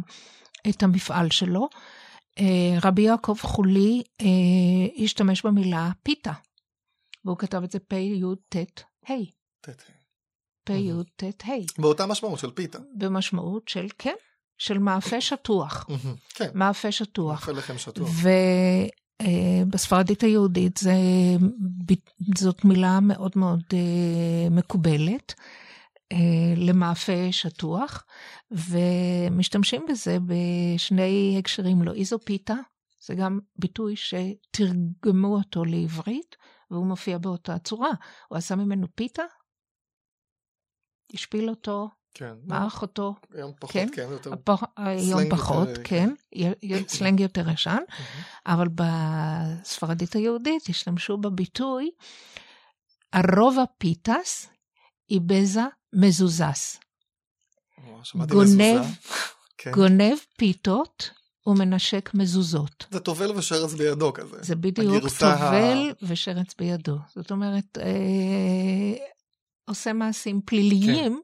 את 0.70 0.84
המפעל 0.84 1.30
שלו. 1.30 1.70
אה, 2.40 2.78
רבי 2.84 3.02
יעקב 3.02 3.36
חולי 3.42 4.04
אה, 4.22 5.04
השתמש 5.04 5.46
במילה 5.46 5.90
פיתה, 6.04 6.34
והוא 7.26 7.38
כתב 7.38 7.64
את 7.64 7.72
זה 7.72 7.80
פ"י-ט-ה. 7.80 9.14
פ"י-ט-ה, 10.64 11.54
באותה 11.78 12.06
משמעות 12.06 12.40
של 12.40 12.52
פיתה. 12.52 12.80
במשמעות 12.98 13.68
של, 13.68 13.88
כן, 13.98 14.16
של 14.58 14.78
מאפה 14.78 15.22
שטוח. 15.22 15.88
כן, 16.30 16.50
מאפה 16.54 16.92
שטוח. 16.92 17.40
מאפה 17.40 17.52
לחם 17.52 17.78
שטוח. 17.78 18.10
ובספרדית 19.66 20.22
היהודית 20.22 20.78
זה, 20.78 20.94
זאת 22.38 22.66
מילה 22.66 23.00
מאוד 23.00 23.32
מאוד 23.36 23.64
אה, 23.74 24.50
מקובלת 24.50 25.34
אה, 25.40 25.44
למאפה 26.56 27.32
שטוח, 27.32 28.06
ומשתמשים 28.52 29.86
בזה 29.90 30.18
בשני 30.26 31.36
הקשרים, 31.40 31.82
לא 31.84 31.94
איזופיתה, 31.94 32.56
זה 33.06 33.16
גם 33.16 33.40
ביטוי 33.56 33.96
שתרגמו 33.96 35.28
אותו 35.38 35.66
לעברית, 35.66 36.36
והוא 36.72 36.86
מופיע 36.86 37.18
באותה 37.18 37.60
צורה. 37.60 37.90
הוא 38.28 38.38
עשה 38.38 38.56
ממנו 38.56 38.88
פיתה, 38.96 39.24
השפיל 41.14 41.50
אותו, 41.50 41.90
כן. 42.14 42.34
מעך 42.44 42.82
אותו, 42.82 43.16
היום 43.34 43.54
פחות, 43.60 43.74
כן. 43.74 43.88
כן, 43.96 44.08
יותר. 44.12 44.34
הפ- 44.34 44.64
היום 44.78 45.30
פחות, 45.30 45.68
יותר, 45.70 45.82
כן, 45.84 46.10
י- 46.36 46.46
י- 46.64 46.88
סלנג 46.98 47.20
יותר 47.20 47.50
ישן, 47.50 47.70
מהמם. 47.72 48.24
אבל 48.46 48.68
בספרדית 48.76 50.14
היהודית 50.14 50.70
השתמשו 50.70 51.18
בביטוי 51.18 51.92
הרובע 53.14 53.64
פיתס 53.78 54.50
איבזה 55.10 55.62
מזוזס. 55.94 56.80
וואו, 57.88 58.06
שמעתי 58.06 58.34
גונב-. 58.34 58.86
כן. 59.58 59.72
גונב 59.72 60.18
פיתות 60.38 61.10
ומנשק 61.48 62.10
מזוזות. 62.14 62.86
זה 62.92 63.00
טובל 63.00 63.32
ושרץ 63.38 63.74
בידו 63.74 64.14
כזה. 64.14 64.38
זה 64.42 64.56
בדיוק 64.56 64.96
הגרסה 64.96 65.34
ה- 65.34 65.38
טובל 65.38 65.94
ושרץ 66.02 66.54
בידו. 66.60 66.98
זאת 67.16 67.32
אומרת, 67.32 67.78
אה, 67.78 68.94
עושה 69.66 69.94
מעשים 69.94 70.42
פליליים 70.46 71.22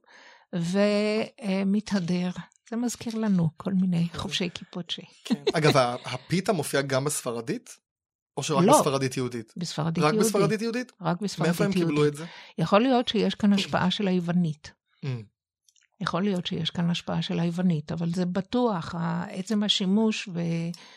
כן. 0.51 0.57
ומתהדר. 1.65 2.29
זה 2.69 2.75
מזכיר 2.75 3.15
לנו 3.15 3.49
כל 3.57 3.73
מיני 3.73 4.07
חובשי 4.15 4.49
כיפות 4.53 4.89
ש... 4.89 4.99
כן. 5.25 5.43
אגב, 5.53 5.77
הפיתה 6.05 6.53
מופיע 6.53 6.81
גם 6.81 7.03
בספרדית? 7.03 7.69
או 8.38 8.43
שרק 8.43 8.65
לא. 8.65 8.79
בספרדית 8.79 9.17
יהודית? 9.17 9.53
בספרדית 9.57 10.03
רק 10.03 10.13
יהודית. 10.13 10.27
בספרדית 10.27 10.61
יהודית? 10.61 10.91
רק 11.01 11.21
בספרדית 11.21 11.49
מאיפה 11.49 11.63
הם 11.63 11.71
יהודית. 11.71 11.88
קיבלו 11.88 12.07
את 12.07 12.15
זה? 12.15 12.25
יכול 12.57 12.81
להיות 12.81 13.07
שיש 13.07 13.36
כאן 13.36 13.53
השפעה 13.53 13.91
של 13.91 14.07
היוונית. 14.07 14.71
Mm, 15.05 15.07
יכול 16.01 16.23
להיות 16.23 16.45
שיש 16.45 16.69
כאן 16.69 16.89
השפעה 16.89 17.21
של 17.21 17.39
היוונית, 17.39 17.91
אבל 17.91 18.09
זה 18.13 18.25
בטוח, 18.25 18.95
עצם 19.29 19.63
השימוש 19.63 20.29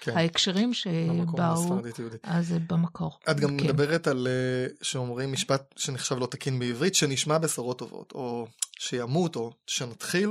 כן, 0.01 0.13
וההקשרים 0.13 0.73
במקור 1.09 1.57
שבאו. 1.57 1.81
אז 2.23 2.49
זה 2.49 2.59
במקור. 2.59 3.19
את 3.31 3.41
גם 3.41 3.49
כן. 3.49 3.65
מדברת 3.65 4.07
על 4.07 4.29
אה, 4.31 4.67
שאומרים 4.83 5.33
משפט 5.33 5.75
שנחשב 5.77 6.17
לא 6.19 6.27
תקין 6.27 6.59
בעברית, 6.59 6.95
שנשמע 6.95 7.39
בשורות 7.39 7.79
טובות, 7.79 8.13
או 8.15 8.47
שימות, 8.79 9.37
או 9.37 9.53
שנתחיל. 9.67 10.31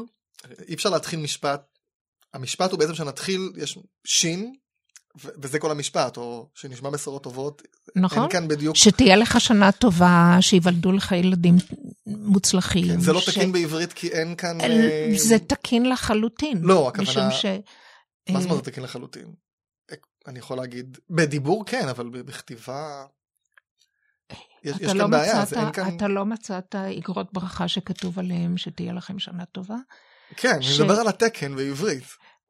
אי 0.68 0.74
אפשר 0.74 0.90
להתחיל 0.90 1.20
משפט, 1.20 1.66
המשפט 2.34 2.72
הוא 2.72 2.80
בעצם 2.80 2.96
שנתחיל, 2.96 3.52
יש 3.56 3.80
שין, 4.08 4.56
וזה 5.18 5.60
כל 5.60 5.72
המשפט, 5.72 6.18
או 6.18 6.50
שנשמע 6.56 6.90
בשורות 6.90 7.24
טובות. 7.24 7.62
נכון? 7.96 8.22
אין 8.24 8.32
כאן 8.32 8.48
בדיוק, 8.48 8.76
שתהיה 8.76 9.16
לך 9.16 9.42
שנה 9.42 9.72
טובה, 9.72 10.38
שיוולדו 10.42 10.92
לך 10.92 11.12
ילדים 11.12 11.56
מוצלחים. 12.08 12.88
כן, 12.88 13.00
זה 13.00 13.14
לא 13.14 13.20
ש- 13.22 13.30
תקין 13.30 13.52
בעברית 13.52 13.94
כי 13.94 14.08
אין 14.08 14.36
כאן... 14.36 14.62
אל- 14.62 14.72
אה, 14.72 15.12
זה 15.18 15.40
תקין 15.40 15.90
לחלוטין. 15.90 16.58
לא, 16.62 16.88
הכוונה- 16.88 17.32
ש... 17.32 17.46
מה 18.30 18.40
זאת 18.40 18.48
אה, 18.48 18.52
אומרת 18.52 18.64
תקין 18.70 18.84
לחלוטין? 18.84 19.26
אני 20.28 20.40
יכול 20.40 20.58
להגיד, 20.58 20.98
בדיבור 21.10 21.66
כן, 21.66 21.88
אבל 21.88 22.10
בכתיבה... 22.10 23.06
יש, 24.64 24.82
לא 24.82 25.02
כאן 25.04 25.12
בעיה, 25.12 25.42
אז 25.42 25.54
אין 25.54 25.72
כאן... 25.72 25.96
אתה 25.98 26.08
לא 26.08 26.26
מצאת 26.26 26.76
איגרות 26.88 27.34
ברכה 27.34 27.68
שכתוב 27.68 28.20
עליהם 28.20 28.58
שתהיה 28.58 28.94
לכם 28.94 29.20
שנה 29.20 29.46
טובה? 29.46 29.76
כן, 30.36 30.62
ש- 30.62 30.68
אני 30.80 30.86
מדבר 30.88 31.00
על 31.00 31.08
התקן 31.08 31.56
בעברית. 31.56 32.04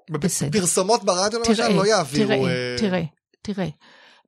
בסדר. 0.09 0.59
פרסומות 0.59 1.03
ברדיו 1.03 1.39
למשל 1.39 1.55
תראה, 1.55 1.75
לא 1.75 1.85
יעבירו... 1.87 2.27
תראה, 2.27 2.47
אה, 2.47 2.75
תראה, 2.79 3.03
תראה, 3.41 3.67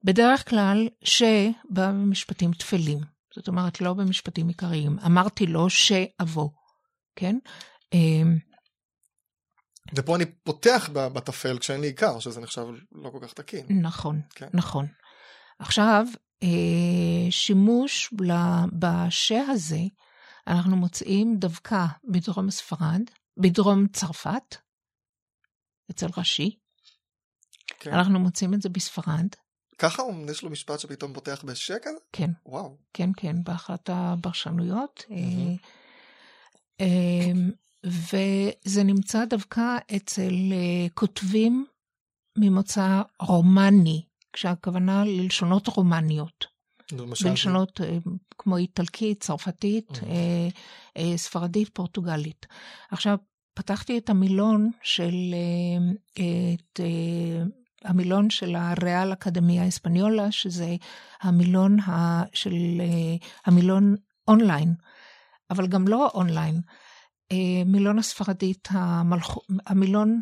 בדרך 0.04 0.50
כלל 0.50 0.88
שבא 1.04 1.92
במשפטים 1.92 2.52
תפלים, 2.54 3.00
זאת 3.36 3.48
אומרת, 3.48 3.82
לא 3.82 3.94
במשפטים 3.94 4.48
עיקריים. 4.48 5.00
אמרתי 5.06 5.46
לו 5.46 5.70
שאבוא, 5.70 6.50
כן? 7.16 7.38
אמ, 7.94 8.38
ופה 9.96 10.16
אני 10.16 10.26
פותח 10.26 10.90
בתפל 10.94 11.60
כשאין 11.60 11.82
לי 11.82 11.88
עיקר, 11.88 12.20
שזה 12.20 12.42
נחשב 12.42 12.66
לא 12.92 13.10
כל 13.10 13.20
כך 13.22 13.34
תקין. 13.34 13.66
נכון, 13.70 14.22
כן. 14.36 14.48
נכון. 14.54 14.86
עכשיו, 15.60 16.06
אה, 16.44 17.32
שימוש 17.32 18.14
בשה 18.74 19.42
הזה, 19.50 19.80
אנחנו 20.48 20.76
מוצאים 20.76 21.38
דווקא 21.38 21.86
בדרום 22.12 22.52
ספרד, 22.52 23.02
בדרום 23.38 23.88
צרפת, 23.88 24.56
אצל 25.92 26.08
ראשי. 26.18 26.58
כן. 27.80 27.94
אנחנו 27.94 28.20
מוצאים 28.20 28.54
את 28.54 28.62
זה 28.62 28.70
בספרד. 28.70 29.28
ככה 29.78 30.04
יש 30.30 30.44
לו 30.44 30.50
משפט 30.50 30.80
שפתאום 30.80 31.14
פותח 31.14 31.44
בשקל? 31.46 31.90
כן. 32.14 32.32
וואו. 32.46 32.78
כן, 32.94 33.10
כן, 33.18 33.44
באחת 33.44 33.90
הפרשנויות. 33.94 35.04
Mm-hmm. 35.10 36.84
וזה 37.84 38.84
נמצא 38.84 39.26
דווקא 39.26 39.78
אצל 39.96 40.34
אה, 40.52 40.88
כותבים 40.94 41.66
ממוצא 42.38 43.02
רומני, 43.20 44.06
כשהכוונה 44.34 45.06
ללשונות 45.06 45.68
רומניות. 45.68 46.58
בלשונות 47.24 47.82
אה, 47.82 47.98
כמו 48.38 48.58
איטלקית, 48.58 49.24
צרפתית, 49.24 49.90
mm-hmm. 49.90 51.00
ספרדית, 51.16 51.70
פורטוגלית. 51.74 52.46
עכשיו, 52.92 53.18
פתחתי 53.58 53.98
את 53.98 54.10
המילון 54.10 54.72
של, 54.82 55.36
את 56.14 56.80
המילון 57.84 58.30
של 58.30 58.56
הריאל 58.56 59.14
אקדמיה 59.14 59.68
אספניולה, 59.68 60.32
שזה 60.32 60.76
המילון 61.22 61.80
ה, 61.80 62.24
של, 62.34 62.82
המילון 63.46 63.96
אונליין, 64.28 64.74
אבל 65.50 65.68
גם 65.68 65.88
לא 65.88 66.12
אונליין. 66.14 66.62
אה, 67.32 67.64
מילון 67.66 68.00
הספרדית, 68.00 68.68
המלכ... 68.72 69.38
המילון 69.66 70.22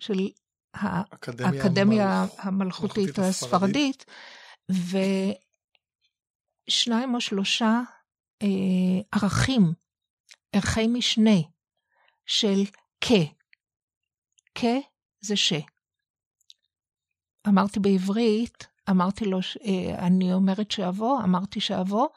של 0.00 0.28
האקדמיה 0.74 2.20
המלכ... 2.38 2.46
המלכותית 2.46 3.18
הספרדית, 3.18 4.04
ושניים 6.68 7.14
או 7.14 7.20
שלושה 7.20 7.80
אה, 8.42 8.48
ערכים, 9.12 9.72
ערכי 10.52 10.86
משנה 10.86 11.53
של 12.26 12.64
כ. 13.00 13.12
כ 14.54 14.64
זה 15.20 15.36
ש. 15.36 15.52
אמרתי 17.48 17.80
בעברית, 17.80 18.66
אמרתי 18.90 19.24
לו, 19.24 19.38
אה, 19.64 20.06
אני 20.06 20.32
אומרת 20.32 20.70
שאבוא, 20.70 21.18
אמרתי 21.24 21.60
שאבוא, 21.60 22.08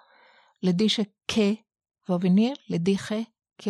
לדי 0.64 0.89
שכ 0.89 1.38
ובניר, 2.10 2.55
לדי 2.70 2.97
ח 2.97 3.12
כ 3.58 3.68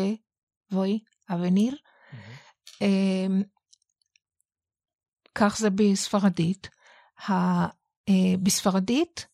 a 1.32 1.34
venir. 1.34 1.74
Mm-hmm. 1.74 2.84
כך 5.36 5.58
זה 5.58 5.70
בספרדית. 5.70 6.70
אה, 7.30 7.68
בספרדית 8.44 9.28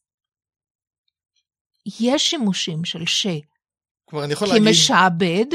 יש 1.86 2.30
שימושים 2.30 2.86
של 2.86 3.06
ש. 3.06 3.28
כלומר, 4.06 4.26
אני 4.26 4.34
יכול 4.34 4.48
להגיד... 4.48 4.64
כמשעבד. 4.68 5.46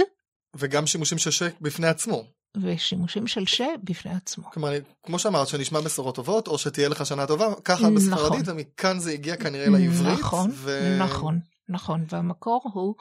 וגם 0.58 0.86
שימושים 0.86 1.18
של 1.18 1.30
ש 1.30 1.42
בפני 1.60 1.86
עצמו. 1.86 2.24
ושימושים 2.62 3.26
של 3.26 3.46
ש 3.46 3.60
בפני 3.84 4.10
עצמו. 4.10 4.50
כלומר, 4.50 4.72
כמו 5.02 5.18
שאמרת, 5.18 5.48
שנשמע 5.48 5.80
בשורות 5.80 6.14
טובות, 6.14 6.48
או 6.48 6.58
שתהיה 6.58 6.88
לך 6.88 7.06
שנה 7.06 7.26
טובה, 7.26 7.46
ככה 7.64 7.90
בספרדית, 7.90 8.40
נכון. 8.40 8.54
ומכאן 8.54 8.98
זה 8.98 9.10
הגיע 9.10 9.36
כנראה 9.36 9.68
לעברית. 9.68 10.18
נכון, 10.18 10.50
ו... 10.54 10.96
נכון, 11.00 11.40
נכון, 11.68 12.04
והמקור 12.08 12.70
הוא 12.72 12.94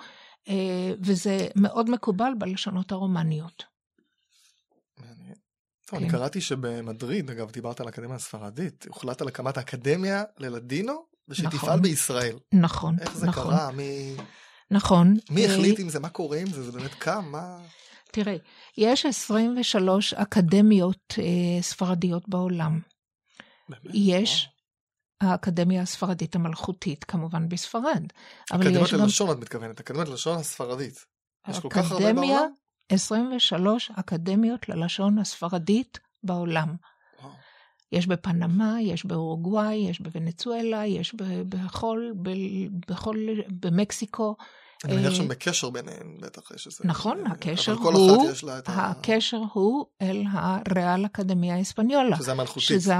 אה, 0.50 0.94
וזה 1.02 1.48
מאוד 1.56 1.90
מקובל 1.90 2.32
בלשונות 2.38 2.92
הרומניות. 2.92 3.64
טוב, 5.86 6.00
אני 6.00 6.10
כן. 6.10 6.18
קראתי 6.18 6.42
שבמדריד, 6.42 7.30
אגב, 7.30 7.52
דיברת 7.52 7.80
על 7.80 7.88
האקדמיה 7.88 8.16
הספרדית, 8.16 8.86
הוחלט 8.88 9.22
על 9.22 9.28
הקמת 9.28 9.58
האקדמיה 9.58 10.24
ללדינו, 10.38 11.06
ושתפעל 11.28 11.54
נכון. 11.54 11.82
בישראל. 11.82 12.38
נכון, 12.54 12.96
איך 13.00 13.18
זה 13.18 13.28
נכון. 13.28 13.44
קרה? 13.44 13.72
מי... 13.72 14.16
נכון. 14.72 15.18
מי 15.30 15.46
החליט 15.46 15.80
עם 15.80 15.90
זה? 15.90 16.00
מה 16.00 16.10
קורה 16.10 16.38
עם 16.38 16.48
זה? 16.48 16.64
זה 16.64 16.72
באמת 16.72 16.94
קם? 16.94 17.26
מה... 17.32 17.58
תראה, 18.12 18.36
יש 18.78 19.06
23 19.06 20.14
אקדמיות 20.14 21.14
אה, 21.20 21.62
ספרדיות 21.62 22.30
בעולם. 22.30 22.80
באמת? 23.70 23.82
יש 23.94 24.50
האקדמיה 25.22 25.82
הספרדית 25.82 26.36
המלכותית, 26.36 27.04
כמובן 27.04 27.50
בספרד. 27.50 28.04
אקדמיות 28.52 28.94
ללשון 28.94 29.28
גם... 29.28 29.34
את 29.34 29.40
מתכוונת, 29.40 29.80
אקדמיות 29.80 30.10
ללשון 30.10 30.38
הספרדית. 30.38 31.06
יש 31.50 31.60
כל 31.60 31.70
כך 31.70 31.92
הרבה 31.92 32.14
בעולם? 32.14 32.52
23 32.90 33.92
אקדמיות 33.96 34.70
ללשון 34.70 35.20
הספרדית 35.20 36.00
בעולם. 36.24 36.76
יש 37.92 38.08
בפנמה, 38.08 38.78
יש 38.82 39.06
באורוגוואי, 39.06 39.76
יש 39.76 40.02
בוונצואלה, 40.02 40.86
יש 40.86 41.16
בכל, 41.50 42.12
בכל, 42.88 43.28
במקסיקו. 43.50 44.36
אני 44.86 44.96
מניח 44.96 45.14
שהם 45.14 45.28
בקשר 45.28 45.70
ביניהם, 45.70 46.18
בטח 46.22 46.52
יש 46.56 46.68
איזה... 46.68 46.80
נכון, 46.86 47.28
הקשר 47.28 47.74
הוא... 47.74 48.32
הקשר 48.66 49.42
הוא 49.54 49.86
אל 50.02 50.24
הריאל 50.32 51.06
אקדמיה 51.06 51.62
אספניולה. 51.62 52.18
שזה 52.18 52.32
המלכותית. 52.32 52.64
שזה 52.64 52.94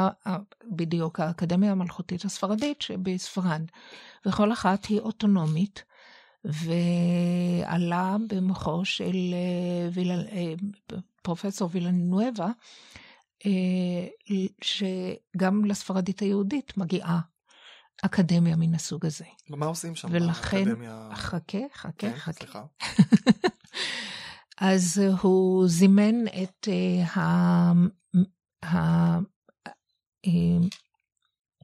בדיוק 0.72 1.20
האקדמיה 1.20 1.72
המלכותית 1.72 2.26
הספרדית 2.26 2.82
שבספרד. 2.82 3.62
וכל 4.26 4.54
אחת 4.54 4.86
היא 4.86 5.00
אוטונומית, 5.00 5.84
ועלה 6.46 8.16
במוחו 8.28 8.86
של 8.86 9.34
אה. 9.94 10.14
אה, 10.32 10.54
פרופסור 11.22 11.70
וילנואבה, 11.72 12.46
אה, 12.46 12.52
שגם 14.62 15.66
לספרדית 15.66 16.20
היהודית 16.20 16.78
מגיעה 16.78 17.20
אקדמיה 18.02 18.56
מן 18.56 18.76
הסוג 18.76 19.06
הזה. 19.06 19.26
ומה 19.50 19.66
עושים 19.66 19.96
שם 19.96 20.08
ולכן, 20.12 20.66
באקדמיה? 20.66 21.10
חכה, 21.14 21.58
חכה, 21.74 21.92
כן, 21.98 22.16
חכה. 22.16 22.34
סליחה. 22.34 22.64
אז 24.58 25.02
הוא 25.22 25.68
זימן 25.68 26.28
את 26.44 26.68
uh, 26.68 27.20
ה... 27.20 27.22
ה... 28.66 29.18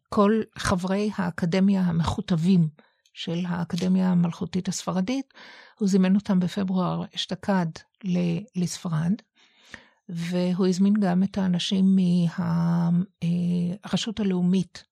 כל 0.10 0.42
חברי 0.58 1.10
האקדמיה 1.16 1.82
המכותבים 1.82 2.70
של 3.14 3.46
האקדמיה 3.48 4.12
המלכותית 4.12 4.68
הספרדית, 4.68 5.34
הוא 5.80 5.88
זימן 5.88 6.16
אותם 6.16 6.40
בפברואר 6.40 7.04
אשתקד 7.16 7.66
לספרד, 8.56 9.14
והוא 10.14 10.68
הזמין 10.68 10.94
גם 11.00 11.24
את 11.24 11.38
האנשים 11.38 11.98
מהרשות 13.24 14.20
הלאומית 14.20 14.84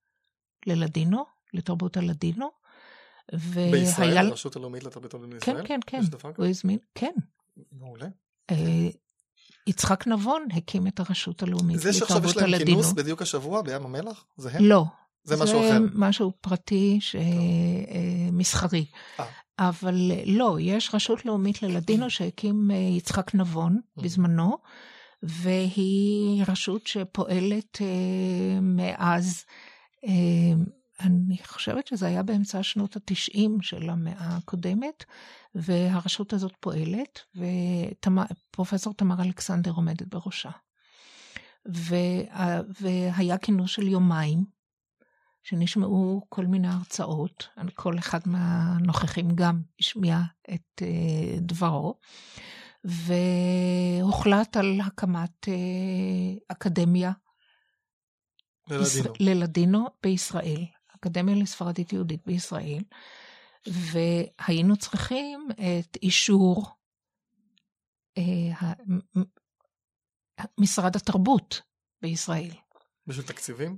ללדינו, 0.67 1.26
לתרבות 1.53 1.97
הלדינו. 1.97 2.49
והיה... 3.34 3.72
בישראל? 3.72 4.17
הרשות 4.17 4.55
הלאומית 4.55 4.84
לתרבות 4.84 5.13
הלדינו 5.13 5.32
כן, 5.41 5.53
בישראל? 5.53 5.67
כן, 5.67 5.80
כן, 5.86 6.01
כן. 6.22 6.32
הוא 6.38 6.45
הזמין, 6.45 6.80
כן. 6.95 7.11
מעולה. 7.72 8.07
אה, 8.51 8.89
יצחק 9.67 10.07
נבון 10.07 10.47
הקים 10.53 10.88
את 10.88 10.99
הרשות 10.99 11.43
הלאומית 11.43 11.78
לתרבות 11.78 11.88
הלדינו. 11.88 11.93
זה 11.93 11.93
שעכשיו 11.93 12.26
יש 12.26 12.38
להם 12.38 12.65
כינוס 12.65 12.91
בדיוק 12.91 13.22
השבוע 13.22 13.61
בים 13.61 13.86
המלח? 13.86 14.26
זה 14.38 14.49
הם? 14.53 14.63
לא. 14.63 14.86
זה 15.24 15.36
משהו 15.43 15.59
אחר. 15.59 15.82
זה 15.82 15.88
משהו 15.93 16.32
פרטי, 16.41 16.97
ש... 17.01 17.15
אה, 17.15 17.22
מסחרי. 18.32 18.86
아. 19.17 19.22
אה. 19.22 19.26
אבל 19.59 20.11
לא, 20.26 20.57
יש 20.59 20.89
רשות 20.93 21.26
לאומית 21.26 21.61
ללדינו 21.61 22.09
שהקים 22.09 22.72
יצחק 22.97 23.36
נבון 23.36 23.80
בזמנו, 23.97 24.57
והיא 25.24 26.43
רשות 26.47 26.88
שפועלת 26.88 27.82
מאז 28.61 29.45
אני 30.99 31.38
חושבת 31.43 31.88
שזה 31.88 32.07
היה 32.07 32.24
באמצע 32.24 32.63
שנות 32.63 32.95
התשעים 32.95 33.61
של 33.61 33.89
המאה 33.89 34.38
הקודמת, 34.38 35.03
והרשות 35.55 36.34
הזאת 36.34 36.53
פועלת, 36.59 37.19
ופרופסור 37.36 38.93
תמר 38.93 39.22
אלכסנדר 39.22 39.72
עומדת 39.72 40.07
בראשה. 40.07 40.49
והיה 42.82 43.38
כינוס 43.41 43.72
של 43.72 43.88
יומיים, 43.88 44.45
שנשמעו 45.43 46.26
כל 46.30 46.45
מיני 46.45 46.67
הרצאות, 46.67 47.47
כל 47.76 47.99
אחד 47.99 48.19
מהנוכחים 48.26 49.36
גם 49.36 49.61
השמיע 49.80 50.19
את 50.53 50.82
אה, 50.82 51.38
דברו, 51.39 51.99
והוחלט 52.84 54.57
על 54.57 54.82
הקמת 54.86 55.47
אה, 55.47 55.53
אקדמיה 56.47 57.11
ללדינו. 58.67 59.13
ללדינו 59.19 59.88
בישראל. 60.03 60.65
האקדמיה 60.91 61.36
לספרדית 61.36 61.93
יהודית 61.93 62.21
בישראל, 62.25 62.84
והיינו 63.67 64.77
צריכים 64.77 65.47
את 65.51 65.97
אישור 66.03 66.69
אה, 68.17 68.73
משרד 70.57 70.95
התרבות 70.95 71.61
בישראל. 72.01 72.51
בשביל 73.07 73.25
תקציבים? 73.25 73.77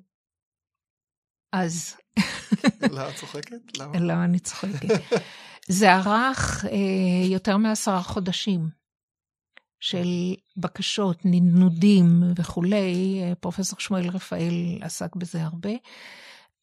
אז... 1.52 1.96
למה 2.92 3.10
את 3.10 3.16
צוחקת? 3.16 3.78
למה? 3.78 4.00
למה 4.00 4.26
אני 4.26 4.40
צוחקת? 4.40 4.90
זה 5.68 5.94
ארך 5.94 6.66
אה, 6.66 7.28
יותר 7.32 7.58
מעשרה 7.58 8.04
חודשים 8.04 8.83
של 9.84 10.08
בקשות, 10.58 11.18
נדנודים 11.26 12.24
וכולי. 12.36 13.22
פרופסור 13.40 13.80
שמואל 13.80 14.10
רפאל 14.10 14.78
עסק 14.82 15.16
בזה 15.16 15.44
הרבה. 15.44 15.70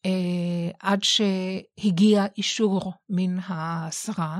אה, 0.05 0.71
עד 0.79 0.99
שהגיע 1.03 2.25
אישור 2.37 2.93
מן 3.09 3.37
השרה, 3.49 4.39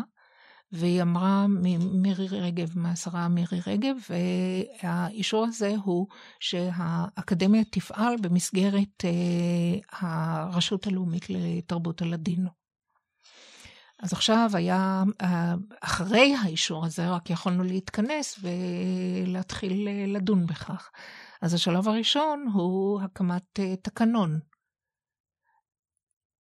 והיא 0.72 1.02
אמרה, 1.02 1.46
מירי 1.94 2.28
רגב, 2.28 2.72
מהשרה 2.76 3.28
מירי 3.28 3.60
רגב, 3.68 3.96
והאישור 4.10 5.46
הזה 5.46 5.74
הוא 5.84 6.08
שהאקדמיה 6.40 7.64
תפעל 7.64 8.16
במסגרת 8.22 9.06
אה, 9.06 10.00
הרשות 10.00 10.88
הלאומית 10.88 11.30
לתרבות 11.30 12.02
הלדינו. 12.02 12.61
אז 14.02 14.14
עכשיו 14.14 14.50
היה, 14.54 15.04
אה, 15.22 15.54
אחרי 15.82 16.36
האישור 16.36 16.86
הזה, 16.86 17.10
רק 17.10 17.30
יכולנו 17.30 17.64
להתכנס 17.64 18.40
ולהתחיל 18.42 19.88
לדון 20.08 20.46
בכך. 20.46 20.92
אז 21.42 21.54
השלב 21.54 21.88
הראשון 21.88 22.46
הוא 22.54 23.02
הקמת 23.02 23.60
תקנון 23.82 24.40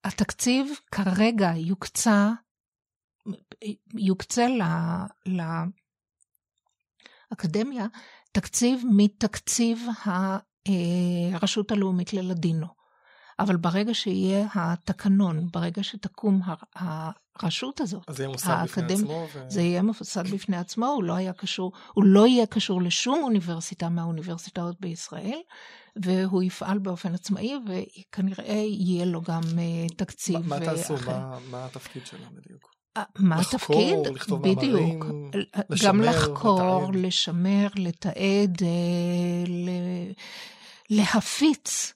התקציב 0.04 0.72
כרגע 0.92 1.52
יוקצה, 1.56 2.32
יוקצה 3.94 4.48
לאקדמיה 7.32 7.86
תקציב 8.32 8.84
מתקציב 8.92 9.88
הרשות 11.34 11.72
הלאומית 11.72 12.14
ללדינו. 12.14 12.68
אבל 13.40 13.58
ברגע 13.58 13.94
שיהיה 13.94 14.48
התקנון, 14.54 15.48
ברגע 15.52 15.84
שתקום 15.84 16.42
הרשות 17.40 17.82
הזאת, 17.82 18.04
אז 18.08 18.16
זה 18.16 18.24
יהיה 18.24 18.32
מוסד 18.32 18.56
בפני 18.64 18.94
עצמו? 18.94 19.28
ו... 19.34 19.46
זה 19.50 19.62
יהיה 19.62 19.82
מוסד 19.82 20.28
בפני 20.28 20.58
עצמו, 20.58 20.88
הוא 20.88 21.04
לא, 21.04 21.14
היה 21.14 21.34
קשור, 21.34 21.72
הוא 21.94 22.04
לא 22.04 22.28
יהיה 22.28 22.46
קשור 22.46 22.82
לשום 22.82 23.24
אוניברסיטה 23.24 23.90
מהאוניברסיטאות 23.90 24.80
בישראל, 24.80 25.40
והוא 25.96 26.44
יפעל 26.44 26.80
באופן 26.80 27.14
עצמאי, 27.14 27.54
וכנראה 27.66 28.54
יהיה 28.54 29.06
לו 29.06 29.22
גם 29.22 29.42
uh, 29.42 29.96
תקציב. 29.96 30.48
מה, 30.48 30.60
מה 30.60 30.66
תעשו? 30.66 30.96
מה, 31.06 31.38
מה 31.50 31.66
התפקיד 31.66 32.06
שלה 32.06 32.28
בדיוק? 32.32 32.72
אה, 32.98 33.04
מה 33.20 33.40
התפקיד? 33.40 33.98
לחקור, 34.00 34.16
לכתוב 34.16 34.50
בדיוק. 34.50 35.06
מאמרים, 35.06 35.30
לשמר, 35.70 35.90
גם 35.90 36.02
לחקור, 36.02 36.92
לתעד. 36.92 37.06
לשמר, 37.06 37.68
לתעד, 37.76 38.62
אה, 38.64 39.44
ל... 39.48 39.70
להפיץ 40.90 41.94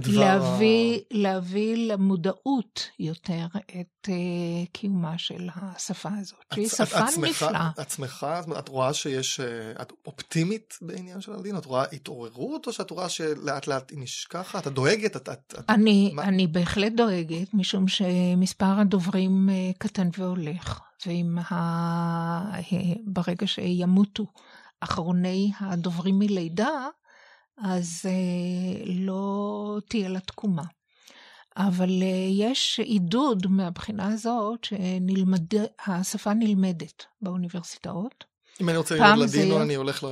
דבר 0.00 0.20
להביא, 0.20 1.00
להביא 1.10 1.76
למודעות 1.92 2.88
יותר 2.98 3.46
את 3.80 4.08
uh, 4.08 4.10
קיומה 4.72 5.18
של 5.18 5.48
השפה 5.56 6.08
הזאת, 6.20 6.38
שהיא 6.54 6.66
את- 6.66 6.70
שפה 6.70 6.98
את 7.08 7.18
נפלאה. 7.18 7.70
את? 7.80 7.90
זאת 7.90 7.98
אומרת, 8.48 8.58
את 8.58 8.68
רואה 8.68 8.94
שיש... 8.94 9.40
אה, 9.40 9.82
את 9.82 9.92
אופטימית 10.06 10.78
בעניין 10.82 11.20
של 11.20 11.32
הלדינו? 11.32 11.58
את 11.58 11.64
רואה 11.64 11.84
התעוררות, 11.92 12.66
או 12.66 12.72
שאת 12.72 12.90
רואה 12.90 13.08
שלאט 13.08 13.66
לאט 13.66 13.90
היא 13.90 13.98
נשכחת? 13.98 14.66
את 14.66 14.72
דואגת? 14.72 15.16
את... 15.16 15.28
את, 15.28 15.54
את 15.58 15.70
אני, 15.70 16.10
מה- 16.14 16.22
אני 16.22 16.46
בהחלט 16.46 16.92
דואגת, 16.96 17.54
משום 17.54 17.88
שמספר 17.88 18.80
הדוברים 18.80 19.48
אה, 19.50 19.70
קטן 19.78 20.08
והולך, 20.18 20.80
ואם 21.06 21.38
ה... 21.38 22.60
ברגע 23.04 23.46
שימותו 23.46 24.24
אחרוני 24.80 25.52
הדוברים 25.60 26.18
מלידה, 26.18 26.86
אז 27.58 28.02
אה, 28.04 28.84
לא 28.94 29.78
תהיה 29.88 30.08
לה 30.08 30.20
תקומה. 30.20 30.62
אבל 31.56 32.02
אה, 32.02 32.06
יש 32.30 32.80
עידוד 32.84 33.46
מהבחינה 33.46 34.06
הזאת 34.06 34.64
שהשפה 34.64 36.34
נלמדת 36.34 37.04
באוניברסיטאות. 37.22 38.24
אם 38.60 38.68
אני 38.68 38.76
רוצה 38.76 38.94
ללמוד 38.94 39.26
זה 39.26 39.38
לדינו, 39.38 39.52
יהיה- 39.54 39.64
אני 39.64 39.74
הולך 39.74 40.04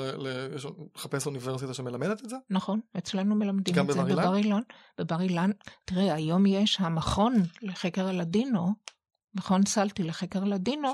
לחפש 0.97 1.27
אוניברסיטה 1.27 1.75
שמלמדת 1.75 2.25
את 2.25 2.31
זה? 2.31 2.37
נכון, 2.51 2.81
אצלנו 2.99 3.35
מלמדים 3.35 3.75
את 3.81 3.93
זה 3.93 4.03
בבר 4.05 4.37
אילן? 4.37 4.61
בבר 4.99 5.21
אילן. 5.21 5.51
תראה, 5.85 6.15
היום 6.15 6.47
יש 6.47 6.77
המכון 6.81 7.35
לחקר 7.63 8.09
הלדינו, 8.09 8.73
מכון 9.35 9.67
סלטי 9.67 10.03
לחקר 10.03 10.43
הלדינו. 10.43 10.93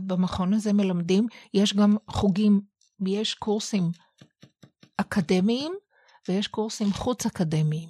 ובמכון 0.00 0.54
הזה 0.54 0.72
מלמדים, 0.72 1.26
יש 1.54 1.74
גם 1.74 1.96
חוגים, 2.08 2.60
יש 3.06 3.34
קורסים 3.34 3.90
אקדמיים 4.96 5.72
ויש 6.28 6.46
קורסים 6.46 6.92
חוץ 6.92 7.26
אקדמיים. 7.26 7.88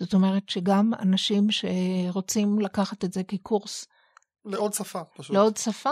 זאת 0.00 0.14
אומרת 0.14 0.48
שגם 0.48 0.92
אנשים 0.98 1.46
שרוצים 1.50 2.58
לקחת 2.60 3.04
את 3.04 3.12
זה 3.12 3.24
כקורס 3.24 3.86
לעוד 4.44 4.74
שפה, 4.74 5.04
פשוט. 5.04 5.34
לעוד 5.34 5.56
שפה, 5.56 5.90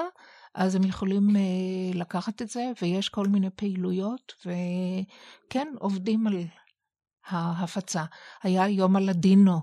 אז 0.55 0.75
הם 0.75 0.85
יכולים 0.85 1.37
אה, 1.37 1.99
לקחת 1.99 2.43
את 2.43 2.49
זה, 2.49 2.71
ויש 2.83 3.09
כל 3.09 3.27
מיני 3.27 3.51
פעילויות, 3.57 4.33
וכן, 4.41 5.69
עובדים 5.79 6.27
על 6.27 6.45
ההפצה. 7.27 8.05
היה 8.43 8.69
יום 8.69 8.97
הלדינו 8.97 9.61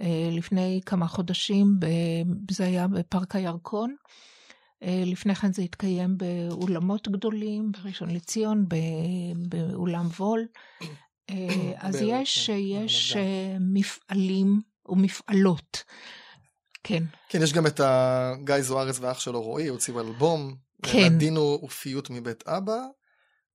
אה, 0.00 0.28
לפני 0.32 0.80
כמה 0.86 1.08
חודשים, 1.08 1.66
ב- 1.78 2.52
זה 2.52 2.64
היה 2.64 2.88
בפארק 2.88 3.36
הירקון. 3.36 3.96
אה, 4.82 5.02
לפני 5.06 5.34
כן 5.34 5.52
זה 5.52 5.62
התקיים 5.62 6.18
באולמות 6.18 7.08
גדולים, 7.08 7.72
בראשון 7.72 8.10
לציון, 8.10 8.66
באולם 9.48 10.06
וול. 10.06 10.46
אה, 11.30 11.72
אז 11.88 11.98
יש, 12.02 12.50
גן, 12.50 12.56
יש 12.56 13.16
אה, 13.16 13.56
מפעלים 13.60 14.60
ומפעלות. 14.88 15.84
כן. 16.84 17.04
כן, 17.28 17.42
יש 17.42 17.52
גם 17.52 17.66
את 17.66 17.80
גיא 18.44 18.60
זוארץ 18.60 18.98
ואח 19.00 19.20
שלו 19.20 19.42
רועי, 19.42 19.68
הוציאו 19.68 20.00
אלבום. 20.00 20.54
כן. 20.82 21.12
לדינו 21.12 21.60
ופיות 21.64 22.10
מבית 22.10 22.48
אבא. 22.48 22.78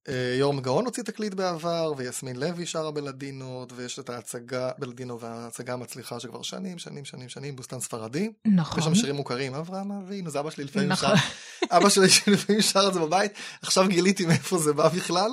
אה, 0.09 0.35
יורם 0.39 0.59
גאון 0.59 0.85
הוציא 0.85 1.03
תקליט 1.03 1.33
בעבר, 1.33 1.93
ויסמין 1.97 2.35
לוי 2.35 2.65
שרה 2.65 2.91
בלדינות, 2.91 3.73
ויש 3.75 3.99
את 3.99 4.09
ההצגה 4.09 4.71
בלדינו 4.77 5.19
וההצגה 5.19 5.73
המצליחה 5.73 6.19
שכבר 6.19 6.41
שנים, 6.41 6.77
שנים, 6.77 7.05
שנים, 7.05 7.29
שנים, 7.29 7.55
בוסתן 7.55 7.79
ספרדי. 7.79 8.31
נכון. 8.45 8.79
יש 8.79 8.85
שם 8.85 8.95
שירים 8.95 9.15
מוכרים, 9.15 9.53
אברהם 9.53 9.91
אבינו, 9.91 10.29
זה 10.29 10.39
אבא 10.39 10.49
שלי 10.49 10.63
לפעמים 10.63 10.95
שר. 10.95 11.13
נכון. 11.13 11.29
אבא 11.71 11.89
שלי 11.89 12.07
לפעמים 12.33 12.61
שר 12.61 12.87
את 12.87 12.93
זה 12.93 12.99
בבית, 12.99 13.31
עכשיו 13.61 13.87
גיליתי 13.87 14.25
מאיפה 14.25 14.57
זה 14.57 14.73
בא 14.73 14.89
בכלל. 14.89 15.31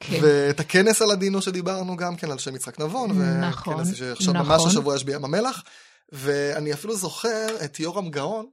כן. 0.00 0.18
ואת 0.22 0.60
הכנס 0.60 1.02
על 1.02 1.10
הדינו 1.10 1.42
שדיברנו 1.42 1.96
גם 1.96 2.16
כן 2.16 2.30
על 2.30 2.38
שם 2.38 2.56
יצחק 2.56 2.80
נבון, 2.80 3.22
נכון, 3.40 3.74
וכנס 3.74 3.94
שעכשיו 3.94 4.34
נכון. 4.34 4.46
ממש 4.46 4.62
השבוע 4.66 4.96
יש 4.96 5.04
בים 5.04 5.24
המלח. 5.24 5.62
ואני 6.12 6.72
אפילו 6.72 6.96
זוכר 6.96 7.46
את 7.64 7.80
יורם 7.80 8.10
גאון, 8.10 8.46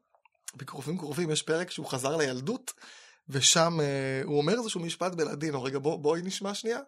בקרובים 0.55 0.97
קרובים 0.97 1.31
יש 1.31 1.41
פרק 1.41 1.71
שהוא 1.71 1.85
חזר 1.85 2.17
לילדות, 2.17 2.73
ושם 3.29 3.77
אה, 3.81 4.21
הוא 4.23 4.37
אומר 4.37 4.53
איזשהו 4.53 4.81
משפט 4.81 5.15
בלדינו, 5.15 5.63
רגע 5.63 5.79
בוא, 5.79 5.99
בואי 5.99 6.21
נשמע 6.23 6.53
שנייה. 6.53 6.79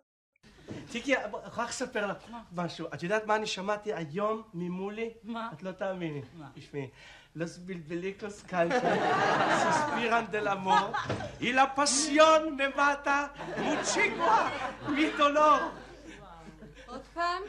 טיקי, 0.91 1.17
אני 1.17 1.25
יכולה 1.47 1.67
לספר 1.67 2.07
לך 2.07 2.17
משהו. 2.51 2.87
את 2.93 3.03
יודעת 3.03 3.25
מה 3.25 3.35
אני 3.35 3.47
שמעתי 3.47 3.93
היום 3.93 4.41
ממולי? 4.53 5.09
מה? 5.23 5.49
את 5.53 5.63
לא 5.63 5.71
תאמיני. 5.71 6.21
מה? 6.33 6.47
תשמעי. 6.55 6.89
Los 7.33 7.65
bilbelicos 7.65 8.43
cantan, 8.43 8.99
suspiran 9.63 10.29
del 10.33 10.47
amor, 10.49 10.91
y 11.39 11.53
la 11.53 11.73
pasión 11.73 12.57
me 12.57 12.67
mata, 12.67 13.31
muchigua, 13.57 14.51
mi 14.89 15.05
dolor. 15.17 15.61
עוד 16.87 17.01
פעם? 17.13 17.41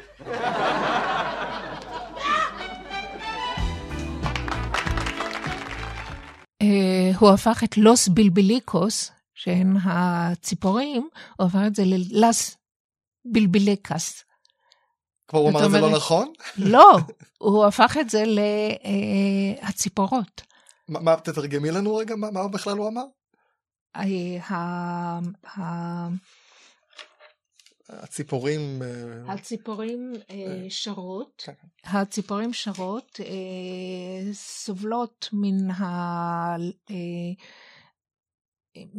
הוא 7.19 7.31
הפך 7.31 7.65
את 7.65 7.77
לוס 7.77 8.09
בילביליקוס, 8.09 9.11
שהן 9.35 9.77
הציפורים, 9.85 11.09
הוא 11.37 11.47
הפך 11.47 11.61
את 11.67 11.75
זה 11.75 11.83
ללס 11.87 12.57
בילביליקס. 13.25 14.25
כבר 15.29 15.41
הוא 15.41 15.51
אמר 15.51 15.67
את 15.67 15.71
זה 15.71 15.81
לא 15.81 15.91
נכון? 15.91 16.33
לא, 16.57 16.99
הוא 17.39 17.65
הפך 17.65 17.97
את 18.01 18.11
זה 18.11 18.25
להציפורות. 19.63 20.43
מה, 20.89 21.01
מה, 21.01 21.17
תתרגמי 21.17 21.71
לנו 21.71 21.97
רגע 21.97 22.17
מה, 22.17 22.31
מה 22.31 22.49
בכלל 22.49 22.77
הוא 22.77 22.89
אמר? 22.89 23.05
אה, 27.93 28.03
הציפורים... 28.03 28.83
אה, 28.83 29.33
הציפורים 29.33 30.13
אה, 30.31 30.67
שרות, 30.69 31.43
כן. 31.47 31.53
הציפורים 31.85 32.53
שרות 32.53 33.21
אה, 33.21 34.33
סובלות 34.33 35.29
מן 35.33 35.71
ה... 35.71 35.83
אה, 36.91 36.97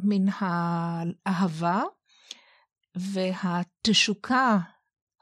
מן 0.03 0.25
האהבה, 0.39 1.83
והתשוקה 2.95 4.57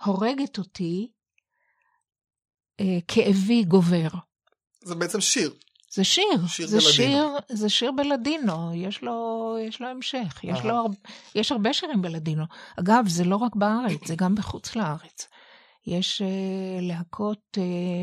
הורגת 0.03 0.57
אותי, 0.57 1.11
אה, 2.79 2.99
כאבי 3.07 3.63
גובר. 3.63 4.07
זה 4.83 4.95
בעצם 4.95 5.21
שיר. 5.21 5.53
זה 5.93 6.03
שיר, 6.03 6.47
שיר 6.47 6.67
זה 6.67 6.77
בלדינו. 6.77 6.91
שיר, 6.93 7.27
זה 7.49 7.69
שיר 7.69 7.91
בלדינו, 7.91 8.73
יש 8.75 9.01
לו, 9.01 9.55
יש 9.67 9.81
לו 9.81 9.87
המשך, 9.87 10.39
יש. 10.43 10.59
לו, 10.59 10.75
הר- 10.75 10.85
יש 11.35 11.51
הרבה 11.51 11.73
שירים 11.73 12.01
בלדינו. 12.01 12.43
אגב, 12.79 13.07
זה 13.07 13.23
לא 13.23 13.35
רק 13.35 13.55
בארץ, 13.55 14.07
זה 14.07 14.15
גם 14.15 14.35
בחוץ 14.35 14.75
לארץ. 14.75 15.27
יש 15.87 16.21
uh, 16.21 16.25
להקות 16.81 17.57
uh, 17.57 17.61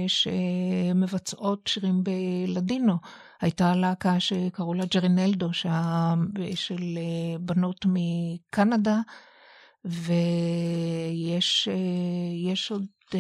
שמבצעות 0.09 1.66
שירים 1.66 2.03
בלדינו. 2.05 2.95
הייתה 3.41 3.74
להקה 3.74 4.20
שקראו 4.20 4.74
לה 4.74 4.84
ג'רינלדו, 4.84 5.53
שה... 5.53 6.14
של 6.55 6.76
uh, 6.76 7.39
בנות 7.41 7.86
מקנדה, 7.89 8.99
ויש 9.84 11.68
uh, 12.70 12.72
עוד 12.72 12.86
uh, 13.11 13.16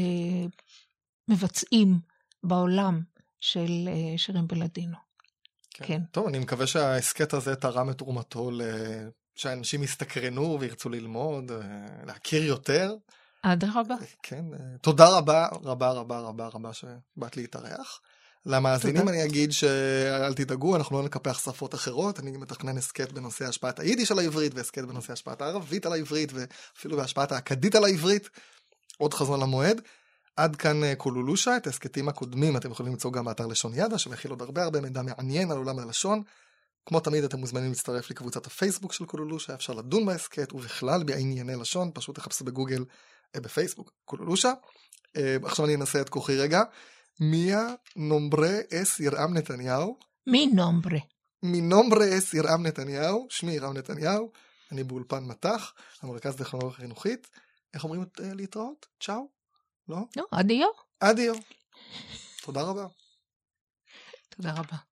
מבצעים 1.28 2.00
בעולם 2.44 3.00
של 3.40 3.88
uh, 3.88 4.18
שירים 4.18 4.46
בלדינו. 4.46 4.96
כן. 5.70 5.84
כן. 5.86 6.02
טוב, 6.10 6.26
אני 6.26 6.38
מקווה 6.38 6.66
שההסכת 6.66 7.32
הזה 7.32 7.56
תרם 7.56 7.90
את 7.90 7.98
תרומתו 7.98 8.50
ל... 8.50 8.62
שאנשים 9.38 9.82
יסתקרנו 9.82 10.60
וירצו 10.60 10.88
ללמוד, 10.88 11.52
להכיר 12.06 12.44
יותר. 12.44 12.94
אדרבה. 13.42 13.94
כן, 14.22 14.44
תודה 14.82 15.08
רבה, 15.08 15.46
רבה, 15.64 15.90
רבה, 15.90 16.18
רבה, 16.18 16.46
רבה 16.46 16.70
שבאת 16.72 17.36
להתארח. 17.36 18.00
למאזינים 18.46 19.08
אני 19.08 19.24
אגיד 19.24 19.52
שאל 19.52 20.34
תדאגו, 20.34 20.76
אנחנו 20.76 20.98
לא 20.98 21.04
נקפח 21.04 21.38
שפות 21.38 21.74
אחרות, 21.74 22.20
אני 22.20 22.30
מתכנן 22.30 22.78
הסכת 22.78 23.12
בנושא 23.12 23.44
השפעת 23.44 23.80
היידיש 23.80 24.12
על 24.12 24.18
העברית, 24.18 24.54
והסכת 24.54 24.84
בנושא 24.84 25.12
השפעת 25.12 25.42
הערבית 25.42 25.86
על 25.86 25.92
העברית, 25.92 26.32
ואפילו 26.32 26.96
בהשפעת 26.96 27.32
האכדית 27.32 27.74
על 27.74 27.84
העברית. 27.84 28.30
עוד 28.98 29.14
חזון 29.14 29.40
למועד. 29.40 29.80
עד 30.38 30.56
כאן 30.56 30.84
אה, 30.84 30.94
קולולושה, 30.94 31.56
את 31.56 31.66
ההסכתים 31.66 32.08
הקודמים 32.08 32.56
אתם 32.56 32.70
יכולים 32.70 32.92
למצוא 32.92 33.12
גם 33.12 33.24
באתר 33.24 33.46
לשון 33.46 33.72
ידע, 33.74 33.98
שמכיל 33.98 34.30
עוד 34.30 34.42
הרבה 34.42 34.64
הרבה 34.64 34.80
מידע 34.80 35.02
מעניין 35.02 35.50
על 35.50 35.56
עולם 35.56 35.78
הלשון. 35.78 36.22
כמו 36.86 37.00
תמיד 37.00 37.24
אתם 37.24 37.38
מוזמנים 37.38 37.68
להצטרף 37.68 38.10
לקבוצת 38.10 38.46
הפייסבוק 38.46 38.92
של 38.92 39.04
קולולושה, 39.04 39.54
אפשר 39.54 39.72
לדון 39.72 40.06
בהסכת 40.06 40.52
ובכלל 40.52 41.02
בענייני 41.04 41.56
לשון, 41.56 41.90
פשוט 41.94 42.16
תחפשו 42.16 42.44
בגוגל 42.44 42.84
אה, 43.34 43.40
בפייסבוק, 43.40 43.92
קולולושה. 44.04 44.52
אה, 45.16 45.36
עכשיו 45.44 45.64
אני 45.64 45.74
אנסה 45.74 46.00
את 46.00 46.08
כוחי 46.08 46.36
רגע. 46.36 46.62
מיה 47.20 47.66
נומברה 47.96 48.58
אס 48.74 49.00
ירעם 49.00 49.36
נתניהו. 49.36 49.98
מי 50.26 50.46
נומברה? 50.46 50.98
מי 51.42 51.60
נומברה 51.60 52.18
אס 52.18 52.34
ירעם 52.34 52.66
נתניהו, 52.66 53.26
שמי 53.30 53.52
ירעם 53.52 53.76
נתניהו, 53.76 54.32
אני 54.72 54.84
באולפן 54.84 55.24
מט"ח, 55.24 55.72
המרכז 56.02 56.40
לטכנולוגיה 56.40 56.76
חינוכית. 56.76 57.30
איך 57.74 57.84
אומרים 57.84 58.04
להתראות? 58.18 58.86
צ'או? 59.00 59.37
לא? 59.88 59.96
לא, 60.16 60.24
אדיו. 60.30 60.68
אדיו. 61.00 61.34
תודה 62.42 62.62
רבה. 62.62 62.86
תודה 64.28 64.52
רבה. 64.52 64.87